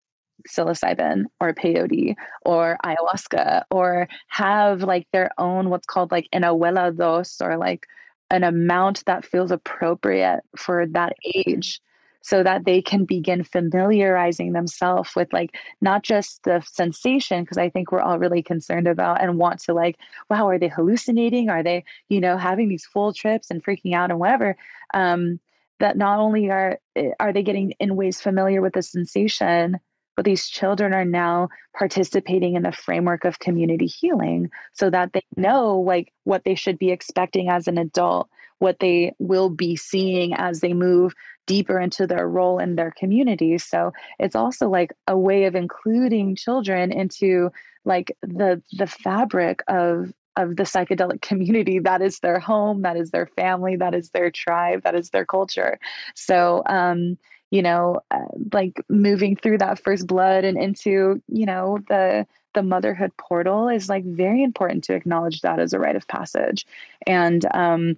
psilocybin 0.49 1.25
or 1.41 1.53
peyote 1.53 2.15
or 2.45 2.79
ayahuasca 2.85 3.63
or 3.71 4.09
have 4.29 4.83
like 4.83 5.07
their 5.13 5.31
own 5.39 5.69
what's 5.69 5.87
called 5.87 6.11
like 6.11 6.29
an 6.33 6.43
abuela 6.43 6.97
dos 6.97 7.43
or 7.43 7.59
like 7.59 7.87
an 8.31 8.43
amount 8.43 9.05
that 9.05 9.25
feels 9.25 9.51
appropriate 9.51 10.41
for 10.57 10.87
that 10.87 11.13
age 11.35 11.81
so 12.23 12.43
that 12.43 12.65
they 12.65 12.83
can 12.83 13.05
begin 13.05 13.43
familiarizing 13.45 14.53
themselves 14.53 15.11
with 15.17 15.33
like 15.33 15.57
not 15.81 16.03
just 16.03 16.43
the 16.45 16.63
sensation 16.71 17.43
because 17.43 17.59
i 17.59 17.69
think 17.71 17.91
we're 17.91 18.01
all 18.01 18.19
really 18.19 18.43
concerned 18.43 18.87
about 18.87 19.23
and 19.23 19.39
want 19.39 19.61
to 19.61 19.73
like 19.73 19.97
wow 20.29 20.49
are 20.49 20.59
they 20.59 20.69
hallucinating? 20.69 21.49
Are 21.49 21.63
they 21.63 21.85
you 22.09 22.21
know 22.21 22.37
having 22.37 22.69
these 22.69 22.87
full 22.87 23.13
trips 23.13 23.51
and 23.51 23.63
freaking 23.65 23.95
out 23.95 24.11
and 24.11 24.19
whatever? 24.19 24.57
Um, 24.95 25.41
that 25.79 25.97
not 25.97 26.19
only 26.19 26.51
are 26.51 26.79
eh, 26.97 27.11
are 27.19 27.33
they 27.33 27.43
getting 27.43 27.73
in 27.73 27.97
ways 27.97 28.21
familiar 28.21 28.61
with 28.61 28.75
the 28.75 28.83
sensation 28.83 29.79
but 30.17 30.25
these 30.25 30.49
children 30.49 30.93
are 30.93 31.05
now 31.05 31.49
participating 31.75 32.55
in 32.55 32.63
the 32.63 32.73
framework 32.73 33.25
of 33.25 33.39
community 33.39 33.87
healing 33.87 34.51
so 34.75 34.91
that 34.91 35.13
they 35.15 35.23
know 35.37 35.81
like 35.81 36.13
what 36.25 36.45
they 36.45 36.55
should 36.55 36.79
be 36.79 36.91
expecting 36.91 37.49
as 37.49 37.69
an 37.69 37.79
adult 37.79 38.29
what 38.59 38.79
they 38.79 39.15
will 39.19 39.49
be 39.49 39.77
seeing 39.77 40.35
as 40.35 40.61
they 40.61 40.75
move 40.75 41.15
deeper 41.51 41.81
into 41.81 42.07
their 42.07 42.29
role 42.29 42.61
in 42.61 42.77
their 42.77 42.93
communities. 42.93 43.65
So 43.65 43.93
it's 44.21 44.37
also 44.37 44.69
like 44.69 44.93
a 45.09 45.19
way 45.19 45.47
of 45.47 45.57
including 45.57 46.37
children 46.37 46.93
into 46.93 47.51
like 47.85 48.17
the 48.23 48.63
the 48.79 48.87
fabric 48.87 49.59
of 49.67 50.13
of 50.37 50.55
the 50.55 50.63
psychedelic 50.63 51.21
community. 51.31 51.81
That 51.81 52.03
is 52.03 52.21
their 52.21 52.39
home 52.39 52.83
that 52.83 52.97
is 52.97 53.11
their 53.11 53.27
family 53.27 53.75
that 53.77 53.97
is 53.97 54.11
their 54.11 54.31
tribe 54.31 54.83
that 54.85 54.95
is 54.95 55.11
their 55.11 55.27
culture. 55.27 55.81
So 56.15 56.63
um 56.67 57.19
you 57.51 57.63
know 57.63 57.99
uh, 58.13 58.31
like 58.53 58.81
moving 58.89 59.35
through 59.35 59.59
that 59.59 59.83
first 59.83 60.07
blood 60.07 60.45
and 60.45 60.57
into 60.57 61.21
you 61.27 61.47
know 61.47 61.79
the 61.89 62.29
the 62.55 62.63
motherhood 62.63 63.11
portal 63.17 63.69
is 63.69 63.89
like 63.89 64.05
very 64.05 64.45
important 64.45 64.85
to 64.85 64.95
acknowledge 64.95 65.41
that 65.41 65.59
as 65.59 65.73
a 65.73 65.81
rite 65.81 65.97
of 65.97 66.07
passage. 66.07 66.65
And 67.09 67.45
um 67.53 67.97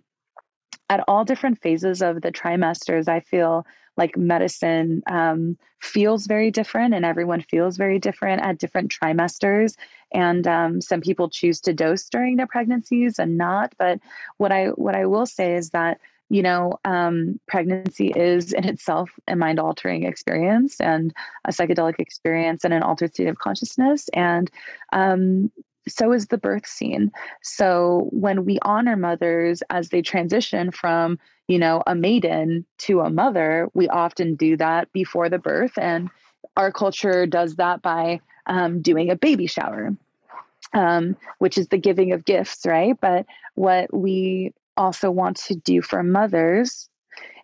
at 0.89 1.05
all 1.09 1.25
different 1.25 1.61
phases 1.61 2.03
of 2.03 2.21
the 2.21 2.33
trimesters, 2.33 3.09
I 3.09 3.21
feel 3.21 3.67
like 3.97 4.17
medicine 4.17 5.03
um, 5.07 5.59
feels 5.81 6.27
very 6.27 6.51
different 6.51 6.95
and 6.95 7.05
everyone 7.05 7.43
feels 7.43 7.77
very 7.77 7.99
different 7.99 8.43
at 8.43 8.59
different 8.59 8.91
trimesters. 8.91 9.75
And 10.13 10.47
um, 10.47 10.81
some 10.81 11.01
people 11.01 11.29
choose 11.29 11.61
to 11.63 11.75
dose 11.75 12.09
during 12.09 12.37
their 12.37 12.47
pregnancies 12.47 13.19
and 13.19 13.37
not. 13.37 13.75
But 13.79 14.01
what 14.39 14.53
I 14.53 14.67
what 14.69 14.95
I 14.95 15.07
will 15.07 15.27
say 15.27 15.55
is 15.55 15.71
that 15.71 16.01
you 16.33 16.43
know, 16.43 16.81
um, 16.87 17.39
pregnancy 17.47 18.09
is 18.09 18.55
in 18.55 18.65
itself 18.65 19.11
a 19.29 19.37
mind 19.37 19.61
altering 19.61 20.05
experience 20.05 20.81
and 20.81 21.13
a 21.45 21.51
psychedelic 21.51 21.97
experience 21.99 22.65
and 22.65 22.73
an 22.73 22.83
altered 22.83 23.13
state 23.13 23.29
of 23.29 23.37
consciousness. 23.37 24.09
And 24.15 24.51
um, 24.95 25.53
so 25.89 26.13
is 26.13 26.27
the 26.27 26.39
birth 26.39 26.67
scene. 26.67 27.11
So 27.43 28.09
when 28.11 28.45
we 28.45 28.59
honor 28.63 28.97
mothers 28.97 29.63
as 29.71 29.89
they 29.89 30.03
transition 30.03 30.71
from, 30.71 31.19
you 31.49 31.59
know, 31.59 31.83
a 31.87 31.95
maiden 31.95 32.65
to 32.79 33.01
a 33.01 33.11
mother, 33.11 33.69
we 33.75 33.89
often 33.89 34.37
do 34.37 34.57
that 34.57 34.93
before 34.93 35.29
the 35.29 35.39
birth. 35.39 35.77
And 35.77 36.09
our 36.57 36.73
culture 36.73 37.27
does 37.27 37.57
that 37.57 37.83
by 37.83 38.21
um, 38.47 38.81
doing 38.81 39.11
a 39.11 39.17
baby 39.17 39.47
shower, 39.47 39.97
um, 40.73 41.17
which 41.39 41.59
is 41.59 41.69
the 41.69 41.79
giving 41.79 42.13
of 42.13 42.25
gifts, 42.25 42.65
right? 42.67 42.97
But 43.01 43.27
what 43.55 43.93
we 43.93 44.53
also 44.77 45.11
want 45.11 45.37
to 45.37 45.55
do 45.55 45.83
for 45.83 46.03
mothers 46.03 46.89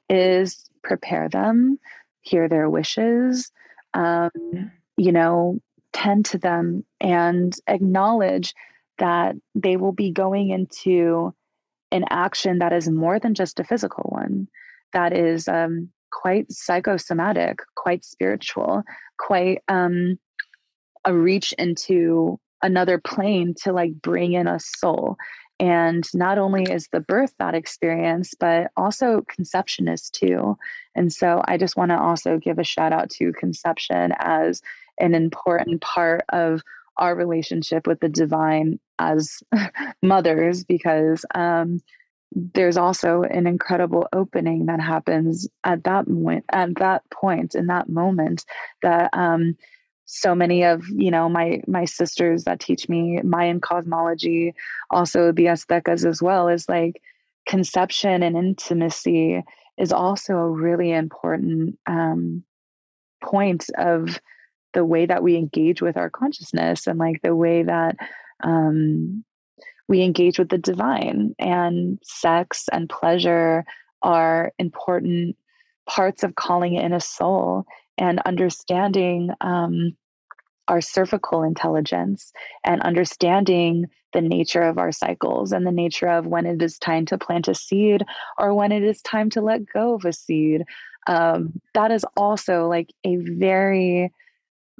is 0.08 0.68
prepare 0.82 1.28
them, 1.28 1.78
hear 2.20 2.48
their 2.48 2.70
wishes, 2.70 3.50
um, 3.94 4.30
you 4.96 5.12
know, 5.12 5.60
tend 5.98 6.26
to 6.26 6.38
them 6.38 6.84
and 7.00 7.54
acknowledge 7.66 8.54
that 8.98 9.34
they 9.54 9.76
will 9.76 9.92
be 9.92 10.10
going 10.10 10.50
into 10.50 11.34
an 11.90 12.04
action 12.10 12.58
that 12.58 12.72
is 12.72 12.88
more 12.88 13.18
than 13.18 13.34
just 13.34 13.58
a 13.58 13.64
physical 13.64 14.04
one, 14.04 14.46
that 14.92 15.12
is 15.12 15.48
um, 15.48 15.88
quite 16.12 16.50
psychosomatic, 16.52 17.58
quite 17.74 18.04
spiritual, 18.04 18.82
quite 19.18 19.62
um, 19.68 20.18
a 21.04 21.12
reach 21.12 21.52
into 21.54 22.38
another 22.62 22.98
plane 22.98 23.54
to 23.62 23.72
like 23.72 23.92
bring 24.00 24.34
in 24.34 24.46
a 24.46 24.60
soul. 24.60 25.16
And 25.60 26.04
not 26.14 26.38
only 26.38 26.62
is 26.62 26.88
the 26.92 27.00
birth 27.00 27.34
that 27.40 27.56
experience, 27.56 28.34
but 28.38 28.70
also 28.76 29.24
conception 29.28 29.88
is 29.88 30.10
too. 30.10 30.56
And 30.94 31.12
so 31.12 31.42
I 31.44 31.56
just 31.56 31.76
want 31.76 31.90
to 31.90 31.98
also 31.98 32.38
give 32.38 32.60
a 32.60 32.64
shout 32.64 32.92
out 32.92 33.10
to 33.10 33.32
conception 33.32 34.12
as 34.16 34.62
an 34.98 35.14
important 35.14 35.80
part 35.80 36.24
of 36.30 36.62
our 36.96 37.14
relationship 37.14 37.86
with 37.86 38.00
the 38.00 38.08
divine 38.08 38.80
as 38.98 39.42
mothers 40.02 40.64
because 40.64 41.24
um, 41.34 41.80
there's 42.32 42.76
also 42.76 43.22
an 43.22 43.46
incredible 43.46 44.06
opening 44.12 44.66
that 44.66 44.80
happens 44.80 45.48
at 45.64 45.84
that 45.84 46.06
point 46.06 46.44
at 46.50 46.74
that 46.76 47.02
point 47.10 47.54
in 47.54 47.68
that 47.68 47.88
moment 47.88 48.44
that 48.82 49.10
um, 49.12 49.56
so 50.10 50.34
many 50.34 50.64
of 50.64 50.88
you 50.88 51.10
know 51.10 51.28
my 51.28 51.60
my 51.66 51.84
sisters 51.84 52.44
that 52.44 52.60
teach 52.60 52.88
me 52.88 53.20
Mayan 53.22 53.60
cosmology, 53.60 54.54
also 54.90 55.32
the 55.32 55.46
Aztecas 55.46 56.06
as 56.06 56.22
well, 56.22 56.48
is 56.48 56.68
like 56.68 57.00
conception 57.46 58.22
and 58.22 58.36
intimacy 58.36 59.42
is 59.76 59.92
also 59.92 60.34
a 60.34 60.50
really 60.50 60.92
important 60.92 61.78
um, 61.86 62.42
point 63.22 63.66
of 63.76 64.18
the 64.74 64.84
way 64.84 65.06
that 65.06 65.22
we 65.22 65.36
engage 65.36 65.80
with 65.82 65.96
our 65.96 66.10
consciousness 66.10 66.86
and 66.86 66.98
like 66.98 67.20
the 67.22 67.34
way 67.34 67.62
that 67.62 67.96
um, 68.44 69.24
we 69.88 70.02
engage 70.02 70.38
with 70.38 70.48
the 70.48 70.58
divine 70.58 71.34
and 71.38 71.98
sex 72.02 72.68
and 72.70 72.88
pleasure 72.88 73.64
are 74.02 74.52
important 74.58 75.36
parts 75.88 76.22
of 76.22 76.34
calling 76.34 76.74
in 76.74 76.92
a 76.92 77.00
soul 77.00 77.64
and 77.96 78.20
understanding 78.20 79.30
um, 79.40 79.96
our 80.68 80.80
cervical 80.80 81.42
intelligence 81.42 82.32
and 82.64 82.82
understanding 82.82 83.86
the 84.12 84.20
nature 84.20 84.62
of 84.62 84.78
our 84.78 84.92
cycles 84.92 85.52
and 85.52 85.66
the 85.66 85.72
nature 85.72 86.08
of 86.08 86.26
when 86.26 86.46
it 86.46 86.62
is 86.62 86.78
time 86.78 87.06
to 87.06 87.18
plant 87.18 87.48
a 87.48 87.54
seed 87.54 88.02
or 88.38 88.54
when 88.54 88.70
it 88.70 88.82
is 88.82 89.00
time 89.02 89.30
to 89.30 89.40
let 89.40 89.66
go 89.72 89.94
of 89.94 90.04
a 90.04 90.12
seed. 90.12 90.62
Um, 91.06 91.60
that 91.74 91.90
is 91.90 92.04
also 92.16 92.68
like 92.68 92.92
a 93.04 93.16
very 93.16 94.12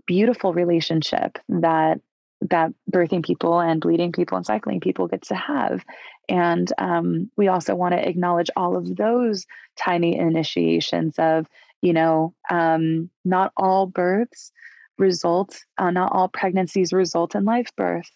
beautiful 0.08 0.52
relationship 0.52 1.38
that 1.48 2.00
that 2.40 2.72
birthing 2.90 3.24
people 3.24 3.60
and 3.60 3.80
bleeding 3.80 4.12
people 4.12 4.36
and 4.36 4.46
cycling 4.46 4.80
people 4.80 5.08
get 5.08 5.22
to 5.22 5.34
have. 5.34 5.84
And 6.28 6.72
um, 6.78 7.30
we 7.36 7.48
also 7.48 7.74
want 7.74 7.94
to 7.94 8.08
acknowledge 8.08 8.50
all 8.56 8.76
of 8.76 8.96
those 8.96 9.44
tiny 9.76 10.16
initiations 10.16 11.18
of, 11.18 11.46
you 11.82 11.92
know, 11.92 12.34
um, 12.48 13.10
not 13.24 13.52
all 13.56 13.86
births 13.86 14.52
result, 14.98 15.58
uh, 15.78 15.90
not 15.90 16.12
all 16.12 16.28
pregnancies 16.28 16.92
result 16.92 17.34
in 17.34 17.44
live 17.44 17.70
birth. 17.76 18.10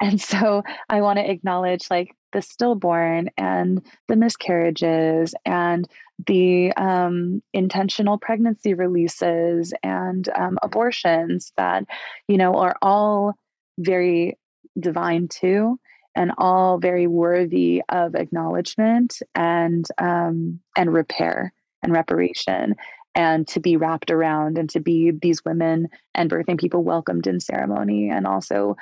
And 0.00 0.20
so 0.20 0.62
I 0.88 1.00
want 1.00 1.18
to 1.18 1.30
acknowledge 1.30 1.86
like 1.90 2.14
the 2.32 2.42
stillborn 2.42 3.30
and 3.36 3.84
the 4.08 4.16
miscarriages 4.16 5.34
and 5.44 5.88
the 6.26 6.72
um, 6.76 7.42
intentional 7.52 8.18
pregnancy 8.18 8.74
releases 8.74 9.72
and 9.82 10.28
um, 10.36 10.58
abortions 10.62 11.52
that, 11.56 11.84
you 12.28 12.36
know, 12.36 12.54
are 12.54 12.76
all 12.82 13.34
very 13.78 14.38
divine 14.78 15.28
too 15.28 15.78
and 16.14 16.32
all 16.38 16.78
very 16.78 17.06
worthy 17.06 17.82
of 17.88 18.14
acknowledgement 18.14 19.20
and 19.34 19.86
um, 19.98 20.60
and 20.76 20.92
repair 20.92 21.52
and 21.82 21.92
reparation 21.92 22.76
and 23.14 23.46
to 23.48 23.60
be 23.60 23.76
wrapped 23.76 24.10
around 24.10 24.58
and 24.58 24.70
to 24.70 24.80
be 24.80 25.10
these 25.10 25.44
women 25.44 25.88
and 26.14 26.30
birthing 26.30 26.58
people 26.58 26.82
welcomed 26.82 27.26
in 27.26 27.40
ceremony 27.40 28.10
and 28.10 28.26
also 28.26 28.76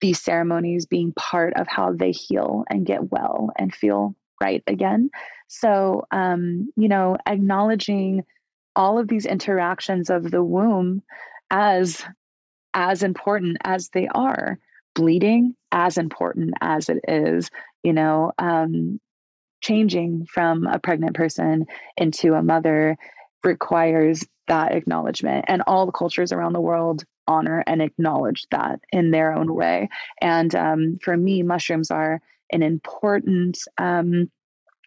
these 0.00 0.20
ceremonies 0.20 0.86
being 0.86 1.12
part 1.12 1.54
of 1.54 1.66
how 1.66 1.92
they 1.92 2.12
heal 2.12 2.64
and 2.70 2.86
get 2.86 3.10
well 3.10 3.50
and 3.56 3.74
feel 3.74 4.14
right 4.40 4.62
again. 4.66 5.10
So, 5.48 6.06
um, 6.10 6.70
you 6.76 6.88
know, 6.88 7.16
acknowledging 7.26 8.24
all 8.76 8.98
of 8.98 9.08
these 9.08 9.26
interactions 9.26 10.08
of 10.08 10.30
the 10.30 10.42
womb 10.42 11.02
as 11.50 12.04
as 12.74 13.02
important 13.02 13.56
as 13.64 13.88
they 13.88 14.06
are 14.08 14.58
bleeding 14.94 15.54
as 15.72 15.98
important 15.98 16.54
as 16.60 16.88
it 16.88 16.98
is 17.08 17.50
you 17.82 17.92
know 17.92 18.32
um, 18.38 19.00
changing 19.60 20.26
from 20.32 20.66
a 20.66 20.78
pregnant 20.78 21.14
person 21.14 21.66
into 21.96 22.34
a 22.34 22.42
mother 22.42 22.96
requires 23.42 24.24
that 24.46 24.72
acknowledgement 24.72 25.44
and 25.48 25.62
all 25.66 25.86
the 25.86 25.92
cultures 25.92 26.32
around 26.32 26.52
the 26.52 26.60
world 26.60 27.04
honor 27.26 27.62
and 27.66 27.82
acknowledge 27.82 28.46
that 28.50 28.80
in 28.92 29.10
their 29.10 29.32
own 29.32 29.52
way 29.54 29.88
and 30.20 30.54
um, 30.54 30.98
for 31.02 31.16
me 31.16 31.42
mushrooms 31.42 31.90
are 31.90 32.20
an 32.50 32.62
important 32.62 33.58
um, 33.78 34.30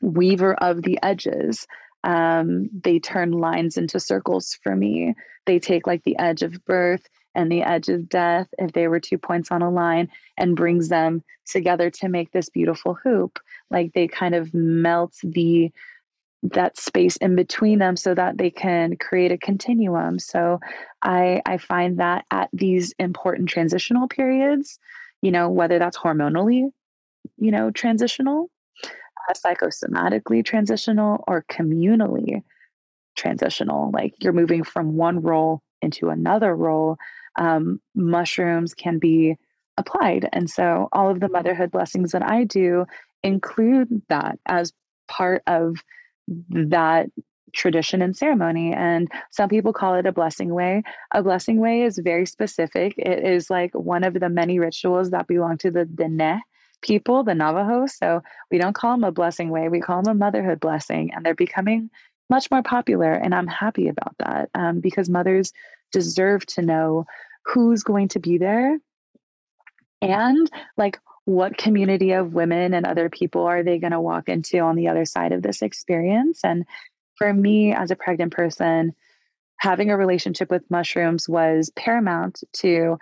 weaver 0.01 0.53
of 0.53 0.81
the 0.81 0.99
edges. 1.01 1.67
Um, 2.03 2.69
they 2.73 2.99
turn 2.99 3.31
lines 3.31 3.77
into 3.77 3.99
circles 3.99 4.57
for 4.63 4.75
me. 4.75 5.13
They 5.45 5.59
take 5.59 5.85
like 5.85 6.03
the 6.03 6.17
edge 6.17 6.41
of 6.41 6.65
birth 6.65 7.07
and 7.35 7.51
the 7.51 7.61
edge 7.61 7.89
of 7.89 8.09
death 8.09 8.47
if 8.57 8.73
they 8.73 8.87
were 8.87 8.99
two 8.99 9.17
points 9.17 9.51
on 9.51 9.61
a 9.61 9.69
line 9.69 10.09
and 10.37 10.55
brings 10.55 10.89
them 10.89 11.23
together 11.45 11.89
to 11.89 12.09
make 12.09 12.31
this 12.31 12.49
beautiful 12.49 12.95
hoop. 12.95 13.39
Like 13.69 13.93
they 13.93 14.07
kind 14.07 14.35
of 14.35 14.53
melt 14.53 15.15
the 15.23 15.71
that 16.43 16.75
space 16.75 17.17
in 17.17 17.35
between 17.35 17.77
them 17.77 17.95
so 17.95 18.15
that 18.15 18.35
they 18.35 18.49
can 18.49 18.97
create 18.97 19.31
a 19.31 19.37
continuum. 19.37 20.17
So 20.17 20.59
i 21.01 21.41
i 21.45 21.57
find 21.57 21.99
that 21.99 22.25
at 22.31 22.49
these 22.53 22.93
important 22.99 23.49
transitional 23.49 24.07
periods 24.07 24.79
you 25.21 25.31
know 25.31 25.49
whether 25.49 25.79
that's 25.79 25.97
hormonally 25.97 26.69
you 27.41 27.51
know 27.51 27.71
transitional 27.71 28.49
uh, 28.83 29.33
psychosomatically 29.33 30.45
transitional 30.45 31.23
or 31.27 31.43
communally 31.51 32.41
transitional 33.15 33.91
like 33.93 34.13
you're 34.19 34.31
moving 34.31 34.63
from 34.63 34.95
one 34.95 35.21
role 35.21 35.61
into 35.81 36.09
another 36.09 36.55
role 36.55 36.97
um, 37.37 37.81
mushrooms 37.95 38.73
can 38.73 38.99
be 38.99 39.35
applied 39.77 40.29
and 40.31 40.49
so 40.49 40.87
all 40.91 41.09
of 41.09 41.19
the 41.19 41.29
motherhood 41.29 41.71
blessings 41.71 42.11
that 42.11 42.23
i 42.23 42.43
do 42.43 42.85
include 43.23 44.01
that 44.09 44.37
as 44.45 44.71
part 45.07 45.43
of 45.47 45.75
that 46.49 47.07
tradition 47.53 48.01
and 48.01 48.15
ceremony. 48.15 48.73
And 48.73 49.09
some 49.31 49.49
people 49.49 49.73
call 49.73 49.95
it 49.95 50.05
a 50.05 50.11
blessing 50.11 50.53
way. 50.53 50.83
A 51.13 51.21
blessing 51.23 51.59
way 51.59 51.81
is 51.81 51.99
very 52.01 52.25
specific. 52.25 52.95
It 52.97 53.25
is 53.25 53.49
like 53.49 53.73
one 53.73 54.03
of 54.03 54.13
the 54.13 54.29
many 54.29 54.59
rituals 54.59 55.11
that 55.11 55.27
belong 55.27 55.57
to 55.59 55.71
the 55.71 55.85
Dene 55.85 56.41
people, 56.81 57.23
the 57.23 57.35
Navajo. 57.35 57.85
So 57.85 58.21
we 58.49 58.57
don't 58.57 58.73
call 58.73 58.91
them 58.91 59.03
a 59.03 59.11
blessing 59.11 59.49
way, 59.49 59.69
we 59.69 59.81
call 59.81 60.01
them 60.01 60.15
a 60.15 60.19
motherhood 60.19 60.59
blessing. 60.59 61.11
And 61.13 61.25
they're 61.25 61.35
becoming 61.35 61.89
much 62.29 62.49
more 62.49 62.63
popular. 62.63 63.11
And 63.11 63.35
I'm 63.35 63.47
happy 63.47 63.87
about 63.87 64.15
that 64.19 64.49
um, 64.55 64.79
because 64.79 65.09
mothers 65.09 65.53
deserve 65.91 66.45
to 66.47 66.61
know 66.61 67.05
who's 67.45 67.83
going 67.83 68.07
to 68.09 68.19
be 68.19 68.37
there 68.37 68.77
and 70.01 70.49
like 70.77 70.99
what 71.25 71.57
community 71.57 72.13
of 72.13 72.33
women 72.33 72.73
and 72.73 72.85
other 72.85 73.09
people 73.09 73.45
are 73.45 73.63
they 73.63 73.77
going 73.77 73.91
to 73.91 74.01
walk 74.01 74.27
into 74.27 74.59
on 74.59 74.75
the 74.75 74.87
other 74.87 75.05
side 75.05 75.31
of 75.31 75.43
this 75.43 75.61
experience? 75.61 76.39
And 76.43 76.65
for 77.15 77.31
me, 77.31 77.73
as 77.73 77.91
a 77.91 77.95
pregnant 77.95 78.33
person, 78.33 78.93
having 79.57 79.91
a 79.91 79.97
relationship 79.97 80.49
with 80.49 80.69
mushrooms 80.71 81.29
was 81.29 81.71
paramount 81.75 82.43
to 82.53 82.97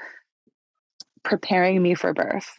preparing 1.23 1.81
me 1.81 1.95
for 1.95 2.13
birth. 2.13 2.58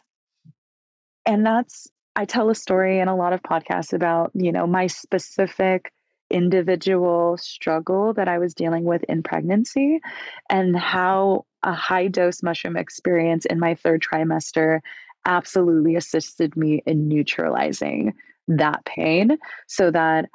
And 1.27 1.45
that's, 1.45 1.89
I 2.17 2.25
tell 2.25 2.51
a 2.51 2.55
story 2.55 2.99
in 2.99 3.09
a 3.09 3.17
lot 3.17 3.33
of 3.33 3.43
podcasts 3.43 3.93
about, 3.93 4.31
you 4.35 4.53
know, 4.53 4.67
my 4.67 4.87
specific 4.87 5.93
individual 6.31 7.37
struggle 7.39 8.15
that 8.15 8.29
I 8.29 8.39
was 8.39 8.55
dealing 8.55 8.85
with 8.85 9.03
in 9.05 9.23
pregnancy 9.23 10.01
and 10.49 10.77
how 10.77 11.45
a 11.63 11.73
high 11.73 12.07
dose 12.09 12.43
mushroom 12.43 12.77
experience 12.77 13.45
in 13.45 13.59
my 13.59 13.75
third 13.75 14.03
trimester 14.03 14.81
absolutely 15.27 15.97
assisted 15.97 16.57
me 16.57 16.83
in 16.87 17.09
neutralizing 17.09 18.15
that 18.49 18.85
pain 18.85 19.39
so 19.67 19.91
that 19.91 20.29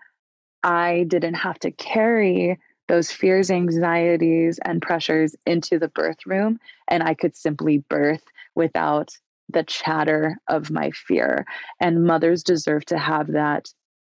I 0.63 1.05
didn't 1.07 1.35
have 1.35 1.59
to 1.59 1.71
carry 1.71 2.59
those 2.87 3.11
fears, 3.11 3.49
anxieties, 3.49 4.59
and 4.63 4.81
pressures 4.81 5.35
into 5.45 5.79
the 5.79 5.87
birth 5.87 6.25
room. 6.25 6.59
And 6.87 7.01
I 7.01 7.15
could 7.15 7.35
simply 7.35 7.79
birth 7.89 8.23
without 8.53 9.17
the 9.49 9.63
chatter 9.63 10.37
of 10.47 10.71
my 10.71 10.91
fear. 10.91 11.45
And 11.79 12.05
mothers 12.05 12.43
deserve 12.43 12.85
to 12.85 12.97
have 12.97 13.27
that 13.33 13.69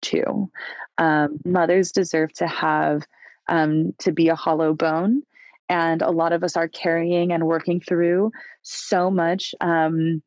too. 0.02 0.50
Um, 0.98 1.40
mothers 1.46 1.92
deserve 1.92 2.34
to 2.34 2.48
have 2.48 3.04
um, 3.48 3.94
to 4.00 4.12
be 4.12 4.30
a 4.30 4.36
hollow 4.36 4.74
bone 4.74 5.24
and 5.70 6.02
a 6.02 6.12
lot 6.12 6.34
of 6.34 6.44
us 6.44 6.56
are 6.56 6.68
carrying 6.68 7.32
and 7.32 7.46
working 7.46 7.80
through 7.80 8.32
so 8.62 9.12
much 9.12 9.54
um, 9.62 10.22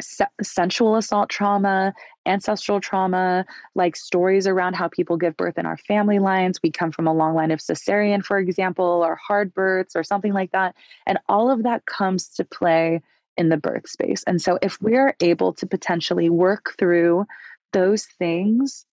se- 0.00 0.26
sensual 0.42 0.96
assault 0.96 1.28
trauma, 1.28 1.92
ancestral 2.26 2.80
trauma, 2.80 3.44
like 3.74 3.96
stories 3.96 4.46
around 4.46 4.74
how 4.74 4.88
people 4.88 5.16
give 5.16 5.36
birth 5.36 5.58
in 5.58 5.66
our 5.66 5.76
family 5.76 6.18
lines. 6.18 6.60
We 6.62 6.70
come 6.70 6.92
from 6.92 7.06
a 7.06 7.14
long 7.14 7.34
line 7.34 7.50
of 7.50 7.60
cesarean, 7.60 8.24
for 8.24 8.38
example, 8.38 9.02
or 9.04 9.16
hard 9.16 9.52
births 9.52 9.94
or 9.94 10.02
something 10.02 10.32
like 10.32 10.52
that. 10.52 10.74
And 11.06 11.18
all 11.28 11.50
of 11.50 11.62
that 11.64 11.86
comes 11.86 12.28
to 12.30 12.44
play 12.44 13.02
in 13.36 13.48
the 13.48 13.56
birth 13.56 13.88
space. 13.88 14.22
And 14.26 14.40
so 14.40 14.58
if 14.62 14.80
we're 14.80 15.14
able 15.20 15.52
to 15.54 15.66
potentially 15.66 16.28
work 16.28 16.74
through 16.78 17.26
those 17.72 18.04
things 18.18 18.84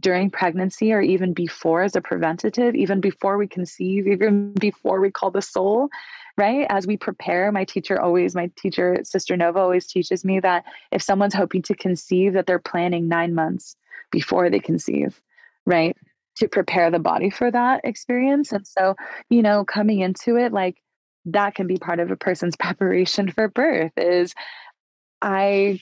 during 0.00 0.30
pregnancy 0.30 0.92
or 0.92 1.00
even 1.00 1.32
before 1.32 1.82
as 1.82 1.94
a 1.94 2.00
preventative, 2.00 2.74
even 2.74 3.00
before 3.00 3.38
we 3.38 3.46
conceive, 3.46 4.06
even 4.08 4.52
before 4.54 5.00
we 5.00 5.10
call 5.10 5.30
the 5.30 5.40
soul, 5.40 5.88
right? 6.36 6.66
As 6.70 6.86
we 6.86 6.96
prepare, 6.96 7.52
my 7.52 7.64
teacher 7.64 8.00
always, 8.00 8.34
my 8.34 8.50
teacher, 8.56 8.98
Sister 9.04 9.36
Nova, 9.36 9.60
always 9.60 9.86
teaches 9.86 10.24
me 10.24 10.40
that 10.40 10.64
if 10.90 11.02
someone's 11.02 11.34
hoping 11.34 11.62
to 11.62 11.74
conceive, 11.74 12.32
that 12.32 12.46
they're 12.46 12.58
planning 12.58 13.06
nine 13.06 13.34
months 13.34 13.76
before 14.10 14.50
they 14.50 14.58
conceive, 14.58 15.20
right? 15.66 15.96
To 16.38 16.48
prepare 16.48 16.90
the 16.90 16.98
body 16.98 17.30
for 17.30 17.50
that 17.50 17.82
experience. 17.84 18.50
And 18.50 18.66
so, 18.66 18.96
you 19.28 19.42
know, 19.42 19.64
coming 19.64 20.00
into 20.00 20.36
it, 20.36 20.52
like 20.52 20.81
that 21.26 21.54
can 21.54 21.66
be 21.66 21.76
part 21.76 22.00
of 22.00 22.10
a 22.10 22.16
person's 22.16 22.56
preparation 22.60 23.30
for 23.30 23.48
birth 23.48 23.92
is 23.96 24.34
I 25.20 25.80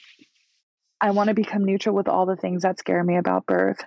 I 1.00 1.12
want 1.12 1.28
to 1.28 1.34
become 1.34 1.64
neutral 1.64 1.94
with 1.94 2.08
all 2.08 2.26
the 2.26 2.36
things 2.36 2.62
that 2.62 2.78
scare 2.78 3.02
me 3.02 3.16
about 3.16 3.46
birth 3.46 3.82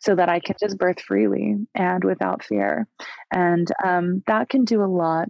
so 0.00 0.16
that 0.16 0.28
I 0.28 0.40
can 0.40 0.56
just 0.58 0.78
birth 0.78 1.00
freely 1.00 1.56
and 1.74 2.02
without 2.02 2.42
fear. 2.42 2.88
And 3.30 3.68
um, 3.84 4.24
that 4.26 4.48
can 4.48 4.64
do 4.64 4.82
a 4.82 4.86
lot 4.86 5.28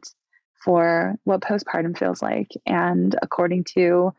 for 0.64 1.16
what 1.24 1.42
postpartum 1.42 1.98
feels 1.98 2.22
like. 2.22 2.48
And 2.66 3.14
according 3.20 3.64
to 3.76 4.12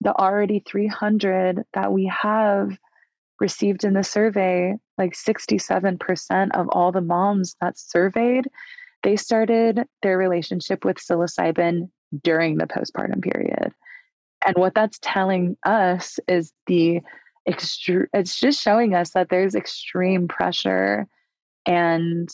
the 0.00 0.14
already 0.14 0.64
300 0.66 1.62
that 1.74 1.92
we 1.92 2.06
have 2.06 2.76
received 3.40 3.84
in 3.84 3.94
the 3.94 4.04
survey, 4.04 4.74
like 4.96 5.14
67% 5.14 6.50
of 6.54 6.68
all 6.70 6.92
the 6.92 7.00
moms 7.00 7.56
that 7.60 7.78
surveyed, 7.78 8.46
they 9.02 9.16
started 9.16 9.84
their 10.02 10.18
relationship 10.18 10.84
with 10.84 10.96
psilocybin 10.96 11.90
during 12.22 12.56
the 12.56 12.66
postpartum 12.66 13.22
period. 13.22 13.72
And 14.46 14.56
what 14.56 14.74
that's 14.74 14.98
telling 15.02 15.56
us 15.64 16.18
is 16.28 16.52
the 16.66 17.00
extreme, 17.46 18.06
it's 18.12 18.38
just 18.38 18.60
showing 18.60 18.94
us 18.94 19.10
that 19.10 19.28
there's 19.30 19.54
extreme 19.54 20.28
pressure 20.28 21.06
and 21.66 22.28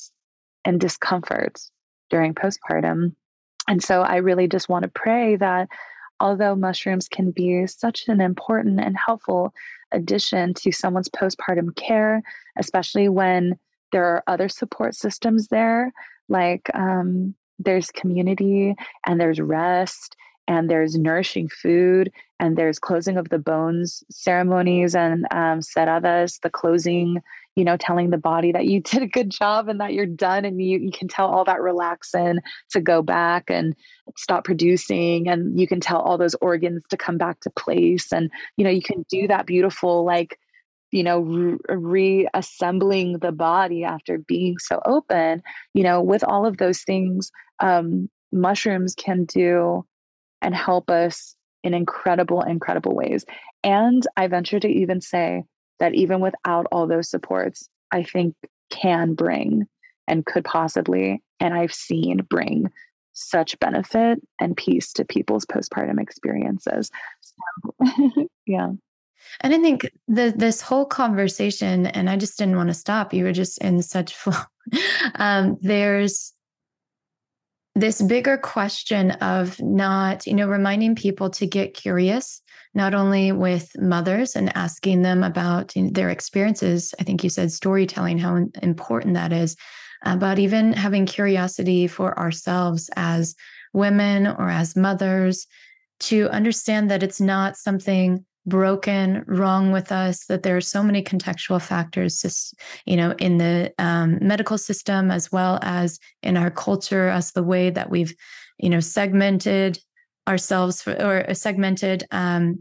and 0.65 0.81
discomfort 0.81 1.61
during 2.11 2.35
postpartum 2.35 3.15
and 3.69 3.83
so 3.83 4.03
I 4.03 4.17
really 4.17 4.49
just 4.49 4.69
want 4.69 4.83
to 4.83 4.91
pray 4.91 5.37
that 5.37 5.69
although 6.21 6.55
mushrooms 6.55 7.09
can 7.09 7.31
be 7.31 7.67
such 7.67 8.09
an 8.09 8.21
important 8.21 8.81
and 8.81 8.97
helpful 8.97 9.53
addition 9.93 10.55
to 10.55 10.73
someone's 10.73 11.09
postpartum 11.09 11.75
care, 11.77 12.23
especially 12.59 13.09
when 13.09 13.59
there 13.93 14.05
are 14.05 14.25
other 14.27 14.49
support 14.49 14.95
systems 14.95 15.49
there, 15.49 15.93
like 16.29 16.71
um, 16.75 17.35
there's 17.59 17.91
community 17.91 18.75
and 19.07 19.21
there's 19.21 19.41
rest 19.41 20.17
and 20.47 20.69
there's 20.69 20.97
nourishing 20.97 21.49
food 21.49 22.13
and 22.39 22.57
there's 22.57 22.79
closing 22.79 23.17
of 23.17 23.31
the 23.31 23.39
bones 23.39 24.05
ceremonies 24.11 24.95
and 24.95 25.25
um, 25.31 25.61
cerradas, 25.61 26.41
the 26.41 26.51
closing 26.51 27.23
you 27.57 27.65
know, 27.65 27.77
telling 27.77 28.11
the 28.11 28.19
body 28.19 28.53
that 28.53 28.67
you 28.67 28.81
did 28.81 29.03
a 29.03 29.07
good 29.07 29.31
job 29.31 29.69
and 29.69 29.81
that 29.81 29.93
you're 29.93 30.07
done 30.07 30.45
and 30.45 30.61
you, 30.61 30.79
you 30.79 30.91
can 30.91 31.09
tell 31.09 31.29
all 31.29 31.45
that 31.45 31.59
relaxin 31.59 32.39
to 32.71 32.81
go 32.81 33.03
back 33.03 33.51
and 33.51 33.75
stop 34.17 34.45
producing 34.45 35.29
and 35.29 35.59
you 35.59 35.67
can 35.67 35.81
tell 35.81 36.01
all 36.01 36.19
those 36.19 36.35
organs 36.37 36.83
to 36.91 36.97
come 36.97 37.17
back 37.17 37.41
to 37.41 37.51
place 37.51 38.13
and 38.13 38.31
you 38.57 38.65
know 38.65 38.71
you 38.71 38.83
can 38.83 39.05
do 39.09 39.27
that 39.27 39.47
beautiful 39.47 40.05
like 40.05 40.39
you 40.95 41.03
know 41.03 41.21
re- 41.21 41.59
reassembling 41.69 43.19
the 43.19 43.33
body 43.33 43.85
after 43.85 44.19
being 44.19 44.59
so 44.59 44.81
open 44.87 45.43
you 45.75 45.83
know 45.83 46.01
with 46.01 46.25
all 46.25 46.47
of 46.47 46.57
those 46.57 46.83
things 46.83 47.31
um, 47.61 48.09
mushrooms 48.33 48.95
can 48.95 49.25
do 49.25 49.85
and 50.43 50.55
help 50.55 50.91
us 50.91 51.37
in 51.63 51.75
incredible 51.75 52.43
incredible 52.43 52.95
ways 52.95 53.25
and 53.63 54.07
i 54.17 54.27
venture 54.27 54.61
to 54.61 54.69
even 54.69 55.01
say 55.01 55.43
that 55.81 55.95
even 55.95 56.21
without 56.21 56.67
all 56.73 56.87
those 56.87 57.09
supports, 57.09 57.69
I 57.91 58.03
think 58.03 58.35
can 58.71 59.15
bring 59.15 59.67
and 60.07 60.25
could 60.25 60.45
possibly, 60.45 61.23
and 61.41 61.55
I've 61.55 61.75
seen 61.75 62.19
bring 62.29 62.71
such 63.13 63.59
benefit 63.61 64.21
and 64.41 64.57
peace 64.57 64.93
to 64.95 65.05
people's 65.05 65.47
postpartum 65.47 66.01
experiences. 66.01 66.91
So, 67.21 68.29
yeah. 68.47 68.71
And 69.41 69.55
I 69.55 69.59
think 69.59 69.91
the, 70.09 70.33
this 70.37 70.61
whole 70.61 70.87
conversation, 70.87 71.87
and 71.87 72.09
I 72.09 72.17
just 72.17 72.39
didn't 72.39 72.57
want 72.57 72.69
to 72.69 72.75
stop. 72.75 73.13
You 73.13 73.25
were 73.25 73.33
just 73.33 73.59
in 73.59 73.83
such 73.83 74.15
flow. 74.17 74.39
um, 75.17 75.59
there's 75.61 76.33
this 77.75 78.01
bigger 78.01 78.37
question 78.37 79.11
of 79.13 79.61
not, 79.61 80.27
you 80.27 80.35
know, 80.35 80.49
reminding 80.49 80.95
people 80.95 81.29
to 81.31 81.47
get 81.47 81.75
curious, 81.75 82.41
not 82.73 82.95
only 82.95 83.33
with 83.33 83.73
mothers 83.79 84.37
and 84.37 84.57
asking 84.57 85.03
them 85.03 85.25
about 85.25 85.73
their 85.75 86.11
experiences. 86.11 86.95
I 87.01 87.03
think 87.03 87.25
you 87.25 87.31
said 87.31 87.51
storytelling, 87.51 88.19
how 88.19 88.47
important 88.63 89.15
that 89.15 89.33
is, 89.33 89.57
uh, 90.05 90.17
but 90.17 90.39
even 90.39 90.73
having 90.73 91.05
curiosity 91.05 91.89
for 91.89 92.17
ourselves 92.17 92.91
as 92.95 93.35
women 93.73 94.29
or 94.29 94.49
as 94.49 94.77
mothers 94.77 95.49
to 95.99 96.29
understand 96.29 96.91
that 96.91 97.03
it's 97.03 97.21
not 97.21 97.57
something 97.57 98.25
broken 98.47 99.25
wrong 99.27 99.73
with 99.73 99.91
us 99.91 100.27
that 100.27 100.43
there 100.43 100.57
are 100.57 100.61
so 100.61 100.83
many 100.83 101.03
contextual 101.03 101.61
factors 101.61 102.21
just 102.21 102.55
you 102.85 102.97
know 102.97 103.13
in 103.19 103.39
the 103.39 103.73
um, 103.79 104.19
medical 104.21 104.59
system 104.59 105.11
as 105.11 105.33
well 105.33 105.59
as 105.63 105.99
in 106.23 106.37
our 106.37 106.51
culture 106.51 107.09
as 107.09 107.33
the 107.33 107.43
way 107.43 107.71
that 107.71 107.91
we've 107.91 108.15
you 108.59 108.69
know 108.69 108.81
segmented 108.81 109.79
ourselves 110.29 110.83
for, 110.83 110.93
or 111.03 111.35
segmented 111.35 112.05
um, 112.11 112.59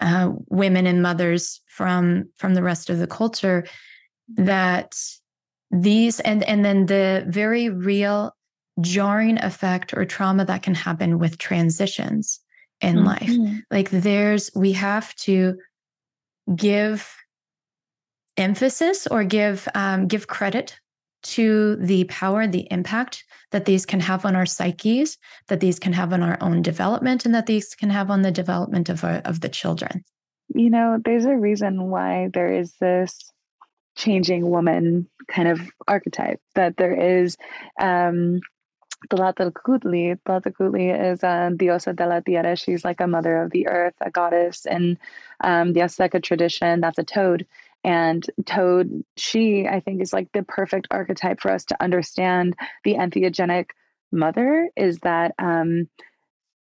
uh, 0.00 0.30
women 0.48 0.86
and 0.86 1.02
mothers 1.02 1.60
from 1.66 2.24
from 2.36 2.54
the 2.54 2.62
rest 2.62 2.88
of 2.88 2.98
the 2.98 3.06
culture 3.06 3.66
that 4.28 4.96
these 5.70 6.20
and 6.20 6.42
and 6.44 6.64
then 6.64 6.86
the 6.86 7.24
very 7.28 7.68
real 7.68 8.34
jarring 8.80 9.38
effect 9.42 9.92
or 9.92 10.04
trauma 10.04 10.44
that 10.44 10.62
can 10.62 10.74
happen 10.74 11.18
with 11.18 11.36
transitions 11.38 12.40
in 12.80 12.96
mm-hmm. 12.96 13.06
life. 13.06 13.62
Like 13.70 13.90
there's, 13.90 14.50
we 14.54 14.72
have 14.72 15.14
to 15.16 15.56
give 16.54 17.14
emphasis 18.36 19.06
or 19.06 19.24
give 19.24 19.68
um, 19.74 20.06
give 20.06 20.26
credit 20.26 20.78
to 21.20 21.76
the 21.76 22.04
power, 22.04 22.46
the 22.46 22.68
impact 22.70 23.24
that 23.50 23.64
these 23.64 23.84
can 23.84 24.00
have 24.00 24.24
on 24.24 24.36
our 24.36 24.46
psyches, 24.46 25.18
that 25.48 25.60
these 25.60 25.78
can 25.78 25.92
have 25.92 26.12
on 26.12 26.22
our 26.22 26.38
own 26.40 26.62
development, 26.62 27.26
and 27.26 27.34
that 27.34 27.46
these 27.46 27.74
can 27.74 27.90
have 27.90 28.10
on 28.10 28.22
the 28.22 28.30
development 28.30 28.88
of 28.88 29.02
our, 29.02 29.16
of 29.24 29.40
the 29.40 29.48
children. 29.48 30.04
You 30.54 30.70
know, 30.70 30.98
there's 31.04 31.26
a 31.26 31.36
reason 31.36 31.90
why 31.90 32.30
there 32.32 32.52
is 32.52 32.72
this 32.80 33.32
changing 33.96 34.48
woman 34.48 35.08
kind 35.28 35.48
of 35.48 35.60
archetype 35.88 36.40
that 36.54 36.76
there 36.76 36.94
is 36.94 37.36
um, 37.80 38.40
Tlaltecuhtli. 39.10 40.18
Tlaltecuhtli 40.26 41.12
is 41.12 41.22
a 41.22 41.50
diosa 41.54 41.94
de 41.94 42.06
la 42.06 42.20
tierra. 42.20 42.56
She's 42.56 42.84
like 42.84 43.00
a 43.00 43.06
mother 43.06 43.42
of 43.42 43.50
the 43.50 43.68
earth, 43.68 43.94
a 44.00 44.10
goddess. 44.10 44.66
In 44.66 44.98
um, 45.42 45.72
the 45.72 45.80
Azteca 45.80 46.22
tradition, 46.22 46.80
that's 46.80 46.98
a 46.98 47.04
toad. 47.04 47.46
And 47.84 48.28
toad, 48.44 49.04
she, 49.16 49.66
I 49.66 49.80
think, 49.80 50.02
is 50.02 50.12
like 50.12 50.32
the 50.32 50.42
perfect 50.42 50.88
archetype 50.90 51.40
for 51.40 51.52
us 51.52 51.64
to 51.66 51.82
understand 51.82 52.54
the 52.82 52.94
entheogenic 52.94 53.70
mother 54.10 54.68
is 54.76 54.98
that 55.00 55.34
um, 55.38 55.88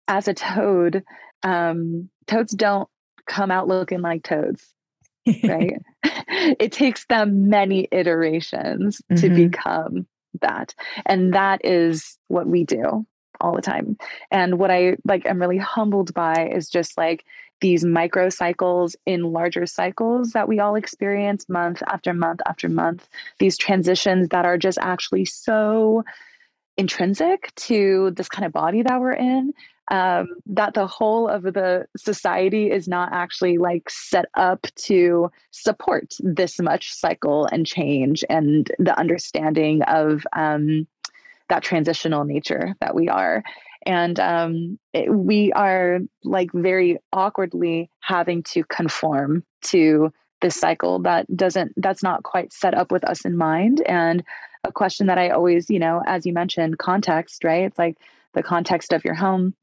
as 0.09 0.27
a 0.27 0.35
toad, 0.35 1.05
um, 1.43 2.11
toads 2.27 2.53
don't 2.53 2.89
come 3.27 3.51
out 3.51 3.69
looking 3.69 4.01
like 4.01 4.25
toads, 4.25 4.67
right? 5.45 5.81
it 6.03 6.73
takes 6.73 7.07
them 7.07 7.49
many 7.49 7.87
iterations 7.91 9.01
mm-hmm. 9.11 9.21
to 9.21 9.31
become 9.31 10.07
that. 10.41 10.75
And 11.05 11.35
that 11.35 11.65
is 11.65 12.19
what 12.29 12.47
we 12.47 12.65
do 12.65 13.07
all 13.41 13.55
the 13.55 13.63
time. 13.63 13.97
And 14.31 14.59
what 14.59 14.71
I 14.71 14.97
like 15.05 15.27
I'm 15.29 15.41
really 15.41 15.59
humbled 15.59 16.15
by 16.15 16.49
is 16.49 16.69
just 16.69 16.97
like 16.97 17.25
these 17.61 17.85
micro 17.85 18.29
cycles 18.29 18.97
in 19.07 19.33
larger 19.33 19.67
cycles 19.67 20.33
that 20.33 20.49
we 20.49 20.61
all 20.61 20.75
experience 20.75 21.49
month 21.49 21.83
after 21.87 22.13
month 22.13 22.41
after 22.47 22.69
month, 22.69 23.09
these 23.39 23.57
transitions 23.57 24.29
that 24.29 24.45
are 24.45 24.59
just 24.59 24.79
actually 24.81 25.25
so 25.25 26.05
intrinsic 26.77 27.55
to 27.57 28.11
this 28.17 28.29
kind 28.29 28.45
of 28.45 28.53
body 28.53 28.83
that 28.83 29.01
we're 29.01 29.13
in 29.13 29.53
um, 29.91 30.29
that 30.47 30.75
the 30.75 30.87
whole 30.87 31.29
of 31.29 31.43
the 31.43 31.87
society 31.97 32.71
is 32.71 32.89
not 32.89 33.13
actually 33.13 33.59
like 33.59 33.89
set 33.89 34.27
up 34.35 34.67
to 34.75 35.31
support 35.53 36.15
this 36.19 36.59
much 36.59 36.93
cycle 36.93 37.47
and 37.47 37.67
change 37.67 38.25
and 38.29 38.71
the 38.79 38.99
understanding 38.99 39.83
of 39.83 40.27
um, 40.33 40.87
that 41.49 41.63
transitional 41.63 42.25
nature 42.25 42.75
that 42.81 42.95
we 42.95 43.09
are. 43.09 43.45
And 43.85 44.19
um, 44.19 44.79
it, 44.93 45.09
we 45.09 45.53
are 45.53 46.01
like 46.25 46.51
very 46.53 46.99
awkwardly 47.13 47.89
having 48.01 48.43
to 48.45 48.65
conform 48.65 49.45
to 49.67 50.13
this 50.43 50.57
cycle 50.57 50.99
that 51.03 51.35
doesn't 51.35 51.73
that's 51.77 52.03
not 52.03 52.25
quite 52.25 52.53
set 52.53 52.75
up 52.75 52.91
with 52.91 53.05
us 53.05 53.25
in 53.25 53.37
mind. 53.37 53.81
And 53.87 54.25
a 54.67 54.73
question 54.73 55.07
that 55.07 55.19
i 55.19 55.31
always 55.31 55.71
you 55.71 55.79
know 55.79 56.03
as 56.07 56.27
you 56.27 56.33
mentioned 56.33 56.79
context 56.79 57.45
right? 57.45 57.65
It's 57.65 57.79
like 57.79 57.97
the 58.35 58.43
context 58.43 58.93
of 58.93 59.05
your 59.05 59.15
home 59.15 59.55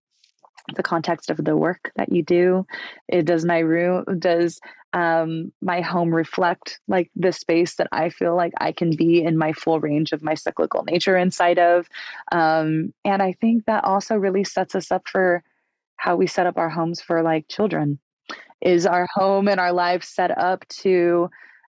the 0.75 0.83
context 0.83 1.29
of 1.29 1.37
the 1.37 1.57
work 1.57 1.91
that 1.97 2.09
you 2.09 2.23
do. 2.23 2.65
It 3.09 3.25
does 3.25 3.43
my 3.43 3.59
room 3.59 4.05
does 4.17 4.61
um, 4.93 5.51
my 5.61 5.81
home 5.81 6.13
reflect 6.13 6.79
like 6.87 7.09
the 7.15 7.31
space 7.31 7.75
that 7.75 7.87
i 7.91 8.09
feel 8.09 8.35
like 8.35 8.53
i 8.59 8.71
can 8.71 8.95
be 8.95 9.23
in 9.23 9.37
my 9.37 9.51
full 9.51 9.79
range 9.79 10.11
of 10.11 10.21
my 10.21 10.35
cyclical 10.35 10.83
nature 10.83 11.17
inside 11.17 11.59
of? 11.59 11.89
Um, 12.31 12.93
and 13.03 13.21
i 13.21 13.33
think 13.33 13.65
that 13.65 13.83
also 13.83 14.15
really 14.15 14.43
sets 14.43 14.75
us 14.75 14.91
up 14.91 15.07
for 15.07 15.43
how 15.97 16.17
we 16.17 16.27
set 16.27 16.47
up 16.47 16.57
our 16.57 16.69
homes 16.69 17.01
for 17.01 17.23
like 17.23 17.47
children. 17.47 17.97
Is 18.61 18.85
our 18.85 19.07
home 19.13 19.47
and 19.47 19.59
our 19.59 19.73
life 19.73 20.03
set 20.03 20.37
up 20.37 20.67
to 20.83 21.29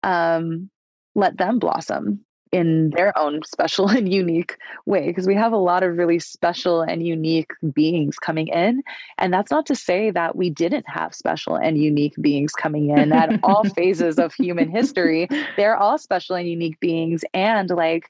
um, 0.04 0.70
let 1.16 1.38
them 1.38 1.60
blossom 1.60 2.26
in 2.52 2.92
their 2.92 3.18
own 3.18 3.42
special 3.46 3.88
and 3.90 4.12
unique 4.12 4.58
way 4.86 5.08
because 5.08 5.28
we 5.28 5.36
have 5.36 5.54
a 5.54 5.58
lot 5.58 5.84
of 5.84 5.98
really 5.98 6.20
special 6.20 6.82
and 6.82 7.06
unique 7.06 7.52
beings 7.74 8.18
coming 8.18 8.48
in. 8.48 8.84
And 9.18 9.34
that's 9.34 9.52
not 9.52 9.66
to 9.68 9.76
say 9.76 10.12
that 10.12 10.36
we 10.36 10.50
didn't 10.50 10.88
have 10.88 11.14
special 11.14 11.56
and 11.56 11.78
unique 11.78 12.16
beings 12.20 12.52
coming 12.54 12.90
in 12.90 13.12
at 13.12 13.40
all 13.44 13.64
phases 13.76 14.20
of 14.20 14.34
human 14.34 14.70
history. 14.70 15.28
They're 15.56 15.78
all 15.78 15.98
special 15.98 16.36
and 16.36 16.48
unique 16.48 16.80
beings 16.80 17.24
and 17.34 17.70
like 17.70 18.10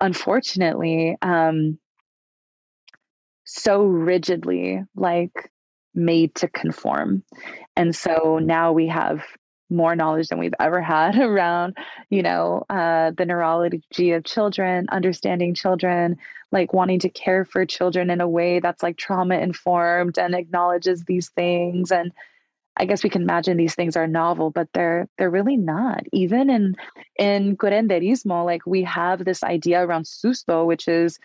unfortunately 0.00 1.16
um 1.22 1.78
so 3.44 3.84
rigidly 3.84 4.82
like 4.96 5.50
made 5.94 6.34
to 6.36 6.48
conform. 6.48 7.22
And 7.76 7.94
so 7.94 8.38
now 8.42 8.72
we 8.72 8.88
have 8.88 9.22
more 9.72 9.96
knowledge 9.96 10.28
than 10.28 10.38
we've 10.38 10.54
ever 10.60 10.80
had 10.80 11.18
around, 11.18 11.76
you 12.10 12.22
know, 12.22 12.64
uh, 12.70 13.10
the 13.16 13.26
neurology 13.26 14.12
of 14.12 14.24
children, 14.24 14.86
understanding 14.90 15.54
children, 15.54 16.18
like 16.52 16.72
wanting 16.72 17.00
to 17.00 17.08
care 17.08 17.44
for 17.44 17.64
children 17.66 18.10
in 18.10 18.20
a 18.20 18.28
way 18.28 18.60
that's 18.60 18.82
like 18.82 18.96
trauma 18.96 19.36
informed 19.38 20.18
and 20.18 20.34
acknowledges 20.34 21.04
these 21.04 21.30
things. 21.30 21.90
And 21.90 22.12
I 22.76 22.84
guess 22.84 23.02
we 23.02 23.10
can 23.10 23.22
imagine 23.22 23.56
these 23.56 23.74
things 23.74 23.96
are 23.96 24.06
novel, 24.06 24.50
but 24.50 24.68
they're 24.72 25.08
they're 25.18 25.30
really 25.30 25.56
not. 25.56 26.04
Even 26.12 26.50
in 26.50 26.76
in 27.18 27.56
curanderismo, 27.56 28.44
like 28.44 28.66
we 28.66 28.82
have 28.84 29.24
this 29.24 29.42
idea 29.42 29.84
around 29.84 30.04
susto, 30.04 30.66
which 30.66 30.88
is 30.88 31.18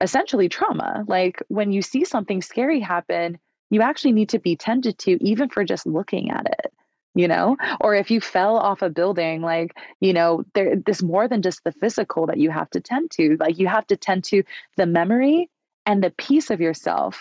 essentially 0.00 0.48
trauma. 0.48 1.04
Like 1.06 1.42
when 1.48 1.72
you 1.72 1.82
see 1.82 2.04
something 2.04 2.42
scary 2.42 2.80
happen, 2.80 3.38
you 3.70 3.82
actually 3.82 4.12
need 4.12 4.30
to 4.30 4.38
be 4.38 4.56
tended 4.56 4.98
to, 5.00 5.22
even 5.24 5.48
for 5.48 5.64
just 5.64 5.86
looking 5.86 6.30
at 6.30 6.46
it 6.46 6.72
you 7.14 7.28
know? 7.28 7.56
Or 7.80 7.94
if 7.94 8.10
you 8.10 8.20
fell 8.20 8.56
off 8.56 8.82
a 8.82 8.90
building 8.90 9.42
like 9.42 9.76
you 10.00 10.12
know 10.12 10.44
there 10.54 10.76
this 10.76 11.02
more 11.02 11.28
than 11.28 11.42
just 11.42 11.64
the 11.64 11.72
physical 11.72 12.26
that 12.26 12.38
you 12.38 12.50
have 12.50 12.70
to 12.70 12.80
tend 12.80 13.10
to 13.12 13.36
like 13.40 13.58
you 13.58 13.68
have 13.68 13.86
to 13.88 13.96
tend 13.96 14.24
to 14.24 14.42
the 14.76 14.86
memory 14.86 15.50
and 15.86 16.02
the 16.02 16.10
piece 16.10 16.50
of 16.50 16.60
yourself 16.60 17.20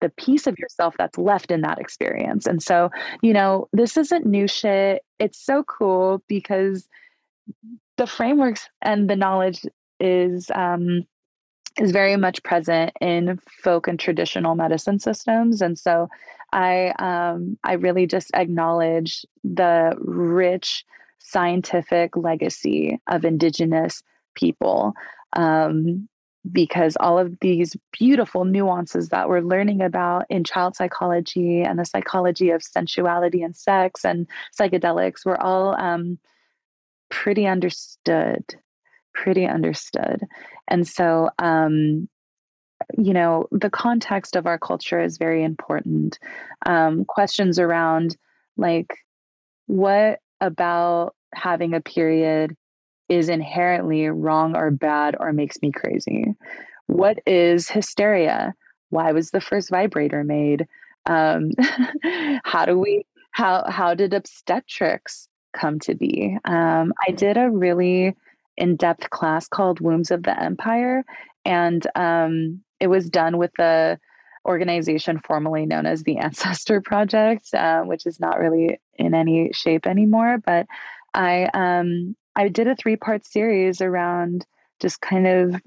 the 0.00 0.10
piece 0.10 0.46
of 0.46 0.58
yourself 0.58 0.94
that's 0.98 1.16
left 1.16 1.50
in 1.50 1.62
that 1.62 1.78
experience. 1.78 2.46
And 2.46 2.62
so 2.62 2.90
you 3.22 3.32
know 3.32 3.68
this 3.72 3.96
isn't 3.96 4.26
new 4.26 4.48
shit. 4.48 5.02
It's 5.18 5.44
so 5.44 5.64
cool 5.64 6.22
because 6.28 6.88
the 7.96 8.06
frameworks 8.06 8.68
and 8.82 9.08
the 9.08 9.16
knowledge 9.16 9.64
is 9.98 10.50
um 10.54 11.06
is 11.80 11.92
very 11.92 12.16
much 12.16 12.42
present 12.42 12.92
in 13.00 13.38
folk 13.62 13.86
and 13.86 13.98
traditional 13.98 14.54
medicine 14.54 14.98
systems 14.98 15.60
and 15.60 15.78
so 15.78 16.08
I 16.52 16.94
um, 16.98 17.58
I 17.64 17.74
really 17.74 18.06
just 18.06 18.30
acknowledge 18.34 19.26
the 19.44 19.96
rich 19.98 20.84
scientific 21.18 22.16
legacy 22.16 23.00
of 23.08 23.24
Indigenous 23.24 24.02
people. 24.34 24.94
Um, 25.32 26.08
because 26.52 26.96
all 27.00 27.18
of 27.18 27.36
these 27.40 27.76
beautiful 27.90 28.44
nuances 28.44 29.08
that 29.08 29.28
we're 29.28 29.40
learning 29.40 29.82
about 29.82 30.24
in 30.30 30.44
child 30.44 30.76
psychology 30.76 31.62
and 31.62 31.76
the 31.76 31.84
psychology 31.84 32.50
of 32.50 32.62
sensuality 32.62 33.42
and 33.42 33.56
sex 33.56 34.04
and 34.04 34.28
psychedelics 34.56 35.26
were 35.26 35.40
all 35.42 35.74
um, 35.80 36.16
pretty 37.10 37.48
understood, 37.48 38.44
pretty 39.16 39.46
understood. 39.46 40.20
And 40.68 40.86
so 40.86 41.30
um, 41.38 42.08
you 42.96 43.12
know, 43.12 43.48
the 43.50 43.70
context 43.70 44.36
of 44.36 44.46
our 44.46 44.58
culture 44.58 45.00
is 45.00 45.18
very 45.18 45.42
important. 45.42 46.18
Um, 46.64 47.04
questions 47.04 47.58
around, 47.58 48.16
like, 48.56 48.94
what 49.66 50.20
about 50.40 51.14
having 51.34 51.74
a 51.74 51.80
period 51.80 52.56
is 53.08 53.28
inherently 53.28 54.08
wrong 54.08 54.56
or 54.56 54.70
bad 54.70 55.16
or 55.18 55.32
makes 55.32 55.60
me 55.62 55.72
crazy? 55.72 56.34
What 56.86 57.18
is 57.26 57.68
hysteria? 57.68 58.54
Why 58.90 59.12
was 59.12 59.30
the 59.30 59.40
first 59.40 59.70
vibrator 59.70 60.22
made? 60.22 60.66
Um, 61.06 61.50
how 62.44 62.64
do 62.66 62.78
we? 62.78 63.04
How 63.32 63.64
how 63.68 63.94
did 63.94 64.14
obstetrics 64.14 65.28
come 65.52 65.78
to 65.80 65.94
be? 65.94 66.38
Um, 66.44 66.92
I 67.06 67.10
did 67.10 67.36
a 67.36 67.50
really 67.50 68.14
in 68.56 68.76
depth 68.76 69.10
class 69.10 69.48
called 69.48 69.80
Wombs 69.80 70.10
of 70.10 70.22
the 70.22 70.40
Empire, 70.40 71.04
and 71.44 71.86
um, 71.94 72.62
it 72.80 72.88
was 72.88 73.08
done 73.08 73.38
with 73.38 73.52
the 73.56 73.98
organization 74.44 75.20
formerly 75.26 75.66
known 75.66 75.86
as 75.86 76.02
the 76.02 76.18
Ancestor 76.18 76.80
Project, 76.80 77.52
uh, 77.54 77.82
which 77.82 78.06
is 78.06 78.20
not 78.20 78.38
really 78.38 78.78
in 78.94 79.14
any 79.14 79.52
shape 79.52 79.86
anymore. 79.86 80.38
But 80.44 80.66
I 81.14 81.48
um, 81.54 82.16
I 82.34 82.48
did 82.48 82.68
a 82.68 82.76
three 82.76 82.96
part 82.96 83.26
series 83.26 83.80
around 83.80 84.46
just 84.80 85.00
kind 85.00 85.26
of 85.26 85.60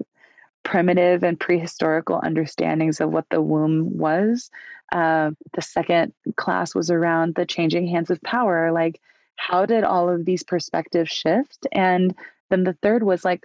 primitive 0.62 1.22
and 1.22 1.38
prehistorical 1.38 2.22
understandings 2.22 3.00
of 3.00 3.10
what 3.10 3.26
the 3.30 3.40
womb 3.40 3.96
was. 3.96 4.50
Uh, 4.92 5.30
the 5.54 5.62
second 5.62 6.12
class 6.36 6.74
was 6.74 6.90
around 6.90 7.34
the 7.34 7.46
changing 7.46 7.86
hands 7.86 8.10
of 8.10 8.20
power, 8.22 8.72
like 8.72 9.00
how 9.36 9.64
did 9.64 9.84
all 9.84 10.08
of 10.08 10.24
these 10.24 10.42
perspectives 10.42 11.10
shift? 11.10 11.66
And 11.72 12.14
then 12.50 12.64
the 12.64 12.76
third 12.82 13.02
was 13.02 13.24
like 13.24 13.44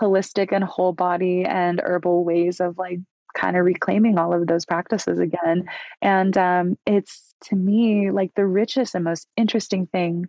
holistic 0.00 0.52
and 0.52 0.64
whole 0.64 0.92
body 0.92 1.44
and 1.44 1.80
herbal 1.84 2.24
ways 2.24 2.60
of 2.60 2.78
like 2.78 3.00
kind 3.34 3.56
of 3.56 3.64
reclaiming 3.64 4.18
all 4.18 4.32
of 4.32 4.46
those 4.46 4.64
practices 4.64 5.18
again. 5.18 5.68
And 6.00 6.36
um, 6.38 6.78
it's 6.86 7.34
to 7.44 7.56
me 7.56 8.10
like 8.10 8.32
the 8.34 8.46
richest 8.46 8.94
and 8.94 9.04
most 9.04 9.28
interesting 9.36 9.86
thing 9.86 10.28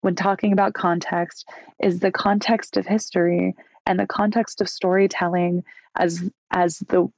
when 0.00 0.14
talking 0.14 0.52
about 0.52 0.74
context 0.74 1.48
is 1.82 2.00
the 2.00 2.12
context 2.12 2.76
of 2.76 2.86
history 2.86 3.54
and 3.86 3.98
the 3.98 4.06
context 4.06 4.60
of 4.60 4.68
storytelling 4.68 5.64
as 5.96 6.22
as 6.50 6.78
the 6.88 7.08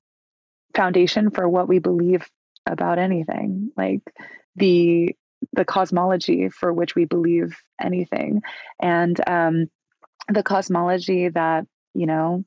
foundation 0.75 1.31
for 1.31 1.49
what 1.49 1.69
we 1.69 1.79
believe 1.79 2.29
about 2.67 2.99
anything 2.99 3.71
like 3.77 4.03
the 4.57 5.15
the 5.53 5.65
cosmology 5.65 6.49
for 6.49 6.73
which 6.73 6.95
we 6.95 7.05
believe 7.05 7.57
anything 7.81 8.43
and 8.81 9.21
um, 9.29 9.69
the 10.29 10.43
cosmology 10.43 11.29
that 11.29 11.67
you 11.95 12.07
know 12.07 12.45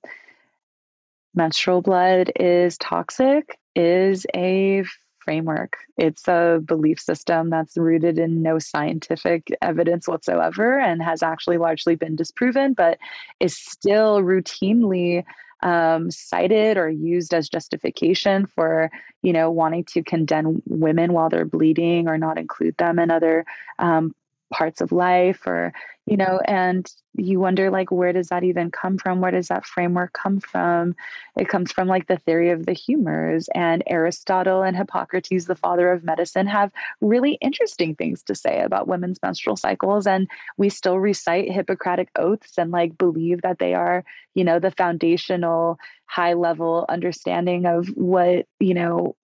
menstrual 1.34 1.82
blood 1.82 2.32
is 2.36 2.78
toxic 2.78 3.58
is 3.76 4.26
a 4.36 4.84
framework. 5.20 5.78
It's 5.98 6.28
a 6.28 6.60
belief 6.64 7.00
system 7.00 7.50
that's 7.50 7.78
rooted 7.78 8.18
in 8.18 8.42
no 8.42 8.60
scientific 8.60 9.50
evidence 9.62 10.08
whatsoever 10.08 10.80
and 10.80 11.02
has 11.02 11.22
actually 11.24 11.58
largely 11.58 11.96
been 11.96 12.16
disproven, 12.16 12.74
but 12.74 12.98
is 13.40 13.56
still 13.56 14.22
routinely 14.22 15.24
um, 15.64 16.10
cited 16.10 16.78
or 16.78 16.90
used 16.90 17.36
as 17.36 17.48
justification 17.48 18.48
for, 18.48 18.90
you 19.22 19.32
know, 19.32 19.52
wanting 19.52 19.84
to 19.86 20.04
condemn 20.04 20.64
women 20.68 21.14
while 21.14 21.30
they're 21.30 21.46
bleeding 21.46 22.08
or 22.08 22.18
not 22.18 22.40
include 22.40 22.76
them 22.78 22.98
in 22.98 23.12
other 23.12 23.46
um, 23.78 24.16
parts 24.52 24.82
of 24.82 24.92
life 24.92 25.48
or 25.48 25.74
you 26.06 26.18
know 26.18 26.40
and 26.46 26.92
you 27.16 27.40
wonder 27.40 27.70
like 27.70 27.92
where 27.92 28.14
does 28.14 28.30
that 28.30 28.44
even 28.44 28.72
come 28.72 28.98
from? 28.98 29.22
Where 29.22 29.32
does 29.32 29.48
that 29.50 29.66
framework 29.66 30.14
come 30.14 30.40
from? 30.40 30.96
It 31.38 31.50
comes 31.50 31.72
from 31.72 31.88
like 31.88 32.08
the 32.08 32.18
theory 32.18 32.52
of 32.52 32.66
the 32.66 32.74
humors 32.74 33.50
and 33.56 33.84
aristotle 33.88 34.62
and 34.62 34.76
hippocrates 34.78 35.46
the 35.46 35.56
father 35.56 35.92
of 35.92 36.04
medicine 36.04 36.48
have 36.48 36.72
really 37.00 37.34
interesting 37.42 37.96
things 37.96 38.24
to 38.24 38.36
say 38.36 38.62
about 38.62 38.88
women's 38.88 39.20
menstrual 39.24 39.56
cycles 39.56 40.06
and 40.06 40.28
we 40.58 40.70
still 40.70 41.00
recite 41.00 41.52
hippocratic 41.52 42.10
oaths 42.18 42.58
and 42.58 42.72
like 42.72 42.98
believe 42.98 43.42
that 43.42 43.60
they 43.60 43.74
are 43.74 44.04
you 44.36 44.44
know 44.44 44.60
the 44.60 44.72
foundational 44.72 45.78
high 46.06 46.34
level 46.34 46.86
understanding 46.90 47.66
of 47.66 47.88
what 47.90 48.46
you 48.60 48.74
know 48.74 49.16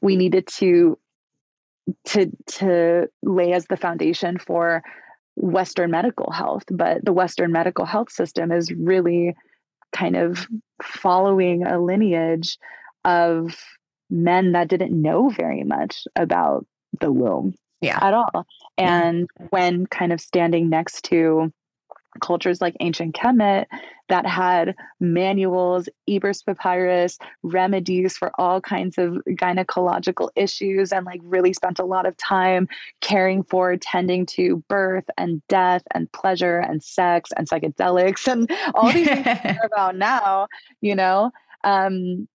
we 0.00 0.16
needed 0.16 0.46
to 0.46 0.98
to 2.04 2.30
to 2.46 3.08
lay 3.22 3.52
as 3.52 3.66
the 3.66 3.76
foundation 3.76 4.38
for 4.38 4.82
western 5.36 5.90
medical 5.90 6.32
health 6.32 6.64
but 6.70 7.04
the 7.04 7.12
western 7.12 7.52
medical 7.52 7.84
health 7.84 8.10
system 8.10 8.50
is 8.50 8.72
really 8.72 9.34
kind 9.92 10.16
of 10.16 10.46
following 10.82 11.64
a 11.64 11.78
lineage 11.78 12.58
of 13.04 13.56
men 14.10 14.52
that 14.52 14.68
didn't 14.68 15.00
know 15.00 15.28
very 15.28 15.62
much 15.62 16.06
about 16.16 16.66
the 17.00 17.12
womb 17.12 17.54
yeah. 17.80 17.98
at 18.00 18.14
all. 18.14 18.46
And 18.76 19.28
yeah. 19.38 19.46
when 19.50 19.86
kind 19.86 20.12
of 20.12 20.20
standing 20.20 20.68
next 20.68 21.04
to 21.06 21.52
cultures 22.20 22.60
like 22.60 22.76
ancient 22.80 23.14
Kemet 23.14 23.66
that 24.08 24.26
had 24.26 24.74
manuals, 25.00 25.88
Ebers 26.08 26.42
papyrus, 26.42 27.18
remedies 27.42 28.16
for 28.16 28.32
all 28.38 28.60
kinds 28.60 28.98
of 28.98 29.14
gynecological 29.28 30.30
issues, 30.34 30.92
and 30.92 31.04
like 31.04 31.20
really 31.24 31.52
spent 31.52 31.78
a 31.78 31.84
lot 31.84 32.06
of 32.06 32.16
time 32.16 32.68
caring 33.00 33.42
for, 33.42 33.76
tending 33.76 34.24
to 34.26 34.62
birth 34.68 35.08
and 35.16 35.42
death 35.48 35.82
and 35.92 36.10
pleasure 36.12 36.58
and 36.58 36.82
sex 36.82 37.30
and 37.36 37.48
psychedelics 37.48 38.30
and 38.30 38.50
all 38.74 38.92
these 38.92 39.06
things 39.06 39.26
we 39.26 39.34
care 39.34 39.60
about 39.64 39.96
now, 39.96 40.48
you 40.80 40.94
know. 40.94 41.30
Um, 41.64 42.28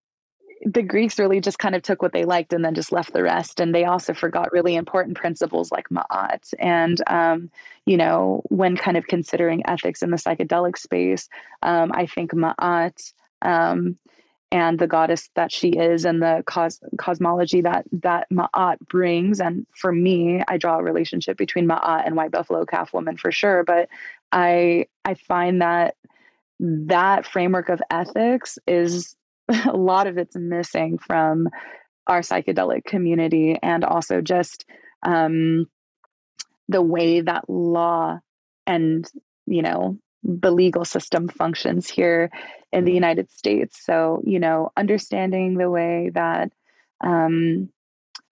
the 0.65 0.81
Greeks 0.81 1.19
really 1.19 1.41
just 1.41 1.59
kind 1.59 1.75
of 1.75 1.81
took 1.81 2.01
what 2.01 2.13
they 2.13 2.25
liked 2.25 2.53
and 2.53 2.63
then 2.63 2.75
just 2.75 2.91
left 2.91 3.13
the 3.13 3.23
rest. 3.23 3.59
And 3.59 3.73
they 3.73 3.85
also 3.85 4.13
forgot 4.13 4.51
really 4.51 4.75
important 4.75 5.17
principles 5.17 5.71
like 5.71 5.89
Ma'at. 5.89 6.53
And, 6.59 7.01
um, 7.07 7.51
you 7.85 7.97
know, 7.97 8.41
when 8.49 8.77
kind 8.77 8.97
of 8.97 9.07
considering 9.07 9.63
ethics 9.67 10.01
in 10.01 10.11
the 10.11 10.17
psychedelic 10.17 10.77
space, 10.77 11.27
um, 11.61 11.91
I 11.93 12.05
think 12.05 12.31
Ma'at 12.31 13.13
um, 13.41 13.97
and 14.51 14.77
the 14.77 14.87
goddess 14.87 15.29
that 15.35 15.51
she 15.51 15.69
is 15.69 16.05
and 16.05 16.21
the 16.21 16.43
cos- 16.45 16.79
cosmology 16.97 17.61
that 17.61 17.85
that 17.91 18.29
Ma'at 18.29 18.79
brings. 18.87 19.41
And 19.41 19.65
for 19.75 19.91
me, 19.91 20.43
I 20.47 20.57
draw 20.57 20.77
a 20.77 20.83
relationship 20.83 21.37
between 21.37 21.67
Ma'at 21.67 22.05
and 22.05 22.15
White 22.15 22.31
Buffalo 22.31 22.65
Calf 22.65 22.93
Woman 22.93 23.17
for 23.17 23.31
sure. 23.31 23.63
But 23.63 23.89
I 24.31 24.85
I 25.03 25.15
find 25.15 25.61
that 25.61 25.95
that 26.59 27.25
framework 27.25 27.69
of 27.69 27.81
ethics 27.89 28.59
is 28.67 29.15
a 29.65 29.75
lot 29.75 30.07
of 30.07 30.17
it's 30.17 30.35
missing 30.35 30.97
from 30.97 31.49
our 32.07 32.21
psychedelic 32.21 32.83
community 32.85 33.57
and 33.61 33.83
also 33.83 34.21
just 34.21 34.65
um, 35.03 35.67
the 36.67 36.81
way 36.81 37.21
that 37.21 37.49
law 37.49 38.19
and 38.65 39.09
you 39.45 39.61
know 39.61 39.97
the 40.23 40.51
legal 40.51 40.85
system 40.85 41.27
functions 41.27 41.89
here 41.89 42.29
in 42.71 42.85
the 42.85 42.93
united 42.93 43.29
states. 43.29 43.83
So 43.85 44.21
you 44.25 44.39
know 44.39 44.71
understanding 44.77 45.55
the 45.55 45.69
way 45.69 46.11
that 46.13 46.51
um, 47.01 47.69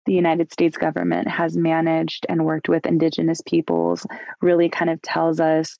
the 0.05 0.13
united 0.13 0.51
states 0.51 0.77
government 0.77 1.27
has 1.27 1.57
managed 1.57 2.25
and 2.29 2.45
worked 2.45 2.69
with 2.69 2.85
indigenous 2.85 3.41
peoples 3.41 4.05
really 4.41 4.69
kind 4.69 4.89
of 4.89 5.01
tells 5.01 5.39
us 5.39 5.77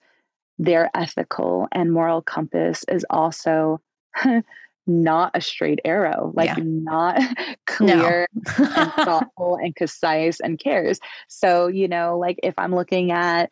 their 0.60 0.92
ethical 0.94 1.68
and 1.72 1.92
moral 1.92 2.22
compass 2.22 2.84
is 2.88 3.06
also 3.10 3.80
not 4.88 5.32
a 5.36 5.42
straight 5.42 5.80
arrow, 5.86 6.32
like 6.36 6.48
yeah. 6.48 6.64
not 6.64 7.22
clear 7.68 8.28
no. 8.34 8.66
and 8.76 8.92
thoughtful 8.94 9.58
and 9.58 9.76
concise 9.76 10.40
and 10.40 10.60
cares. 10.60 11.00
So, 11.28 11.68
you 11.68 11.88
know, 11.88 12.18
like 12.18 12.40
if 12.44 12.54
I'm 12.58 12.74
looking 12.74 13.12
at 13.12 13.52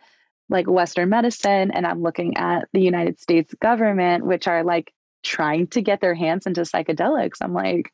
like 0.49 0.67
Western 0.67 1.09
medicine 1.09 1.71
and 1.71 1.85
I'm 1.85 2.01
looking 2.01 2.37
at 2.37 2.67
the 2.73 2.81
United 2.81 3.19
States 3.19 3.53
government, 3.61 4.25
which 4.25 4.47
are 4.47 4.63
like 4.63 4.91
trying 5.23 5.67
to 5.67 5.81
get 5.81 6.01
their 6.01 6.15
hands 6.15 6.45
into 6.45 6.61
psychedelics, 6.61 7.37
I'm 7.41 7.53
like, 7.53 7.91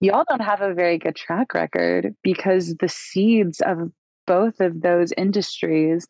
y'all 0.00 0.24
don't 0.28 0.40
have 0.40 0.62
a 0.62 0.74
very 0.74 0.98
good 0.98 1.16
track 1.16 1.54
record 1.54 2.14
because 2.22 2.74
the 2.76 2.88
seeds 2.88 3.60
of 3.60 3.90
both 4.26 4.60
of 4.60 4.80
those 4.80 5.12
industries 5.16 6.06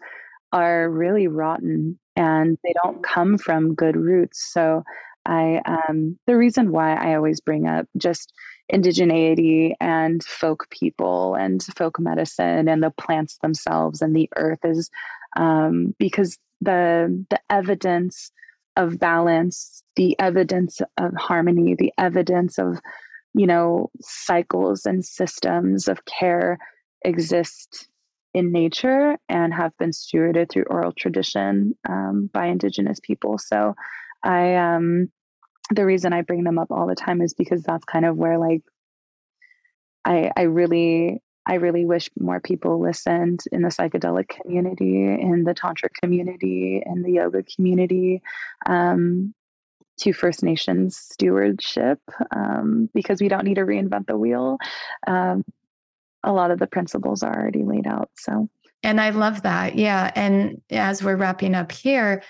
are 0.52 0.88
really 0.90 1.26
rotten 1.26 1.98
and 2.16 2.58
they 2.64 2.74
don't 2.82 3.02
come 3.02 3.38
from 3.38 3.74
good 3.74 3.96
roots. 3.96 4.50
So 4.52 4.82
I 5.28 5.60
um, 5.66 6.18
the 6.26 6.36
reason 6.36 6.72
why 6.72 6.94
I 6.94 7.14
always 7.14 7.40
bring 7.40 7.68
up 7.68 7.86
just 7.96 8.32
indigeneity 8.72 9.74
and 9.80 10.22
folk 10.24 10.66
people 10.70 11.34
and 11.34 11.62
folk 11.76 12.00
medicine 12.00 12.68
and 12.68 12.82
the 12.82 12.90
plants 12.90 13.38
themselves 13.42 14.02
and 14.02 14.16
the 14.16 14.28
earth 14.36 14.60
is 14.64 14.90
um, 15.36 15.94
because 15.98 16.38
the 16.60 17.24
the 17.30 17.40
evidence 17.50 18.32
of 18.76 18.98
balance, 18.98 19.82
the 19.96 20.18
evidence 20.18 20.80
of 20.96 21.14
harmony, 21.14 21.74
the 21.74 21.92
evidence 21.98 22.58
of 22.58 22.78
you 23.34 23.46
know 23.46 23.90
cycles 24.00 24.86
and 24.86 25.04
systems 25.04 25.88
of 25.88 26.04
care 26.06 26.58
exist 27.04 27.88
in 28.34 28.50
nature 28.52 29.16
and 29.28 29.52
have 29.52 29.76
been 29.78 29.90
stewarded 29.90 30.50
through 30.50 30.64
oral 30.64 30.92
tradition 30.92 31.74
um, 31.88 32.30
by 32.32 32.46
indigenous 32.46 32.98
people. 33.00 33.38
So 33.38 33.74
I 34.22 34.56
um 34.56 35.10
the 35.70 35.84
reason 35.84 36.12
I 36.12 36.22
bring 36.22 36.44
them 36.44 36.58
up 36.58 36.70
all 36.70 36.86
the 36.86 36.94
time 36.94 37.20
is 37.20 37.34
because 37.34 37.62
that's 37.62 37.84
kind 37.84 38.04
of 38.04 38.16
where 38.16 38.38
like 38.38 38.62
I 40.04 40.30
I 40.36 40.42
really 40.42 41.22
I 41.48 41.54
really 41.54 41.86
wish 41.86 42.10
more 42.18 42.40
people 42.40 42.78
listened 42.78 43.40
in 43.50 43.62
the 43.62 43.68
psychedelic 43.68 44.28
community, 44.28 45.06
in 45.06 45.44
the 45.44 45.54
tantra 45.54 45.88
community, 46.02 46.82
in 46.84 47.02
the 47.02 47.12
yoga 47.12 47.42
community, 47.42 48.20
um, 48.66 49.34
to 50.00 50.12
First 50.12 50.42
Nations 50.42 50.98
stewardship, 50.98 52.00
um, 52.30 52.90
because 52.92 53.22
we 53.22 53.28
don't 53.28 53.44
need 53.44 53.54
to 53.54 53.62
reinvent 53.62 54.06
the 54.06 54.18
wheel. 54.18 54.58
Um, 55.06 55.42
a 56.22 56.32
lot 56.32 56.50
of 56.50 56.58
the 56.58 56.66
principles 56.66 57.22
are 57.22 57.34
already 57.34 57.64
laid 57.64 57.86
out. 57.86 58.10
So, 58.18 58.50
and 58.82 59.00
I 59.00 59.10
love 59.10 59.42
that. 59.42 59.76
Yeah, 59.76 60.10
and 60.14 60.60
as 60.70 61.02
we're 61.02 61.16
wrapping 61.16 61.54
up 61.54 61.72
here, 61.72 62.22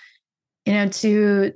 you 0.64 0.74
know, 0.74 0.88
to 0.88 1.52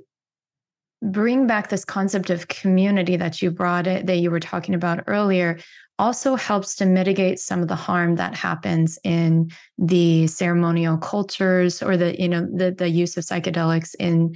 bring 1.03 1.47
back 1.47 1.69
this 1.69 1.83
concept 1.83 2.29
of 2.29 2.47
community 2.47 3.17
that 3.17 3.41
you 3.41 3.51
brought 3.51 3.87
it 3.87 4.05
that 4.05 4.17
you 4.17 4.31
were 4.31 4.39
talking 4.39 4.73
about 4.73 5.03
earlier 5.07 5.59
also 5.99 6.35
helps 6.35 6.75
to 6.75 6.85
mitigate 6.85 7.39
some 7.39 7.61
of 7.61 7.67
the 7.67 7.75
harm 7.75 8.15
that 8.15 8.33
happens 8.33 8.97
in 9.03 9.51
the 9.77 10.25
ceremonial 10.27 10.97
cultures 10.97 11.83
or 11.83 11.97
the 11.97 12.19
you 12.19 12.29
know 12.29 12.47
the 12.55 12.71
the 12.71 12.89
use 12.89 13.17
of 13.17 13.23
psychedelics 13.23 13.95
in 13.99 14.35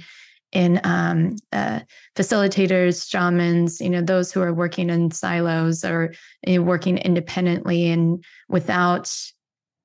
in 0.50 0.80
um, 0.84 1.36
uh, 1.52 1.80
facilitators, 2.16 3.06
shamans, 3.06 3.82
you 3.82 3.90
know, 3.90 4.00
those 4.00 4.32
who 4.32 4.40
are 4.40 4.54
working 4.54 4.88
in 4.88 5.10
silos 5.10 5.84
or 5.84 6.14
you 6.46 6.58
know, 6.58 6.62
working 6.62 6.96
independently 6.96 7.90
and 7.90 8.24
without 8.48 9.14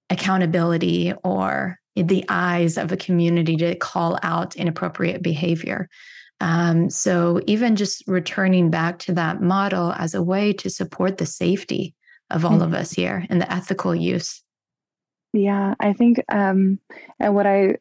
accountability 0.09 1.13
or 1.23 1.79
the 1.95 2.23
eyes 2.29 2.77
of 2.77 2.91
a 2.91 2.97
community 2.97 3.57
to 3.57 3.75
call 3.75 4.17
out 4.23 4.55
inappropriate 4.55 5.21
behavior. 5.21 5.89
Um, 6.43 6.89
so 6.89 7.39
even 7.47 7.77
just 7.77 8.03
returning 8.05 8.69
back 8.69 8.99
to 8.99 9.13
that 9.13 9.41
model 9.41 9.93
as 9.93 10.13
a 10.13 10.21
way 10.21 10.51
to 10.53 10.69
support 10.69 11.17
the 11.17 11.25
safety 11.25 11.95
of 12.29 12.43
all 12.43 12.51
mm-hmm. 12.51 12.63
of 12.63 12.73
us 12.73 12.91
here 12.91 13.25
and 13.29 13.39
the 13.39 13.49
ethical 13.49 13.95
use. 13.95 14.43
Yeah, 15.31 15.75
I 15.79 15.93
think 15.93 16.21
um, 16.27 16.79
and 17.17 17.33
what 17.33 17.47
I 17.47 17.77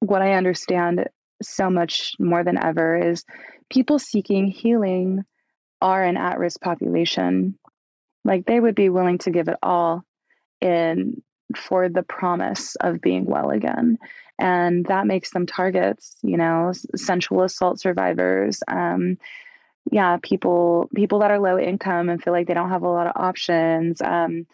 what 0.00 0.22
I 0.22 0.32
understand 0.32 1.06
so 1.42 1.68
much 1.68 2.14
more 2.18 2.42
than 2.42 2.56
ever 2.56 2.96
is 2.96 3.22
people 3.68 3.98
seeking 3.98 4.46
healing 4.48 5.22
are 5.82 6.02
an 6.02 6.16
at-risk 6.16 6.62
population. 6.62 7.58
Like 8.24 8.46
they 8.46 8.60
would 8.60 8.74
be 8.74 8.88
willing 8.88 9.18
to 9.18 9.30
give 9.30 9.48
it 9.48 9.58
all 9.62 10.06
in 10.62 11.22
for 11.54 11.90
the 11.90 12.02
promise 12.02 12.76
of 12.76 13.02
being 13.02 13.26
well 13.26 13.50
again 13.50 13.98
and 14.38 14.86
that 14.86 15.06
makes 15.06 15.30
them 15.30 15.46
targets 15.46 16.16
you 16.22 16.36
know 16.36 16.72
sensual 16.96 17.42
assault 17.42 17.80
survivors 17.80 18.62
um, 18.68 19.18
yeah 19.90 20.18
people 20.22 20.88
people 20.94 21.18
that 21.20 21.30
are 21.30 21.38
low 21.38 21.58
income 21.58 22.08
and 22.08 22.22
feel 22.22 22.32
like 22.32 22.46
they 22.46 22.54
don't 22.54 22.70
have 22.70 22.82
a 22.82 22.88
lot 22.88 23.06
of 23.06 23.12
options 23.16 24.00
um, 24.02 24.46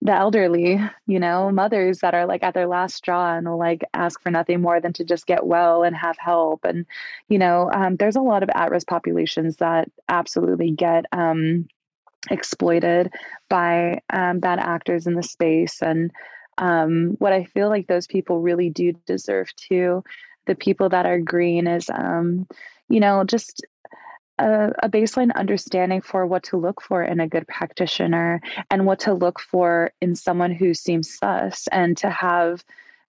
the 0.00 0.12
elderly 0.14 0.80
you 1.06 1.18
know 1.18 1.50
mothers 1.50 1.98
that 1.98 2.14
are 2.14 2.26
like 2.26 2.42
at 2.42 2.54
their 2.54 2.68
last 2.68 2.94
straw 2.94 3.36
and 3.36 3.48
will 3.48 3.58
like 3.58 3.84
ask 3.94 4.22
for 4.22 4.30
nothing 4.30 4.60
more 4.60 4.80
than 4.80 4.92
to 4.92 5.04
just 5.04 5.26
get 5.26 5.44
well 5.46 5.82
and 5.82 5.96
have 5.96 6.16
help. 6.18 6.64
And 6.64 6.86
you 7.28 7.38
know 7.38 7.70
um, 7.72 7.96
there's 7.96 8.16
a 8.16 8.20
lot 8.20 8.42
of 8.42 8.50
at-risk 8.54 8.86
populations 8.86 9.56
that 9.56 9.90
absolutely 10.08 10.70
get 10.70 11.04
um, 11.12 11.68
exploited 12.30 13.12
by 13.48 14.00
um, 14.10 14.38
bad 14.38 14.58
actors 14.60 15.06
in 15.06 15.14
the 15.14 15.22
space. 15.22 15.82
And 15.82 16.12
um, 16.58 17.16
what 17.18 17.32
I 17.32 17.44
feel 17.44 17.68
like 17.68 17.86
those 17.86 18.06
people 18.06 18.40
really 18.40 18.68
do 18.68 18.92
deserve 19.06 19.54
to. 19.70 20.02
The 20.46 20.54
people 20.54 20.88
that 20.90 21.06
are 21.06 21.20
green 21.20 21.66
is, 21.66 21.88
um, 21.90 22.46
you 22.88 23.00
know, 23.00 23.24
just 23.24 23.64
a, 24.38 24.72
a, 24.82 24.88
baseline 24.88 25.34
understanding 25.34 26.00
for 26.00 26.26
what 26.26 26.44
to 26.44 26.56
look 26.56 26.80
for 26.80 27.02
in 27.02 27.20
a 27.20 27.28
good 27.28 27.46
practitioner 27.46 28.40
and 28.70 28.86
what 28.86 29.00
to 29.00 29.14
look 29.14 29.40
for 29.40 29.92
in 30.00 30.14
someone 30.14 30.52
who 30.52 30.74
seems 30.74 31.16
sus 31.16 31.68
and 31.70 31.96
to 31.98 32.10
have 32.10 32.64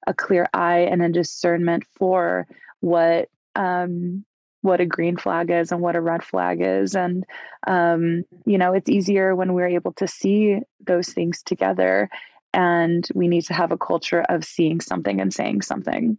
a 0.07 0.13
clear 0.13 0.47
eye 0.53 0.87
and 0.91 1.01
a 1.01 1.09
discernment 1.09 1.85
for 1.97 2.47
what 2.81 3.29
um, 3.55 4.25
what 4.61 4.81
a 4.81 4.85
green 4.85 5.17
flag 5.17 5.49
is 5.49 5.71
and 5.71 5.81
what 5.81 5.95
a 5.95 6.01
red 6.01 6.23
flag 6.23 6.59
is 6.61 6.95
and 6.95 7.25
um, 7.67 8.23
you 8.45 8.57
know 8.57 8.73
it's 8.73 8.89
easier 8.89 9.35
when 9.35 9.53
we're 9.53 9.67
able 9.67 9.93
to 9.93 10.07
see 10.07 10.59
those 10.85 11.09
things 11.09 11.41
together 11.43 12.09
and 12.53 13.07
we 13.13 13.27
need 13.27 13.45
to 13.45 13.53
have 13.53 13.71
a 13.71 13.77
culture 13.77 14.21
of 14.29 14.43
seeing 14.43 14.81
something 14.81 15.19
and 15.21 15.33
saying 15.33 15.61
something 15.61 16.17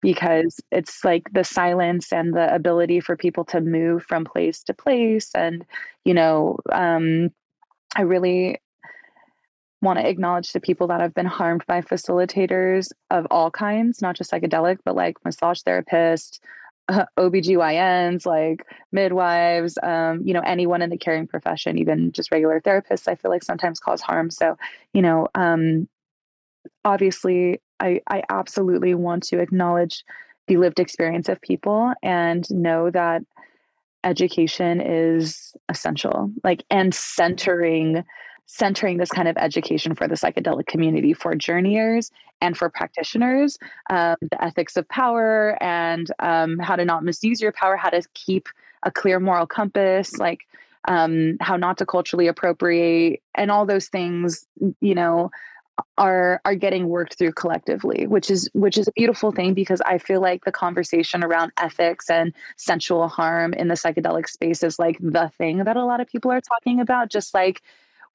because 0.00 0.60
it's 0.70 1.04
like 1.04 1.24
the 1.32 1.42
silence 1.42 2.12
and 2.12 2.34
the 2.34 2.54
ability 2.54 3.00
for 3.00 3.16
people 3.16 3.44
to 3.44 3.60
move 3.60 4.04
from 4.04 4.24
place 4.24 4.62
to 4.62 4.74
place. 4.74 5.30
And 5.34 5.64
you 6.06 6.14
know 6.14 6.58
um, 6.72 7.30
i 7.94 8.02
really 8.02 8.56
want 9.82 9.98
to 9.98 10.08
acknowledge 10.08 10.52
the 10.52 10.60
people 10.60 10.86
that 10.86 11.00
have 11.00 11.12
been 11.12 11.26
harmed 11.26 11.64
by 11.66 11.82
facilitators 11.82 12.88
of 13.10 13.26
all 13.30 13.50
kinds 13.50 14.00
not 14.00 14.16
just 14.16 14.30
psychedelic 14.30 14.78
but 14.84 14.96
like 14.96 15.16
massage 15.24 15.60
therapists 15.62 16.38
OBGYNs, 17.18 18.26
like 18.26 18.64
midwives, 18.92 19.78
um, 19.82 20.22
you 20.24 20.32
know, 20.32 20.42
anyone 20.46 20.82
in 20.82 20.90
the 20.90 20.96
caring 20.96 21.26
profession, 21.26 21.78
even 21.78 22.12
just 22.12 22.30
regular 22.30 22.60
therapists, 22.60 23.08
I 23.08 23.16
feel 23.16 23.30
like 23.30 23.42
sometimes 23.42 23.80
cause 23.80 24.00
harm. 24.00 24.30
So, 24.30 24.56
you 24.92 25.02
know, 25.02 25.28
um, 25.34 25.88
obviously, 26.84 27.60
I, 27.80 28.00
I 28.08 28.22
absolutely 28.30 28.94
want 28.94 29.24
to 29.24 29.40
acknowledge 29.40 30.04
the 30.46 30.56
lived 30.56 30.78
experience 30.78 31.28
of 31.28 31.40
people 31.40 31.92
and 32.02 32.48
know 32.50 32.90
that 32.90 33.22
education 34.04 34.80
is 34.80 35.54
essential, 35.68 36.30
like, 36.44 36.64
and 36.70 36.94
centering 36.94 38.04
centering 38.46 38.96
this 38.96 39.10
kind 39.10 39.28
of 39.28 39.36
education 39.36 39.94
for 39.94 40.08
the 40.08 40.14
psychedelic 40.14 40.66
community 40.66 41.12
for 41.12 41.34
journeyers 41.34 42.10
and 42.40 42.56
for 42.56 42.68
practitioners, 42.68 43.58
um, 43.90 44.16
the 44.20 44.42
ethics 44.42 44.76
of 44.76 44.88
power 44.88 45.58
and 45.60 46.10
um, 46.20 46.58
how 46.58 46.76
to 46.76 46.84
not 46.84 47.04
misuse 47.04 47.40
your 47.40 47.52
power, 47.52 47.76
how 47.76 47.90
to 47.90 48.02
keep 48.14 48.48
a 48.82 48.90
clear 48.90 49.18
moral 49.18 49.46
compass, 49.46 50.18
like 50.18 50.46
um, 50.86 51.36
how 51.40 51.56
not 51.56 51.78
to 51.78 51.86
culturally 51.86 52.28
appropriate, 52.28 53.20
and 53.34 53.50
all 53.50 53.66
those 53.66 53.88
things, 53.88 54.46
you 54.80 54.94
know, 54.94 55.30
are 55.98 56.40
are 56.44 56.54
getting 56.54 56.88
worked 56.88 57.18
through 57.18 57.32
collectively 57.32 58.06
which 58.06 58.30
is 58.30 58.48
which 58.54 58.78
is 58.78 58.88
a 58.88 58.92
beautiful 58.92 59.30
thing 59.30 59.52
because 59.52 59.82
i 59.82 59.98
feel 59.98 60.22
like 60.22 60.44
the 60.44 60.52
conversation 60.52 61.22
around 61.22 61.52
ethics 61.58 62.08
and 62.08 62.32
sensual 62.56 63.08
harm 63.08 63.52
in 63.52 63.68
the 63.68 63.74
psychedelic 63.74 64.26
space 64.26 64.62
is 64.62 64.78
like 64.78 64.96
the 65.00 65.30
thing 65.36 65.64
that 65.64 65.76
a 65.76 65.84
lot 65.84 66.00
of 66.00 66.06
people 66.06 66.30
are 66.30 66.40
talking 66.40 66.80
about 66.80 67.10
just 67.10 67.34
like 67.34 67.62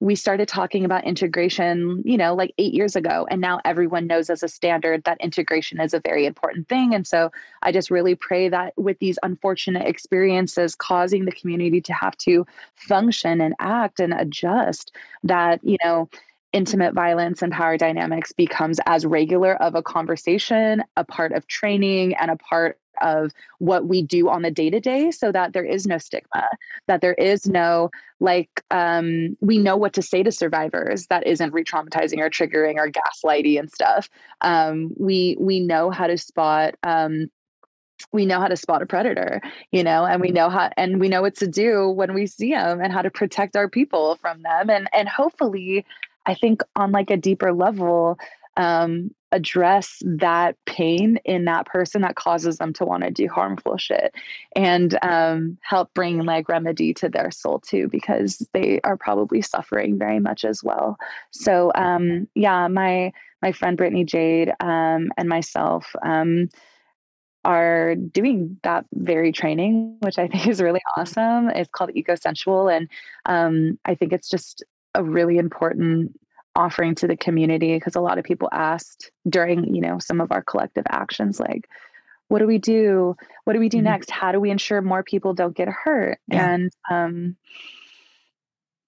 we 0.01 0.15
started 0.15 0.47
talking 0.47 0.83
about 0.83 1.05
integration, 1.05 2.01
you 2.03 2.17
know, 2.17 2.33
like 2.33 2.51
eight 2.57 2.73
years 2.73 2.95
ago. 2.95 3.27
And 3.29 3.39
now 3.39 3.59
everyone 3.63 4.07
knows 4.07 4.31
as 4.31 4.41
a 4.41 4.47
standard 4.47 5.03
that 5.03 5.21
integration 5.21 5.79
is 5.79 5.93
a 5.93 6.01
very 6.03 6.25
important 6.25 6.67
thing. 6.67 6.95
And 6.95 7.05
so 7.05 7.31
I 7.61 7.71
just 7.71 7.91
really 7.91 8.15
pray 8.15 8.49
that 8.49 8.73
with 8.75 8.97
these 8.97 9.19
unfortunate 9.21 9.87
experiences 9.87 10.73
causing 10.73 11.25
the 11.25 11.31
community 11.31 11.81
to 11.81 11.93
have 11.93 12.17
to 12.17 12.47
function 12.75 13.41
and 13.41 13.53
act 13.59 13.99
and 13.99 14.11
adjust, 14.11 14.91
that, 15.23 15.63
you 15.63 15.77
know, 15.85 16.09
intimate 16.51 16.95
violence 16.95 17.43
and 17.43 17.53
power 17.53 17.77
dynamics 17.77 18.31
becomes 18.31 18.79
as 18.87 19.05
regular 19.05 19.55
of 19.55 19.75
a 19.75 19.83
conversation, 19.83 20.83
a 20.97 21.05
part 21.05 21.31
of 21.31 21.45
training, 21.45 22.15
and 22.15 22.31
a 22.31 22.37
part 22.37 22.79
of 23.01 23.31
what 23.59 23.87
we 23.87 24.01
do 24.01 24.29
on 24.29 24.41
the 24.41 24.51
day 24.51 24.69
to 24.69 24.79
day 24.79 25.11
so 25.11 25.31
that 25.31 25.53
there 25.53 25.65
is 25.65 25.85
no 25.87 25.97
stigma, 25.97 26.47
that 26.87 27.01
there 27.01 27.13
is 27.13 27.47
no 27.47 27.89
like, 28.19 28.49
um, 28.69 29.35
we 29.41 29.57
know 29.57 29.75
what 29.75 29.93
to 29.93 30.01
say 30.01 30.21
to 30.23 30.31
survivors 30.31 31.07
that 31.07 31.25
isn't 31.25 31.53
re 31.53 31.63
traumatizing 31.63 32.19
or 32.19 32.29
triggering 32.29 32.75
or 32.75 32.91
gaslighty 32.91 33.59
and 33.59 33.71
stuff. 33.71 34.09
Um, 34.41 34.91
we, 34.97 35.35
we 35.39 35.59
know 35.59 35.89
how 35.89 36.07
to 36.07 36.17
spot, 36.17 36.75
um, 36.83 37.27
we 38.11 38.25
know 38.25 38.39
how 38.39 38.47
to 38.47 38.57
spot 38.57 38.81
a 38.81 38.85
predator, 38.85 39.41
you 39.71 39.83
know, 39.83 40.05
and 40.05 40.21
we 40.21 40.29
know 40.29 40.49
how, 40.49 40.69
and 40.77 40.99
we 40.99 41.09
know 41.09 41.21
what 41.21 41.37
to 41.37 41.47
do 41.47 41.89
when 41.89 42.13
we 42.13 42.27
see 42.27 42.51
them 42.51 42.81
and 42.81 42.93
how 42.93 43.01
to 43.01 43.11
protect 43.11 43.55
our 43.55 43.69
people 43.69 44.15
from 44.15 44.41
them. 44.41 44.69
And, 44.69 44.87
and 44.93 45.07
hopefully, 45.07 45.85
I 46.25 46.35
think 46.35 46.61
on 46.75 46.91
like 46.91 47.09
a 47.09 47.17
deeper 47.17 47.53
level, 47.53 48.17
um, 48.57 49.11
address 49.31 50.01
that 50.05 50.55
pain 50.65 51.17
in 51.25 51.45
that 51.45 51.65
person 51.65 52.01
that 52.01 52.15
causes 52.15 52.57
them 52.57 52.73
to 52.73 52.85
want 52.85 53.03
to 53.03 53.11
do 53.11 53.27
harmful 53.27 53.77
shit 53.77 54.13
and 54.55 54.97
um, 55.03 55.57
help 55.61 55.93
bring 55.93 56.23
like 56.25 56.49
remedy 56.49 56.93
to 56.93 57.09
their 57.09 57.31
soul 57.31 57.59
too 57.59 57.87
because 57.89 58.45
they 58.53 58.79
are 58.83 58.97
probably 58.97 59.41
suffering 59.41 59.97
very 59.97 60.19
much 60.19 60.43
as 60.43 60.63
well. 60.63 60.97
So 61.31 61.71
um, 61.75 62.27
yeah 62.35 62.67
my 62.67 63.11
my 63.41 63.51
friend 63.51 63.77
brittany 63.77 64.03
jade 64.03 64.51
um, 64.59 65.11
and 65.17 65.27
myself 65.27 65.95
um, 66.03 66.49
are 67.43 67.95
doing 67.95 68.59
that 68.63 68.85
very 68.93 69.31
training 69.31 69.97
which 70.01 70.19
i 70.19 70.27
think 70.27 70.47
is 70.47 70.61
really 70.61 70.81
awesome. 70.95 71.49
It's 71.49 71.69
called 71.71 71.91
eco-sensual 71.95 72.69
and 72.69 72.89
um, 73.25 73.79
i 73.85 73.95
think 73.95 74.13
it's 74.13 74.29
just 74.29 74.63
a 74.93 75.03
really 75.03 75.37
important 75.37 76.19
offering 76.55 76.95
to 76.95 77.07
the 77.07 77.15
community 77.15 77.75
because 77.75 77.95
a 77.95 78.01
lot 78.01 78.17
of 78.17 78.25
people 78.25 78.49
asked 78.51 79.11
during 79.29 79.73
you 79.73 79.81
know 79.81 79.99
some 79.99 80.19
of 80.19 80.31
our 80.31 80.41
collective 80.41 80.85
actions 80.89 81.39
like 81.39 81.69
what 82.27 82.39
do 82.39 82.47
we 82.47 82.57
do 82.57 83.15
what 83.45 83.53
do 83.53 83.59
we 83.59 83.69
do 83.69 83.77
mm-hmm. 83.77 83.85
next 83.85 84.11
how 84.11 84.31
do 84.31 84.39
we 84.39 84.51
ensure 84.51 84.81
more 84.81 85.03
people 85.03 85.33
don't 85.33 85.55
get 85.55 85.69
hurt 85.69 86.19
yeah. 86.27 86.53
and 86.53 86.71
um, 86.89 87.35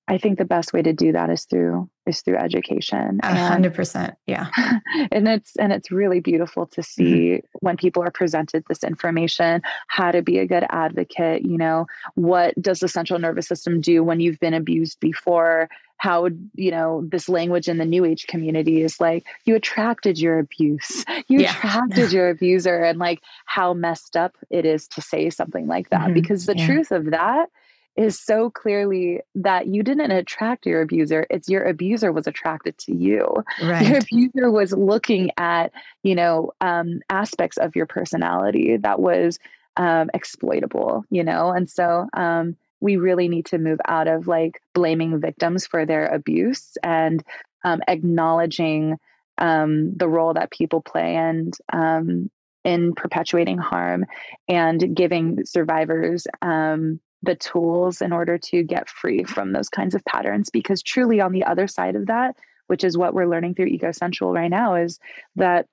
i 0.08 0.18
think 0.18 0.38
the 0.38 0.46
best 0.46 0.74
way 0.74 0.82
to 0.82 0.94
do 0.94 1.12
that 1.12 1.30
is 1.30 1.46
through 1.46 1.90
is 2.06 2.22
through 2.22 2.38
education 2.38 3.20
A 3.24 3.36
hundred 3.36 3.74
percent 3.74 4.16
yeah 4.28 4.48
and 5.12 5.28
it's 5.28 5.56
and 5.56 5.72
it's 5.72 5.92
really 5.92 6.20
beautiful 6.20 6.68
to 6.68 6.84
see 6.84 7.04
mm-hmm. 7.04 7.46
when 7.62 7.78
people 7.78 8.04
are 8.04 8.12
presented 8.12 8.64
this 8.68 8.84
information 8.84 9.62
how 9.88 10.12
to 10.12 10.22
be 10.22 10.40
a 10.40 10.48
good 10.48 10.66
advocate 10.70 11.44
you 11.44 11.58
know 11.58 11.88
what 12.16 12.60
does 12.62 12.80
the 12.80 12.88
central 12.88 13.20
nervous 13.20 13.48
system 13.48 13.82
do 13.82 14.04
when 14.04 14.20
you've 14.20 14.40
been 14.40 14.54
abused 14.54 15.00
before 15.00 15.70
how 16.04 16.28
you 16.56 16.70
know 16.70 17.02
this 17.08 17.30
language 17.30 17.70
in 17.70 17.78
the 17.78 17.86
new 17.86 18.04
age 18.04 18.28
community 18.28 18.82
is 18.82 19.00
like 19.00 19.26
you 19.46 19.56
attracted 19.56 20.20
your 20.20 20.38
abuse 20.38 21.06
you 21.30 21.40
yeah. 21.40 21.52
attracted 21.52 22.12
your 22.12 22.30
abuser 22.30 22.84
and 22.84 23.00
like 23.00 23.22
how 23.46 23.74
messed 23.74 24.18
up 24.18 24.36
it 24.50 24.66
is 24.66 24.86
to 24.86 25.02
say 25.02 25.30
something 25.30 25.66
like 25.66 25.90
that 25.92 26.02
mm-hmm. 26.02 26.14
because 26.14 26.46
the 26.46 26.58
yeah. 26.58 26.66
truth 26.66 26.92
of 26.92 27.12
that 27.12 27.50
is 27.96 28.20
so 28.20 28.50
clearly 28.50 29.22
that 29.36 29.68
you 29.68 29.84
didn't 29.84 30.12
attract 30.12 30.66
your 30.66 30.82
abuser 30.82 31.26
it's 31.30 31.50
your 31.50 31.64
abuser 31.64 32.12
was 32.12 32.28
attracted 32.28 32.78
to 32.78 32.96
you 32.96 33.44
right. 33.64 33.88
your 33.88 33.98
abuser 33.98 34.52
was 34.52 34.74
looking 34.74 35.32
at 35.38 35.72
you 36.02 36.16
know 36.16 36.52
um, 36.62 37.02
aspects 37.10 37.58
of 37.58 37.76
your 37.76 37.86
personality 37.86 38.78
that 38.78 39.00
was 39.00 39.40
um, 39.78 40.10
exploitable 40.14 41.04
you 41.10 41.24
know 41.24 41.52
and 41.52 41.70
so 41.70 42.08
um, 42.14 42.56
we 42.80 42.98
really 42.98 43.30
need 43.30 43.46
to 43.46 43.58
move 43.58 43.80
out 43.88 44.08
of 44.08 44.28
like 44.28 44.62
blaming 44.74 45.20
victims 45.20 45.66
for 45.66 45.86
their 45.86 46.08
abuse 46.08 46.78
and 46.84 47.24
um, 47.64 47.82
acknowledging 47.88 48.98
um, 49.38 49.96
the 49.96 50.08
role 50.08 50.34
that 50.34 50.52
people 50.52 50.82
play 50.82 51.16
and 51.16 51.58
um, 51.72 52.30
in 52.64 52.94
perpetuating 52.94 53.58
harm 53.58 54.06
and 54.48 54.96
giving 54.96 55.46
survivors 55.46 56.28
um, 56.42 57.00
the 57.24 57.36
tools 57.36 58.02
in 58.02 58.12
order 58.12 58.38
to 58.38 58.64
get 58.64 58.90
free 58.90 59.24
from 59.24 59.54
those 59.54 59.70
kinds 59.70 59.96
of 59.96 60.06
patterns 60.06 60.50
because 60.50 60.84
truly 60.84 61.20
on 61.20 61.32
the 61.32 61.44
other 61.44 61.68
side 61.68 61.96
of 61.96 62.06
that 62.08 62.36
which 62.68 62.84
is 62.84 62.98
what 62.98 63.14
we're 63.14 63.28
learning 63.28 63.54
through 63.54 63.66
eco-sensual 63.66 64.32
right 64.32 64.52
now 64.52 64.76
is 64.76 65.00
that 65.36 65.68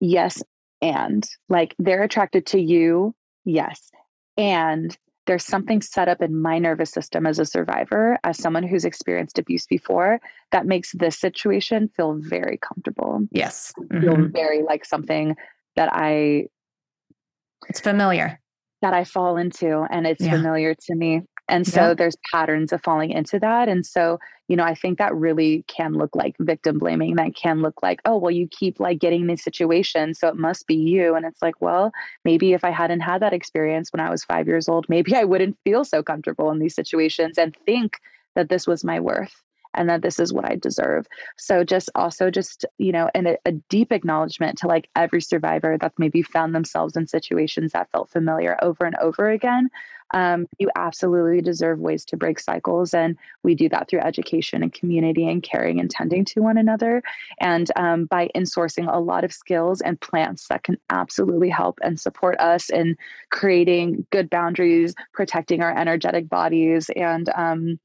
yes 0.00 0.42
and 0.80 1.28
like 1.48 1.74
they're 1.78 2.02
attracted 2.02 2.46
to 2.46 2.60
you 2.60 3.14
yes 3.44 3.90
and 4.36 4.96
there's 5.26 5.44
something 5.44 5.82
set 5.82 6.08
up 6.08 6.22
in 6.22 6.40
my 6.40 6.58
nervous 6.58 6.90
system 6.90 7.26
as 7.26 7.38
a 7.38 7.44
survivor, 7.44 8.18
as 8.24 8.38
someone 8.38 8.62
who's 8.62 8.84
experienced 8.84 9.38
abuse 9.38 9.66
before, 9.66 10.20
that 10.52 10.66
makes 10.66 10.92
this 10.92 11.18
situation 11.18 11.88
feel 11.96 12.14
very 12.14 12.58
comfortable. 12.58 13.26
Yes. 13.32 13.72
Mm-hmm. 13.78 14.00
Feel 14.00 14.28
very 14.28 14.62
like 14.62 14.84
something 14.84 15.36
that 15.74 15.90
I. 15.92 16.46
It's 17.68 17.80
familiar. 17.80 18.40
That 18.86 18.94
I 18.94 19.02
fall 19.02 19.36
into, 19.36 19.84
and 19.90 20.06
it's 20.06 20.24
yeah. 20.24 20.30
familiar 20.30 20.72
to 20.72 20.94
me. 20.94 21.22
And 21.48 21.66
so 21.66 21.88
yeah. 21.88 21.94
there's 21.94 22.14
patterns 22.32 22.72
of 22.72 22.80
falling 22.84 23.10
into 23.10 23.40
that. 23.40 23.68
And 23.68 23.84
so, 23.84 24.20
you 24.46 24.54
know, 24.54 24.62
I 24.62 24.76
think 24.76 24.98
that 24.98 25.12
really 25.12 25.64
can 25.66 25.94
look 25.94 26.14
like 26.14 26.36
victim 26.38 26.78
blaming. 26.78 27.16
That 27.16 27.34
can 27.34 27.62
look 27.62 27.82
like, 27.82 28.00
oh, 28.04 28.16
well, 28.16 28.30
you 28.30 28.46
keep 28.46 28.78
like 28.78 29.00
getting 29.00 29.26
these 29.26 29.42
situations. 29.42 30.20
So 30.20 30.28
it 30.28 30.36
must 30.36 30.68
be 30.68 30.76
you. 30.76 31.16
And 31.16 31.26
it's 31.26 31.42
like, 31.42 31.60
well, 31.60 31.90
maybe 32.24 32.52
if 32.52 32.62
I 32.62 32.70
hadn't 32.70 33.00
had 33.00 33.22
that 33.22 33.32
experience 33.32 33.92
when 33.92 33.98
I 33.98 34.08
was 34.08 34.22
five 34.22 34.46
years 34.46 34.68
old, 34.68 34.86
maybe 34.88 35.16
I 35.16 35.24
wouldn't 35.24 35.58
feel 35.64 35.84
so 35.84 36.00
comfortable 36.00 36.52
in 36.52 36.60
these 36.60 36.76
situations 36.76 37.38
and 37.38 37.56
think 37.66 37.98
that 38.36 38.48
this 38.48 38.68
was 38.68 38.84
my 38.84 39.00
worth 39.00 39.42
and 39.76 39.88
that 39.88 40.02
this 40.02 40.18
is 40.18 40.32
what 40.32 40.44
I 40.44 40.56
deserve. 40.56 41.06
So 41.36 41.64
just 41.64 41.90
also 41.94 42.30
just, 42.30 42.64
you 42.78 42.92
know, 42.92 43.10
and 43.14 43.28
a, 43.28 43.38
a, 43.44 43.52
deep 43.68 43.92
acknowledgement 43.92 44.58
to 44.58 44.68
like 44.68 44.88
every 44.94 45.20
survivor 45.20 45.76
that's 45.80 45.98
maybe 45.98 46.22
found 46.22 46.54
themselves 46.54 46.96
in 46.96 47.06
situations 47.06 47.72
that 47.72 47.90
felt 47.90 48.10
familiar 48.10 48.56
over 48.62 48.84
and 48.84 48.96
over 48.96 49.28
again. 49.30 49.70
Um, 50.14 50.46
you 50.58 50.70
absolutely 50.76 51.40
deserve 51.40 51.80
ways 51.80 52.04
to 52.06 52.16
break 52.16 52.38
cycles. 52.38 52.94
And 52.94 53.16
we 53.42 53.54
do 53.54 53.68
that 53.70 53.88
through 53.88 54.00
education 54.00 54.62
and 54.62 54.72
community 54.72 55.28
and 55.28 55.42
caring 55.42 55.80
and 55.80 55.90
tending 55.90 56.24
to 56.26 56.42
one 56.42 56.58
another. 56.58 57.02
And 57.40 57.70
um, 57.76 58.04
by 58.06 58.30
insourcing 58.34 58.92
a 58.92 59.00
lot 59.00 59.24
of 59.24 59.32
skills 59.32 59.80
and 59.80 60.00
plants 60.00 60.46
that 60.48 60.62
can 60.62 60.78
absolutely 60.90 61.48
help 61.48 61.78
and 61.82 61.98
support 61.98 62.38
us 62.38 62.70
in 62.70 62.96
creating 63.30 64.06
good 64.10 64.30
boundaries, 64.30 64.94
protecting 65.12 65.62
our 65.62 65.76
energetic 65.76 66.28
bodies, 66.28 66.88
and 66.94 67.28
um, 67.34 67.80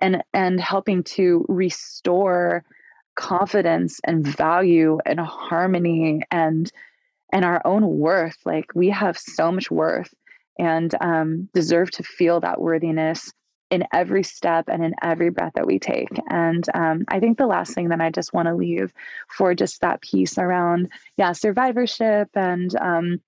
and 0.00 0.22
and 0.32 0.60
helping 0.60 1.02
to 1.02 1.44
restore 1.48 2.64
confidence 3.16 4.00
and 4.04 4.26
value 4.26 4.98
and 5.04 5.20
harmony 5.20 6.22
and 6.30 6.70
and 7.32 7.44
our 7.44 7.60
own 7.64 7.98
worth 7.98 8.38
like 8.44 8.66
we 8.74 8.88
have 8.88 9.18
so 9.18 9.52
much 9.52 9.70
worth 9.70 10.12
and 10.58 10.94
um, 11.00 11.48
deserve 11.54 11.90
to 11.90 12.02
feel 12.02 12.40
that 12.40 12.60
worthiness 12.60 13.32
in 13.70 13.84
every 13.92 14.22
step 14.22 14.66
and 14.68 14.84
in 14.84 14.94
every 15.00 15.30
breath 15.30 15.52
that 15.54 15.66
we 15.66 15.78
take. 15.78 16.08
And 16.28 16.64
um, 16.74 17.04
I 17.08 17.20
think 17.20 17.38
the 17.38 17.46
last 17.46 17.72
thing 17.72 17.88
that 17.88 18.00
I 18.00 18.10
just 18.10 18.32
want 18.32 18.48
to 18.48 18.54
leave 18.54 18.92
for 19.28 19.54
just 19.54 19.80
that 19.80 20.02
piece 20.02 20.38
around, 20.38 20.90
yeah, 21.16 21.32
survivorship 21.32 22.28
and 22.34 22.74
um, 22.76 23.20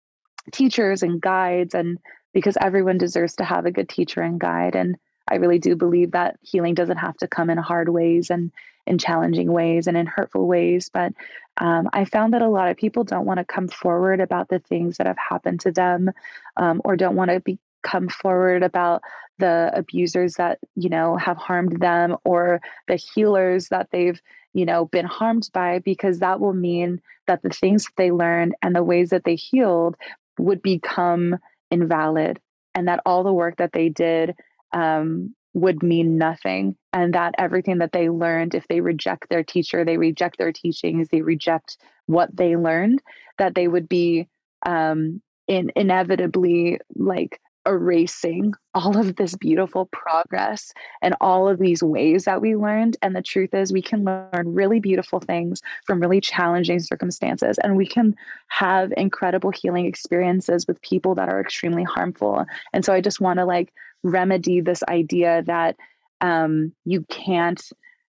teachers 0.52 1.02
and 1.02 1.20
guides, 1.20 1.74
and 1.74 1.98
because 2.34 2.56
everyone 2.60 2.98
deserves 2.98 3.36
to 3.36 3.44
have 3.44 3.66
a 3.66 3.70
good 3.70 3.88
teacher 3.88 4.20
and 4.20 4.40
guide. 4.40 4.74
And 4.74 4.96
I 5.32 5.36
really 5.36 5.58
do 5.58 5.74
believe 5.76 6.10
that 6.10 6.38
healing 6.42 6.74
doesn't 6.74 6.98
have 6.98 7.16
to 7.18 7.26
come 7.26 7.48
in 7.48 7.56
hard 7.56 7.88
ways 7.88 8.28
and 8.28 8.52
in 8.86 8.98
challenging 8.98 9.50
ways 9.50 9.86
and 9.86 9.96
in 9.96 10.06
hurtful 10.06 10.46
ways. 10.46 10.90
But 10.92 11.12
um, 11.56 11.88
I 11.92 12.04
found 12.04 12.34
that 12.34 12.42
a 12.42 12.48
lot 12.48 12.68
of 12.68 12.76
people 12.76 13.04
don't 13.04 13.24
want 13.24 13.38
to 13.38 13.44
come 13.44 13.68
forward 13.68 14.20
about 14.20 14.48
the 14.48 14.58
things 14.58 14.98
that 14.98 15.06
have 15.06 15.16
happened 15.18 15.60
to 15.60 15.72
them 15.72 16.10
um, 16.58 16.82
or 16.84 16.96
don't 16.96 17.16
want 17.16 17.30
to 17.30 17.40
be 17.40 17.58
come 17.82 18.08
forward 18.08 18.62
about 18.62 19.02
the 19.38 19.70
abusers 19.74 20.34
that 20.34 20.58
you 20.76 20.88
know 20.88 21.16
have 21.16 21.36
harmed 21.36 21.80
them 21.80 22.16
or 22.24 22.60
the 22.86 22.94
healers 22.94 23.68
that 23.70 23.88
they've 23.90 24.20
you 24.52 24.64
know 24.64 24.84
been 24.84 25.06
harmed 25.06 25.48
by 25.52 25.80
because 25.80 26.20
that 26.20 26.38
will 26.38 26.52
mean 26.52 27.00
that 27.26 27.42
the 27.42 27.50
things 27.50 27.84
that 27.84 27.92
they 27.96 28.12
learned 28.12 28.54
and 28.62 28.76
the 28.76 28.84
ways 28.84 29.10
that 29.10 29.24
they 29.24 29.34
healed 29.34 29.96
would 30.38 30.62
become 30.62 31.36
invalid 31.72 32.38
and 32.74 32.86
that 32.86 33.00
all 33.04 33.24
the 33.24 33.32
work 33.32 33.56
that 33.56 33.72
they 33.72 33.88
did 33.88 34.36
um, 34.72 35.34
would 35.54 35.82
mean 35.82 36.16
nothing 36.16 36.76
and 36.92 37.14
that 37.14 37.34
everything 37.38 37.78
that 37.78 37.92
they 37.92 38.08
learned 38.08 38.54
if 38.54 38.66
they 38.68 38.80
reject 38.80 39.28
their 39.28 39.44
teacher 39.44 39.84
they 39.84 39.98
reject 39.98 40.38
their 40.38 40.52
teachings 40.52 41.08
they 41.08 41.20
reject 41.20 41.76
what 42.06 42.34
they 42.34 42.56
learned 42.56 43.02
that 43.38 43.54
they 43.54 43.68
would 43.68 43.88
be 43.88 44.26
um, 44.64 45.20
in 45.48 45.70
inevitably 45.76 46.78
like 46.94 47.40
erasing 47.66 48.52
all 48.74 48.96
of 48.96 49.16
this 49.16 49.36
beautiful 49.36 49.86
progress 49.86 50.72
and 51.00 51.14
all 51.20 51.48
of 51.48 51.58
these 51.58 51.82
ways 51.82 52.24
that 52.24 52.40
we 52.40 52.56
learned. 52.56 52.96
And 53.02 53.14
the 53.14 53.22
truth 53.22 53.54
is, 53.54 53.72
we 53.72 53.82
can 53.82 54.04
learn 54.04 54.54
really 54.54 54.80
beautiful 54.80 55.20
things 55.20 55.60
from 55.86 56.00
really 56.00 56.20
challenging 56.20 56.80
circumstances, 56.80 57.58
and 57.58 57.76
we 57.76 57.86
can 57.86 58.16
have 58.48 58.92
incredible 58.96 59.50
healing 59.50 59.86
experiences 59.86 60.66
with 60.66 60.80
people 60.82 61.14
that 61.16 61.28
are 61.28 61.40
extremely 61.40 61.84
harmful. 61.84 62.44
And 62.72 62.84
so 62.84 62.92
I 62.92 63.00
just 63.00 63.20
want 63.20 63.38
to 63.38 63.44
like 63.44 63.72
remedy 64.02 64.60
this 64.60 64.82
idea 64.88 65.42
that 65.46 65.76
um, 66.20 66.72
you 66.84 67.04
can't 67.08 67.62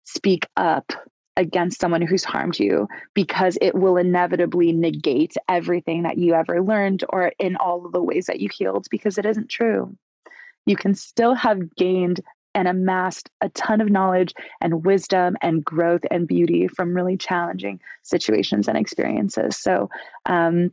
speak 0.03 0.45
up 0.57 0.91
against 1.35 1.79
someone 1.79 2.01
who's 2.01 2.23
harmed 2.23 2.59
you 2.59 2.87
because 3.13 3.57
it 3.61 3.73
will 3.73 3.97
inevitably 3.97 4.71
negate 4.71 5.33
everything 5.49 6.03
that 6.03 6.17
you 6.17 6.33
ever 6.33 6.61
learned 6.61 7.03
or 7.09 7.31
in 7.39 7.55
all 7.55 7.85
of 7.85 7.91
the 7.91 8.03
ways 8.03 8.27
that 8.27 8.39
you 8.39 8.49
healed 8.55 8.85
because 8.91 9.17
it 9.17 9.25
isn't 9.25 9.49
true. 9.49 9.95
You 10.65 10.75
can 10.75 10.93
still 10.93 11.33
have 11.33 11.75
gained 11.75 12.21
and 12.55 12.67
amassed 12.67 13.29
a 13.41 13.49
ton 13.49 13.81
of 13.81 13.89
knowledge 13.89 14.33
and 14.61 14.85
wisdom 14.85 15.35
and 15.41 15.65
growth 15.65 16.01
and 16.11 16.27
beauty 16.27 16.67
from 16.67 16.93
really 16.93 17.17
challenging 17.17 17.79
situations 18.03 18.67
and 18.67 18.77
experiences. 18.77 19.57
So, 19.57 19.89
um, 20.27 20.71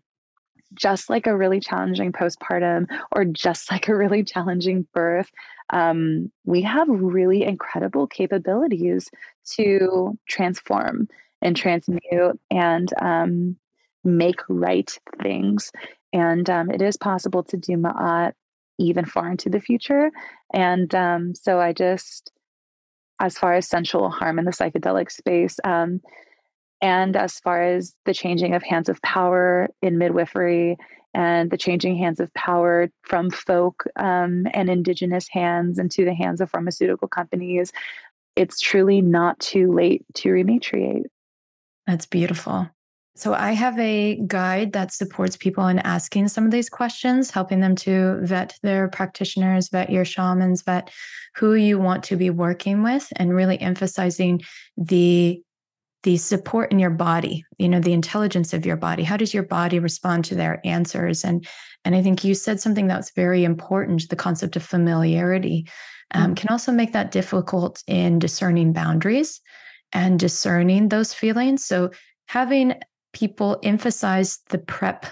just 0.74 1.10
like 1.10 1.26
a 1.26 1.36
really 1.36 1.60
challenging 1.60 2.12
postpartum 2.12 2.86
or 3.12 3.24
just 3.24 3.70
like 3.70 3.88
a 3.88 3.97
really 3.97 4.22
challenging 4.22 4.86
birth, 4.94 5.30
um, 5.70 6.30
we 6.44 6.62
have 6.62 6.88
really 6.88 7.42
incredible 7.42 8.06
capabilities 8.06 9.10
to 9.44 10.18
transform 10.28 11.09
and 11.42 11.56
transmute 11.56 12.40
and 12.51 12.92
um, 13.01 13.56
make 14.05 14.40
right 14.48 14.98
things. 15.22 15.72
And 16.12 16.48
um, 16.51 16.70
it 16.70 16.82
is 16.82 16.97
possible 16.97 17.42
to 17.44 17.56
do 17.56 17.72
Ma'at 17.72 18.32
even 18.78 19.05
far 19.05 19.30
into 19.30 19.48
the 19.48 19.60
future. 19.60 20.10
And 20.52 20.92
um, 20.94 21.34
so 21.34 21.60
I 21.60 21.72
just, 21.72 22.32
as 23.20 23.38
far 23.38 23.55
as 23.55 23.68
sensual 23.68 24.10
harm 24.10 24.38
in 24.38 24.44
the 24.44 24.51
psychedelic 24.51 25.10
space, 25.10 25.59
um, 25.64 26.01
and 26.81 27.16
as 27.16 27.39
far 27.40 27.62
as 27.62 27.94
the 28.05 28.15
changing 28.15 28.55
of 28.55 28.62
hands 28.62 28.89
of 28.89 29.01
power 29.02 29.69
in 29.82 29.98
midwifery 29.98 30.77
and 31.12 31.51
the 31.51 31.59
changing 31.59 31.97
hands 31.97 32.20
of 32.20 32.32
power 32.35 32.90
from 33.02 33.31
folk 33.31 33.85
um, 33.97 34.47
and 34.55 34.70
indigenous 34.70 35.28
hands 35.28 35.78
into 35.78 36.05
the 36.05 36.15
hands 36.15 36.40
of 36.40 36.51
pharmaceutical 36.51 37.09
companies, 37.09 37.73
it's 38.36 38.61
truly 38.61 39.02
not 39.02 39.39
too 39.40 39.73
late 39.73 40.05
to 40.15 40.28
rematriate. 40.28 41.05
That's 41.86 42.07
beautiful. 42.07 42.69
So, 43.16 43.35
I 43.35 43.52
have 43.52 43.78
a 43.78 44.20
guide 44.27 44.73
that 44.73 44.93
supports 44.93 45.36
people 45.36 45.66
in 45.66 45.81
asking 45.81 46.28
some 46.28 46.47
of 46.47 46.52
these 46.52 46.70
questions, 46.70 47.31
helping 47.31 47.61
them 47.61 47.74
to 47.77 48.20
vet 48.23 48.57
their 48.62 48.89
practitioners, 48.89 49.69
vet 49.69 49.90
your 49.90 50.05
shamans, 50.05 50.62
vet 50.62 50.90
who 51.35 51.55
you 51.55 51.78
want 51.78 52.05
to 52.05 52.16
be 52.16 52.31
working 52.31 52.82
with, 52.82 53.12
and 53.16 53.35
really 53.35 53.61
emphasizing 53.61 54.40
the 54.77 55.43
the 56.02 56.16
support 56.16 56.72
in 56.72 56.78
your 56.78 56.90
body 56.90 57.44
you 57.59 57.68
know 57.68 57.81
the 57.81 57.93
intelligence 57.93 58.52
of 58.52 58.64
your 58.64 58.77
body. 58.77 59.02
How 59.02 59.16
does 59.16 59.35
your 59.35 59.43
body 59.43 59.78
respond 59.78 60.24
to 60.27 60.35
their 60.35 60.60
answers? 60.64 61.24
And 61.24 61.47
and 61.85 61.94
i 61.94 62.02
think 62.02 62.24
you 62.24 62.35
said 62.35 62.60
something 62.60 62.86
that's 62.86 63.12
very 63.12 63.43
important 63.43 64.06
the 64.10 64.16
concept 64.16 64.55
of 64.55 64.62
familiarity 64.62 65.66
um, 66.12 66.22
mm-hmm. 66.22 66.35
can 66.35 66.48
also 66.51 66.72
make 66.72 66.93
that 66.93 67.10
difficult 67.10 67.82
in 67.86 68.18
discerning 68.18 68.72
boundaries 68.72 69.40
and 69.93 70.18
discerning 70.18 70.89
those 70.89 71.12
feelings. 71.12 71.64
So 71.64 71.90
having 72.27 72.74
people 73.12 73.59
emphasize 73.62 74.39
the 74.51 74.59
prep 74.59 75.06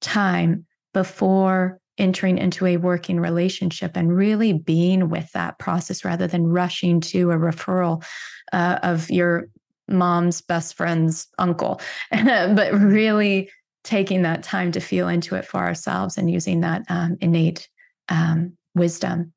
time 0.00 0.66
before 0.94 1.80
entering 1.98 2.38
into 2.38 2.66
a 2.66 2.76
working 2.76 3.18
relationship 3.18 3.96
and 3.96 4.14
really 4.14 4.52
being 4.52 5.08
with 5.08 5.30
that 5.32 5.58
process 5.58 6.04
rather 6.04 6.26
than 6.26 6.46
rushing 6.46 7.00
to 7.00 7.30
a 7.30 7.36
referral 7.36 8.04
uh, 8.52 8.78
of 8.82 9.10
your 9.10 9.48
mom's 9.88 10.40
best 10.40 10.76
friend's 10.76 11.28
uncle, 11.38 11.80
but 12.10 12.72
really 12.72 13.50
taking 13.84 14.22
that 14.22 14.42
time 14.42 14.72
to 14.72 14.80
feel 14.80 15.08
into 15.08 15.36
it 15.36 15.44
for 15.44 15.58
ourselves 15.58 16.18
and 16.18 16.30
using 16.30 16.60
that 16.60 16.82
um, 16.88 17.16
innate 17.20 17.68
um, 18.08 18.56
wisdom. 18.74 19.32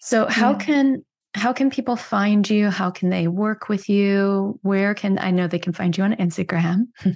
So, 0.00 0.26
how 0.26 0.52
yeah. 0.52 0.58
can 0.58 1.04
how 1.34 1.52
can 1.52 1.70
people 1.70 1.96
find 1.96 2.48
you? 2.48 2.70
How 2.70 2.90
can 2.90 3.10
they 3.10 3.28
work 3.28 3.68
with 3.68 3.88
you? 3.88 4.58
Where 4.62 4.94
can 4.94 5.18
I 5.18 5.30
know 5.30 5.46
they 5.46 5.58
can 5.58 5.72
find 5.72 5.96
you 5.96 6.04
on 6.04 6.14
Instagram? 6.14 6.86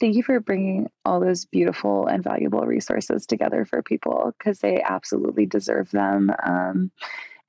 Thank 0.00 0.16
you 0.16 0.22
for 0.22 0.40
bringing 0.40 0.88
all 1.04 1.20
those 1.20 1.44
beautiful 1.44 2.06
and 2.06 2.24
valuable 2.24 2.62
resources 2.62 3.26
together 3.26 3.64
for 3.64 3.82
people 3.82 4.32
because 4.38 4.60
they 4.60 4.82
absolutely 4.82 5.46
deserve 5.46 5.90
them. 5.90 6.30
Um, 6.44 6.90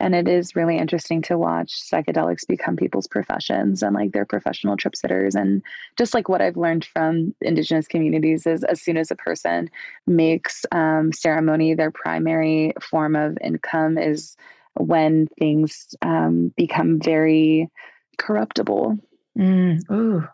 and 0.03 0.13
it 0.13 0.27
is 0.27 0.53
really 0.53 0.77
interesting 0.77 1.21
to 1.21 1.37
watch 1.37 1.81
psychedelics 1.81 2.45
become 2.45 2.75
people's 2.75 3.07
professions 3.07 3.81
and 3.81 3.95
like 3.95 4.11
their 4.11 4.25
professional 4.25 4.75
trip 4.75 4.95
sitters 4.95 5.33
and 5.33 5.63
just 5.97 6.13
like 6.13 6.27
what 6.27 6.41
i've 6.41 6.57
learned 6.57 6.83
from 6.83 7.33
indigenous 7.41 7.87
communities 7.87 8.45
is 8.45 8.65
as 8.65 8.81
soon 8.81 8.97
as 8.97 9.09
a 9.11 9.15
person 9.15 9.69
makes 10.05 10.65
um, 10.73 11.13
ceremony 11.13 11.73
their 11.73 11.91
primary 11.91 12.73
form 12.81 13.15
of 13.15 13.37
income 13.41 13.97
is 13.97 14.35
when 14.75 15.27
things 15.39 15.95
um, 16.01 16.51
become 16.57 16.99
very 16.99 17.69
corruptible 18.17 18.97
mm. 19.37 19.79
Ooh. 19.91 20.27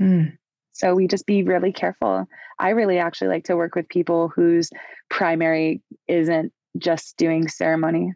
Mm. 0.00 0.36
So 0.72 0.94
we 0.94 1.08
just 1.08 1.26
be 1.26 1.42
really 1.42 1.72
careful. 1.72 2.26
I 2.58 2.70
really 2.70 2.98
actually 2.98 3.28
like 3.28 3.44
to 3.44 3.56
work 3.56 3.74
with 3.74 3.88
people 3.88 4.28
whose 4.28 4.70
primary 5.10 5.82
isn't 6.08 6.52
just 6.78 7.18
doing 7.18 7.48
ceremony. 7.48 8.14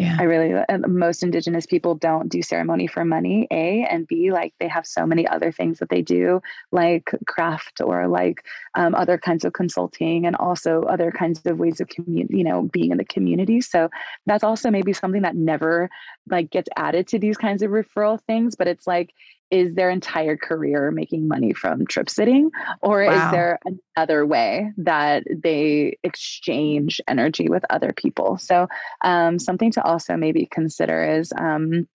Yeah. 0.00 0.16
I 0.18 0.22
really, 0.22 0.54
most 0.88 1.22
Indigenous 1.22 1.66
people 1.66 1.94
don't 1.94 2.30
do 2.30 2.40
ceremony 2.40 2.86
for 2.86 3.04
money, 3.04 3.46
A, 3.50 3.84
and 3.84 4.06
B, 4.06 4.32
like 4.32 4.54
they 4.58 4.66
have 4.66 4.86
so 4.86 5.04
many 5.04 5.28
other 5.28 5.52
things 5.52 5.78
that 5.78 5.90
they 5.90 6.00
do, 6.00 6.40
like 6.72 7.10
craft 7.26 7.82
or 7.84 8.08
like 8.08 8.42
um, 8.74 8.94
other 8.94 9.18
kinds 9.18 9.44
of 9.44 9.52
consulting 9.52 10.24
and 10.24 10.36
also 10.36 10.84
other 10.84 11.10
kinds 11.10 11.42
of 11.44 11.58
ways 11.58 11.82
of 11.82 11.88
community, 11.88 12.38
you 12.38 12.44
know, 12.44 12.62
being 12.62 12.92
in 12.92 12.96
the 12.96 13.04
community. 13.04 13.60
So 13.60 13.90
that's 14.24 14.42
also 14.42 14.70
maybe 14.70 14.94
something 14.94 15.20
that 15.20 15.36
never 15.36 15.90
like 16.30 16.48
gets 16.48 16.70
added 16.78 17.06
to 17.08 17.18
these 17.18 17.36
kinds 17.36 17.62
of 17.62 17.70
referral 17.70 18.18
things, 18.22 18.56
but 18.56 18.68
it's 18.68 18.86
like, 18.86 19.12
is 19.50 19.74
their 19.74 19.90
entire 19.90 20.36
career 20.36 20.90
making 20.90 21.26
money 21.26 21.52
from 21.52 21.86
trip 21.86 22.08
sitting 22.08 22.50
or 22.82 23.04
wow. 23.04 23.26
is 23.26 23.32
there 23.32 23.58
another 23.96 24.24
way 24.24 24.72
that 24.76 25.24
they 25.30 25.98
exchange 26.02 27.00
energy 27.08 27.48
with 27.48 27.64
other 27.70 27.92
people 27.92 28.38
so 28.38 28.66
um, 29.02 29.38
something 29.38 29.70
to 29.70 29.82
also 29.82 30.16
maybe 30.16 30.46
consider 30.50 31.04
is 31.18 31.32
um, 31.38 31.88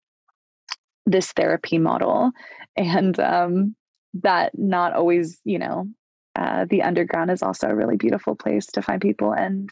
this 1.05 1.31
therapy 1.33 1.77
model 1.77 2.31
and 2.75 3.19
um, 3.19 3.75
that 4.13 4.57
not 4.57 4.93
always 4.93 5.39
you 5.43 5.59
know 5.59 5.87
uh, 6.37 6.65
the 6.69 6.81
underground 6.81 7.31
is 7.31 7.41
also 7.41 7.67
a 7.67 7.75
really 7.75 7.95
beautiful 7.95 8.35
place 8.35 8.65
to 8.65 8.81
find 8.81 9.01
people 9.01 9.31
and 9.31 9.71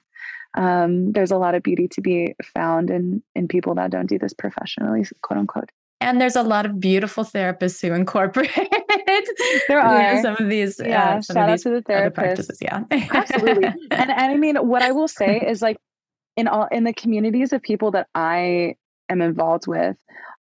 um, 0.56 1.12
there's 1.12 1.32
a 1.32 1.38
lot 1.38 1.56
of 1.56 1.64
beauty 1.64 1.88
to 1.90 2.02
be 2.02 2.36
found 2.54 2.90
in 2.90 3.24
in 3.36 3.48
people 3.48 3.76
that 3.76 3.92
don't 3.92 4.08
do 4.08 4.20
this 4.20 4.34
professionally, 4.34 5.04
quote 5.22 5.40
unquote. 5.40 5.72
And 6.04 6.20
there's 6.20 6.36
a 6.36 6.44
lot 6.44 6.66
of 6.66 6.80
beautiful 6.80 7.24
therapists 7.24 7.82
who 7.82 7.94
incorporate 7.94 8.52
there 9.68 9.80
are 9.80 10.22
some 10.22 10.36
of 10.38 10.50
these. 10.50 10.80
Uh, 10.80 10.86
yeah, 10.86 11.16
uh, 11.16 11.22
shout 11.22 11.50
out 11.50 11.60
to 11.60 11.70
the 11.70 11.82
therapists. 11.82 12.58
Yeah, 12.62 12.84
absolutely. 12.92 13.66
And 13.92 14.12
and 14.12 14.32
I 14.32 14.36
mean, 14.36 14.58
what 14.58 14.82
I 14.82 14.92
will 14.92 15.08
say 15.08 15.40
is 15.40 15.62
like 15.62 15.78
in 16.36 16.48
all 16.48 16.68
in 16.72 16.84
the 16.84 16.94
communities 16.94 17.54
of 17.54 17.62
people 17.62 17.92
that 17.92 18.08
I 18.14 18.76
am 19.10 19.22
involved 19.22 19.66
with, 19.68 19.96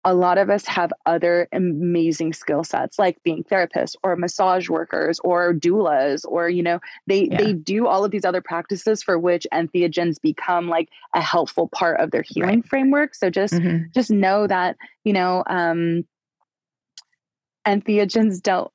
a 0.05 0.13
lot 0.13 0.37
of 0.37 0.49
us 0.49 0.65
have 0.65 0.91
other 1.05 1.47
amazing 1.51 2.31
skill 2.33 2.63
sets 2.63 2.97
like 2.97 3.21
being 3.23 3.43
therapists 3.43 3.95
or 4.03 4.15
massage 4.15 4.69
workers 4.69 5.19
or 5.23 5.53
doulas 5.53 6.23
or 6.25 6.49
you 6.49 6.63
know 6.63 6.79
they 7.07 7.25
yeah. 7.25 7.37
they 7.37 7.53
do 7.53 7.87
all 7.87 8.05
of 8.05 8.11
these 8.11 8.25
other 8.25 8.41
practices 8.41 9.03
for 9.03 9.19
which 9.19 9.45
entheogens 9.53 10.21
become 10.21 10.67
like 10.67 10.89
a 11.13 11.21
helpful 11.21 11.67
part 11.67 11.99
of 11.99 12.11
their 12.11 12.23
healing 12.25 12.59
right. 12.59 12.67
framework 12.67 13.13
so 13.13 13.29
just 13.29 13.53
mm-hmm. 13.53 13.85
just 13.93 14.09
know 14.09 14.47
that 14.47 14.77
you 15.03 15.13
know 15.13 15.43
um 15.47 16.03
entheogens 17.67 18.41
don't 18.41 18.71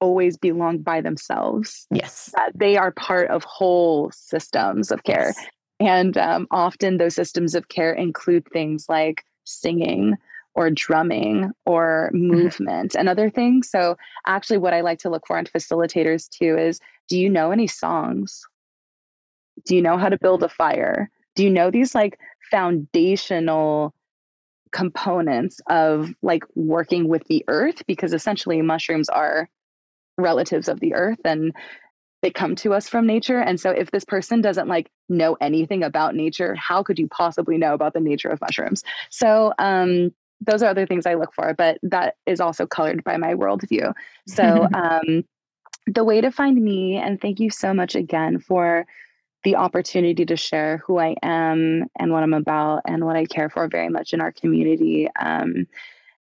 always 0.00 0.36
belong 0.36 0.78
by 0.78 1.00
themselves 1.00 1.86
yes 1.90 2.30
that 2.36 2.52
they 2.54 2.76
are 2.76 2.92
part 2.92 3.30
of 3.30 3.42
whole 3.42 4.10
systems 4.12 4.92
of 4.92 5.02
care 5.02 5.32
yes. 5.36 5.46
and 5.80 6.16
um, 6.18 6.46
often 6.50 6.98
those 6.98 7.16
systems 7.16 7.54
of 7.54 7.68
care 7.68 7.92
include 7.92 8.46
things 8.52 8.86
like 8.88 9.24
singing 9.44 10.14
or 10.58 10.70
drumming 10.70 11.52
or 11.64 12.10
mm-hmm. 12.14 12.34
movement 12.34 12.96
and 12.96 13.08
other 13.08 13.30
things. 13.30 13.70
So, 13.70 13.96
actually, 14.26 14.58
what 14.58 14.74
I 14.74 14.80
like 14.80 14.98
to 15.00 15.08
look 15.08 15.26
for 15.26 15.38
in 15.38 15.44
facilitators 15.44 16.28
too 16.28 16.58
is 16.58 16.80
do 17.08 17.18
you 17.18 17.30
know 17.30 17.52
any 17.52 17.68
songs? 17.68 18.42
Do 19.64 19.76
you 19.76 19.82
know 19.82 19.96
how 19.96 20.08
to 20.08 20.18
build 20.18 20.42
a 20.42 20.48
fire? 20.48 21.10
Do 21.36 21.44
you 21.44 21.50
know 21.50 21.70
these 21.70 21.94
like 21.94 22.18
foundational 22.50 23.94
components 24.72 25.60
of 25.68 26.12
like 26.22 26.42
working 26.56 27.08
with 27.08 27.24
the 27.28 27.44
earth? 27.46 27.86
Because 27.86 28.12
essentially, 28.12 28.60
mushrooms 28.60 29.08
are 29.08 29.48
relatives 30.16 30.68
of 30.68 30.80
the 30.80 30.94
earth 30.94 31.20
and 31.24 31.52
they 32.20 32.30
come 32.32 32.56
to 32.56 32.74
us 32.74 32.88
from 32.88 33.06
nature 33.06 33.38
and 33.38 33.60
so 33.60 33.70
if 33.70 33.92
this 33.92 34.04
person 34.04 34.40
doesn't 34.40 34.66
like 34.66 34.90
know 35.08 35.36
anything 35.40 35.84
about 35.84 36.16
nature 36.16 36.56
how 36.56 36.82
could 36.82 36.98
you 36.98 37.06
possibly 37.06 37.56
know 37.56 37.72
about 37.72 37.94
the 37.94 38.00
nature 38.00 38.28
of 38.28 38.40
mushrooms 38.40 38.82
so 39.10 39.52
um 39.60 40.10
those 40.40 40.62
are 40.62 40.68
other 40.68 40.86
things 40.86 41.06
I 41.06 41.14
look 41.14 41.34
for, 41.34 41.54
but 41.54 41.78
that 41.82 42.16
is 42.26 42.40
also 42.40 42.66
colored 42.66 43.04
by 43.04 43.16
my 43.16 43.34
worldview. 43.34 43.92
So, 44.26 44.68
um, 44.74 45.24
the 45.86 46.04
way 46.04 46.20
to 46.20 46.30
find 46.30 46.62
me, 46.62 46.96
and 46.96 47.20
thank 47.20 47.40
you 47.40 47.50
so 47.50 47.72
much 47.72 47.94
again 47.94 48.38
for 48.38 48.86
the 49.44 49.56
opportunity 49.56 50.26
to 50.26 50.36
share 50.36 50.82
who 50.86 50.98
I 50.98 51.14
am 51.22 51.86
and 51.98 52.12
what 52.12 52.22
I'm 52.22 52.34
about 52.34 52.82
and 52.86 53.04
what 53.04 53.16
I 53.16 53.24
care 53.24 53.48
for 53.48 53.68
very 53.68 53.88
much 53.88 54.12
in 54.12 54.20
our 54.20 54.32
community. 54.32 55.08
Um, 55.18 55.66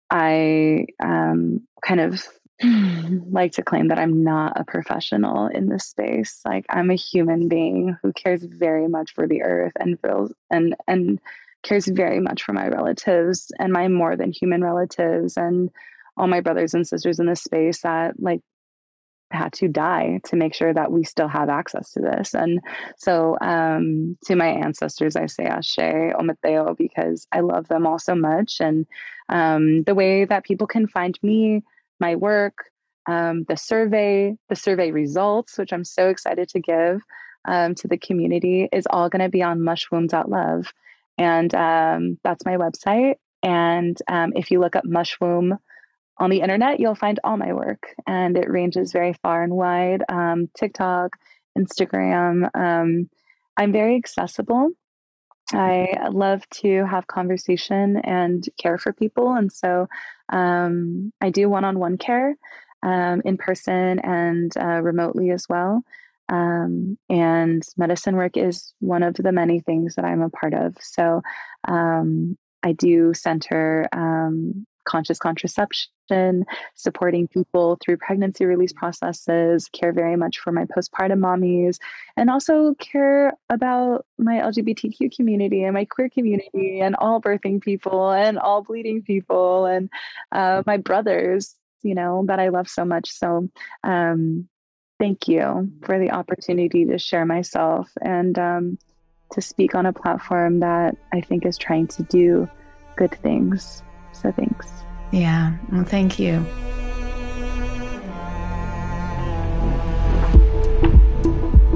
I 0.09 0.87
um, 0.99 1.67
kind 1.83 1.99
of 1.99 2.25
like 3.31 3.53
to 3.53 3.63
claim 3.63 3.89
that 3.89 3.99
I'm 3.99 4.23
not 4.23 4.59
a 4.59 4.63
professional 4.63 5.47
in 5.47 5.67
this 5.67 5.85
space. 5.85 6.41
Like 6.45 6.65
I'm 6.69 6.89
a 6.89 6.95
human 6.95 7.47
being 7.47 7.97
who 8.01 8.13
cares 8.13 8.43
very 8.43 8.87
much 8.87 9.13
for 9.13 9.27
the 9.27 9.43
earth 9.43 9.73
and 9.79 9.99
feels 9.99 10.33
and 10.49 10.75
and 10.87 11.19
cares 11.63 11.87
very 11.87 12.19
much 12.19 12.43
for 12.43 12.53
my 12.53 12.67
relatives 12.67 13.51
and 13.59 13.71
my 13.71 13.87
more 13.87 14.15
than 14.15 14.31
human 14.31 14.63
relatives 14.63 15.37
and 15.37 15.69
all 16.17 16.27
my 16.27 16.41
brothers 16.41 16.73
and 16.73 16.87
sisters 16.87 17.19
in 17.19 17.25
this 17.25 17.43
space 17.43 17.81
that 17.81 18.19
like 18.19 18.41
had 19.31 19.53
to 19.53 19.67
die 19.67 20.19
to 20.25 20.35
make 20.35 20.53
sure 20.53 20.73
that 20.73 20.91
we 20.91 21.03
still 21.03 21.27
have 21.27 21.49
access 21.49 21.91
to 21.91 22.01
this. 22.01 22.33
And 22.33 22.59
so 22.97 23.37
um, 23.41 24.17
to 24.25 24.35
my 24.35 24.47
ancestors, 24.47 25.15
I 25.15 25.25
say 25.27 25.45
Ashe 25.45 25.77
Ometeotl 25.77 26.77
because 26.77 27.27
I 27.31 27.39
love 27.39 27.67
them 27.67 27.87
all 27.87 27.99
so 27.99 28.15
much. 28.15 28.57
And 28.59 28.85
um, 29.29 29.83
the 29.83 29.95
way 29.95 30.25
that 30.25 30.43
people 30.43 30.67
can 30.67 30.87
find 30.87 31.17
me, 31.23 31.63
my 31.99 32.15
work, 32.15 32.65
um, 33.07 33.45
the 33.47 33.57
survey, 33.57 34.35
the 34.49 34.55
survey 34.55 34.91
results, 34.91 35.57
which 35.57 35.73
I'm 35.73 35.85
so 35.85 36.09
excited 36.09 36.49
to 36.49 36.59
give 36.59 37.01
um, 37.45 37.73
to 37.75 37.87
the 37.87 37.97
community, 37.97 38.69
is 38.71 38.87
all 38.89 39.09
going 39.09 39.23
to 39.23 39.29
be 39.29 39.41
on 39.41 39.59
mushwomb.love. 39.59 40.71
And 41.17 41.53
um, 41.53 42.17
that's 42.23 42.45
my 42.45 42.57
website. 42.57 43.15
And 43.43 43.97
um, 44.07 44.33
if 44.35 44.51
you 44.51 44.59
look 44.59 44.75
up 44.75 44.85
Mushwomb 44.85 45.57
on 46.17 46.29
the 46.29 46.41
internet, 46.41 46.79
you'll 46.79 46.95
find 46.95 47.19
all 47.23 47.37
my 47.37 47.53
work. 47.53 47.87
And 48.07 48.37
it 48.37 48.49
ranges 48.49 48.91
very 48.91 49.13
far 49.21 49.43
and 49.43 49.53
wide 49.53 50.03
um, 50.09 50.49
TikTok, 50.57 51.17
Instagram. 51.57 52.49
Um, 52.55 53.09
I'm 53.57 53.71
very 53.71 53.95
accessible. 53.95 54.71
I 55.53 56.07
love 56.11 56.47
to 56.61 56.85
have 56.85 57.07
conversation 57.07 57.97
and 57.97 58.47
care 58.57 58.77
for 58.77 58.93
people. 58.93 59.33
And 59.33 59.51
so 59.51 59.87
um, 60.29 61.11
I 61.19 61.29
do 61.29 61.49
one 61.49 61.65
on 61.65 61.79
one 61.79 61.97
care 61.97 62.35
um, 62.83 63.21
in 63.25 63.37
person 63.37 63.99
and 63.99 64.51
uh, 64.57 64.81
remotely 64.81 65.31
as 65.31 65.47
well. 65.49 65.83
Um, 66.31 66.97
and 67.09 67.61
medicine 67.77 68.15
work 68.15 68.37
is 68.37 68.73
one 68.79 69.03
of 69.03 69.15
the 69.15 69.31
many 69.31 69.59
things 69.59 69.95
that 69.95 70.05
I'm 70.05 70.21
a 70.21 70.29
part 70.29 70.53
of. 70.53 70.75
So 70.79 71.21
um, 71.67 72.37
I 72.63 72.71
do 72.71 73.13
center 73.13 73.87
um, 73.91 74.65
conscious 74.85 75.19
contraception, 75.19 76.45
supporting 76.75 77.27
people 77.27 77.77
through 77.83 77.97
pregnancy 77.97 78.45
release 78.45 78.73
processes, 78.73 79.69
care 79.71 79.91
very 79.91 80.15
much 80.15 80.39
for 80.39 80.51
my 80.51 80.65
postpartum 80.65 81.19
mommies, 81.19 81.77
and 82.17 82.29
also 82.29 82.73
care 82.75 83.33
about 83.49 84.05
my 84.17 84.35
LGBTQ 84.35 85.15
community 85.15 85.63
and 85.63 85.73
my 85.73 85.85
queer 85.85 86.09
community 86.09 86.79
and 86.79 86.95
all 86.95 87.21
birthing 87.21 87.61
people 87.61 88.11
and 88.11 88.39
all 88.39 88.63
bleeding 88.63 89.01
people 89.01 89.65
and 89.65 89.89
uh, 90.31 90.63
my 90.65 90.77
brothers, 90.77 91.55
you 91.83 91.95
know, 91.95 92.23
that 92.27 92.39
I 92.39 92.49
love 92.49 92.69
so 92.69 92.85
much. 92.85 93.11
So, 93.11 93.49
um, 93.83 94.47
thank 95.01 95.27
you 95.27 95.69
for 95.81 95.97
the 95.97 96.11
opportunity 96.11 96.85
to 96.85 96.99
share 96.99 97.25
myself 97.25 97.89
and 98.03 98.37
um, 98.37 98.77
to 99.31 99.41
speak 99.41 99.73
on 99.73 99.87
a 99.87 99.93
platform 99.93 100.59
that 100.59 100.95
I 101.11 101.21
think 101.21 101.43
is 101.43 101.57
trying 101.57 101.87
to 101.87 102.03
do 102.03 102.47
good 102.97 103.17
things. 103.23 103.81
So 104.11 104.31
thanks. 104.31 104.69
Yeah, 105.11 105.57
well, 105.71 105.85
thank 105.85 106.19
you. 106.19 106.45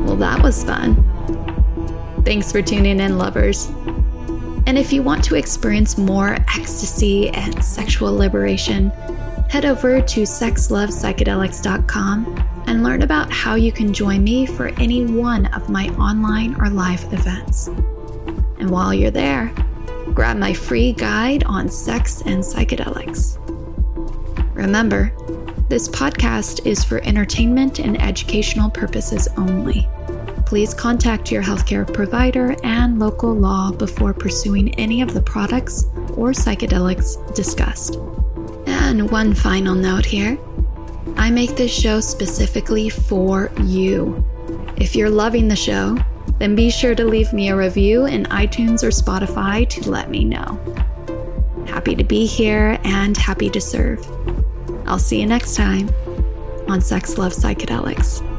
Well, 0.05 0.17
that 0.17 0.43
was 0.43 0.63
fun. 0.63 1.03
Thanks 2.25 2.51
for 2.51 2.61
tuning 2.61 2.99
in, 2.99 3.17
lovers. 3.17 3.65
And 4.67 4.77
if 4.77 4.93
you 4.93 5.01
want 5.01 5.23
to 5.25 5.35
experience 5.35 5.97
more 5.97 6.37
ecstasy 6.55 7.29
and 7.29 7.65
sexual 7.65 8.15
liberation, 8.15 8.91
head 9.49 9.65
over 9.65 9.99
to 9.99 10.21
sexlovepsychedelics.com 10.21 12.54
and 12.67 12.83
learn 12.83 13.01
about 13.01 13.31
how 13.31 13.55
you 13.55 13.71
can 13.71 13.93
join 13.93 14.23
me 14.23 14.45
for 14.45 14.67
any 14.79 15.05
one 15.05 15.45
of 15.47 15.69
my 15.69 15.89
online 15.95 16.55
or 16.59 16.69
live 16.69 17.03
events. 17.13 17.67
And 18.59 18.69
while 18.69 18.93
you're 18.93 19.11
there, 19.11 19.53
grab 20.13 20.37
my 20.37 20.53
free 20.53 20.93
guide 20.93 21.43
on 21.45 21.69
sex 21.69 22.21
and 22.21 22.43
psychedelics. 22.43 23.37
Remember, 24.55 25.11
this 25.67 25.89
podcast 25.89 26.65
is 26.65 26.83
for 26.83 27.03
entertainment 27.03 27.79
and 27.79 28.01
educational 28.01 28.69
purposes 28.69 29.27
only. 29.37 29.87
Please 30.45 30.73
contact 30.73 31.31
your 31.31 31.41
healthcare 31.41 31.91
provider 31.91 32.55
and 32.63 32.99
local 32.99 33.33
law 33.33 33.71
before 33.71 34.13
pursuing 34.13 34.73
any 34.75 35.01
of 35.01 35.13
the 35.13 35.21
products 35.21 35.85
or 36.15 36.31
psychedelics 36.31 37.33
discussed. 37.33 37.95
And 38.67 39.09
one 39.09 39.33
final 39.33 39.73
note 39.73 40.05
here 40.05 40.37
I 41.17 41.31
make 41.31 41.55
this 41.55 41.73
show 41.73 41.99
specifically 41.99 42.89
for 42.89 43.51
you. 43.63 44.23
If 44.77 44.95
you're 44.95 45.09
loving 45.09 45.47
the 45.47 45.55
show, 45.55 45.97
then 46.39 46.55
be 46.55 46.69
sure 46.69 46.95
to 46.95 47.05
leave 47.05 47.31
me 47.33 47.49
a 47.49 47.55
review 47.55 48.05
in 48.05 48.25
iTunes 48.25 48.83
or 48.83 48.89
Spotify 48.89 49.67
to 49.69 49.89
let 49.89 50.09
me 50.09 50.25
know. 50.25 50.59
Happy 51.67 51.95
to 51.95 52.03
be 52.03 52.25
here 52.25 52.77
and 52.83 53.15
happy 53.15 53.49
to 53.49 53.61
serve. 53.61 54.05
I'll 54.85 54.99
see 54.99 55.21
you 55.21 55.25
next 55.25 55.55
time 55.55 55.89
on 56.67 56.81
Sex 56.81 57.17
Love 57.17 57.33
Psychedelics. 57.33 58.34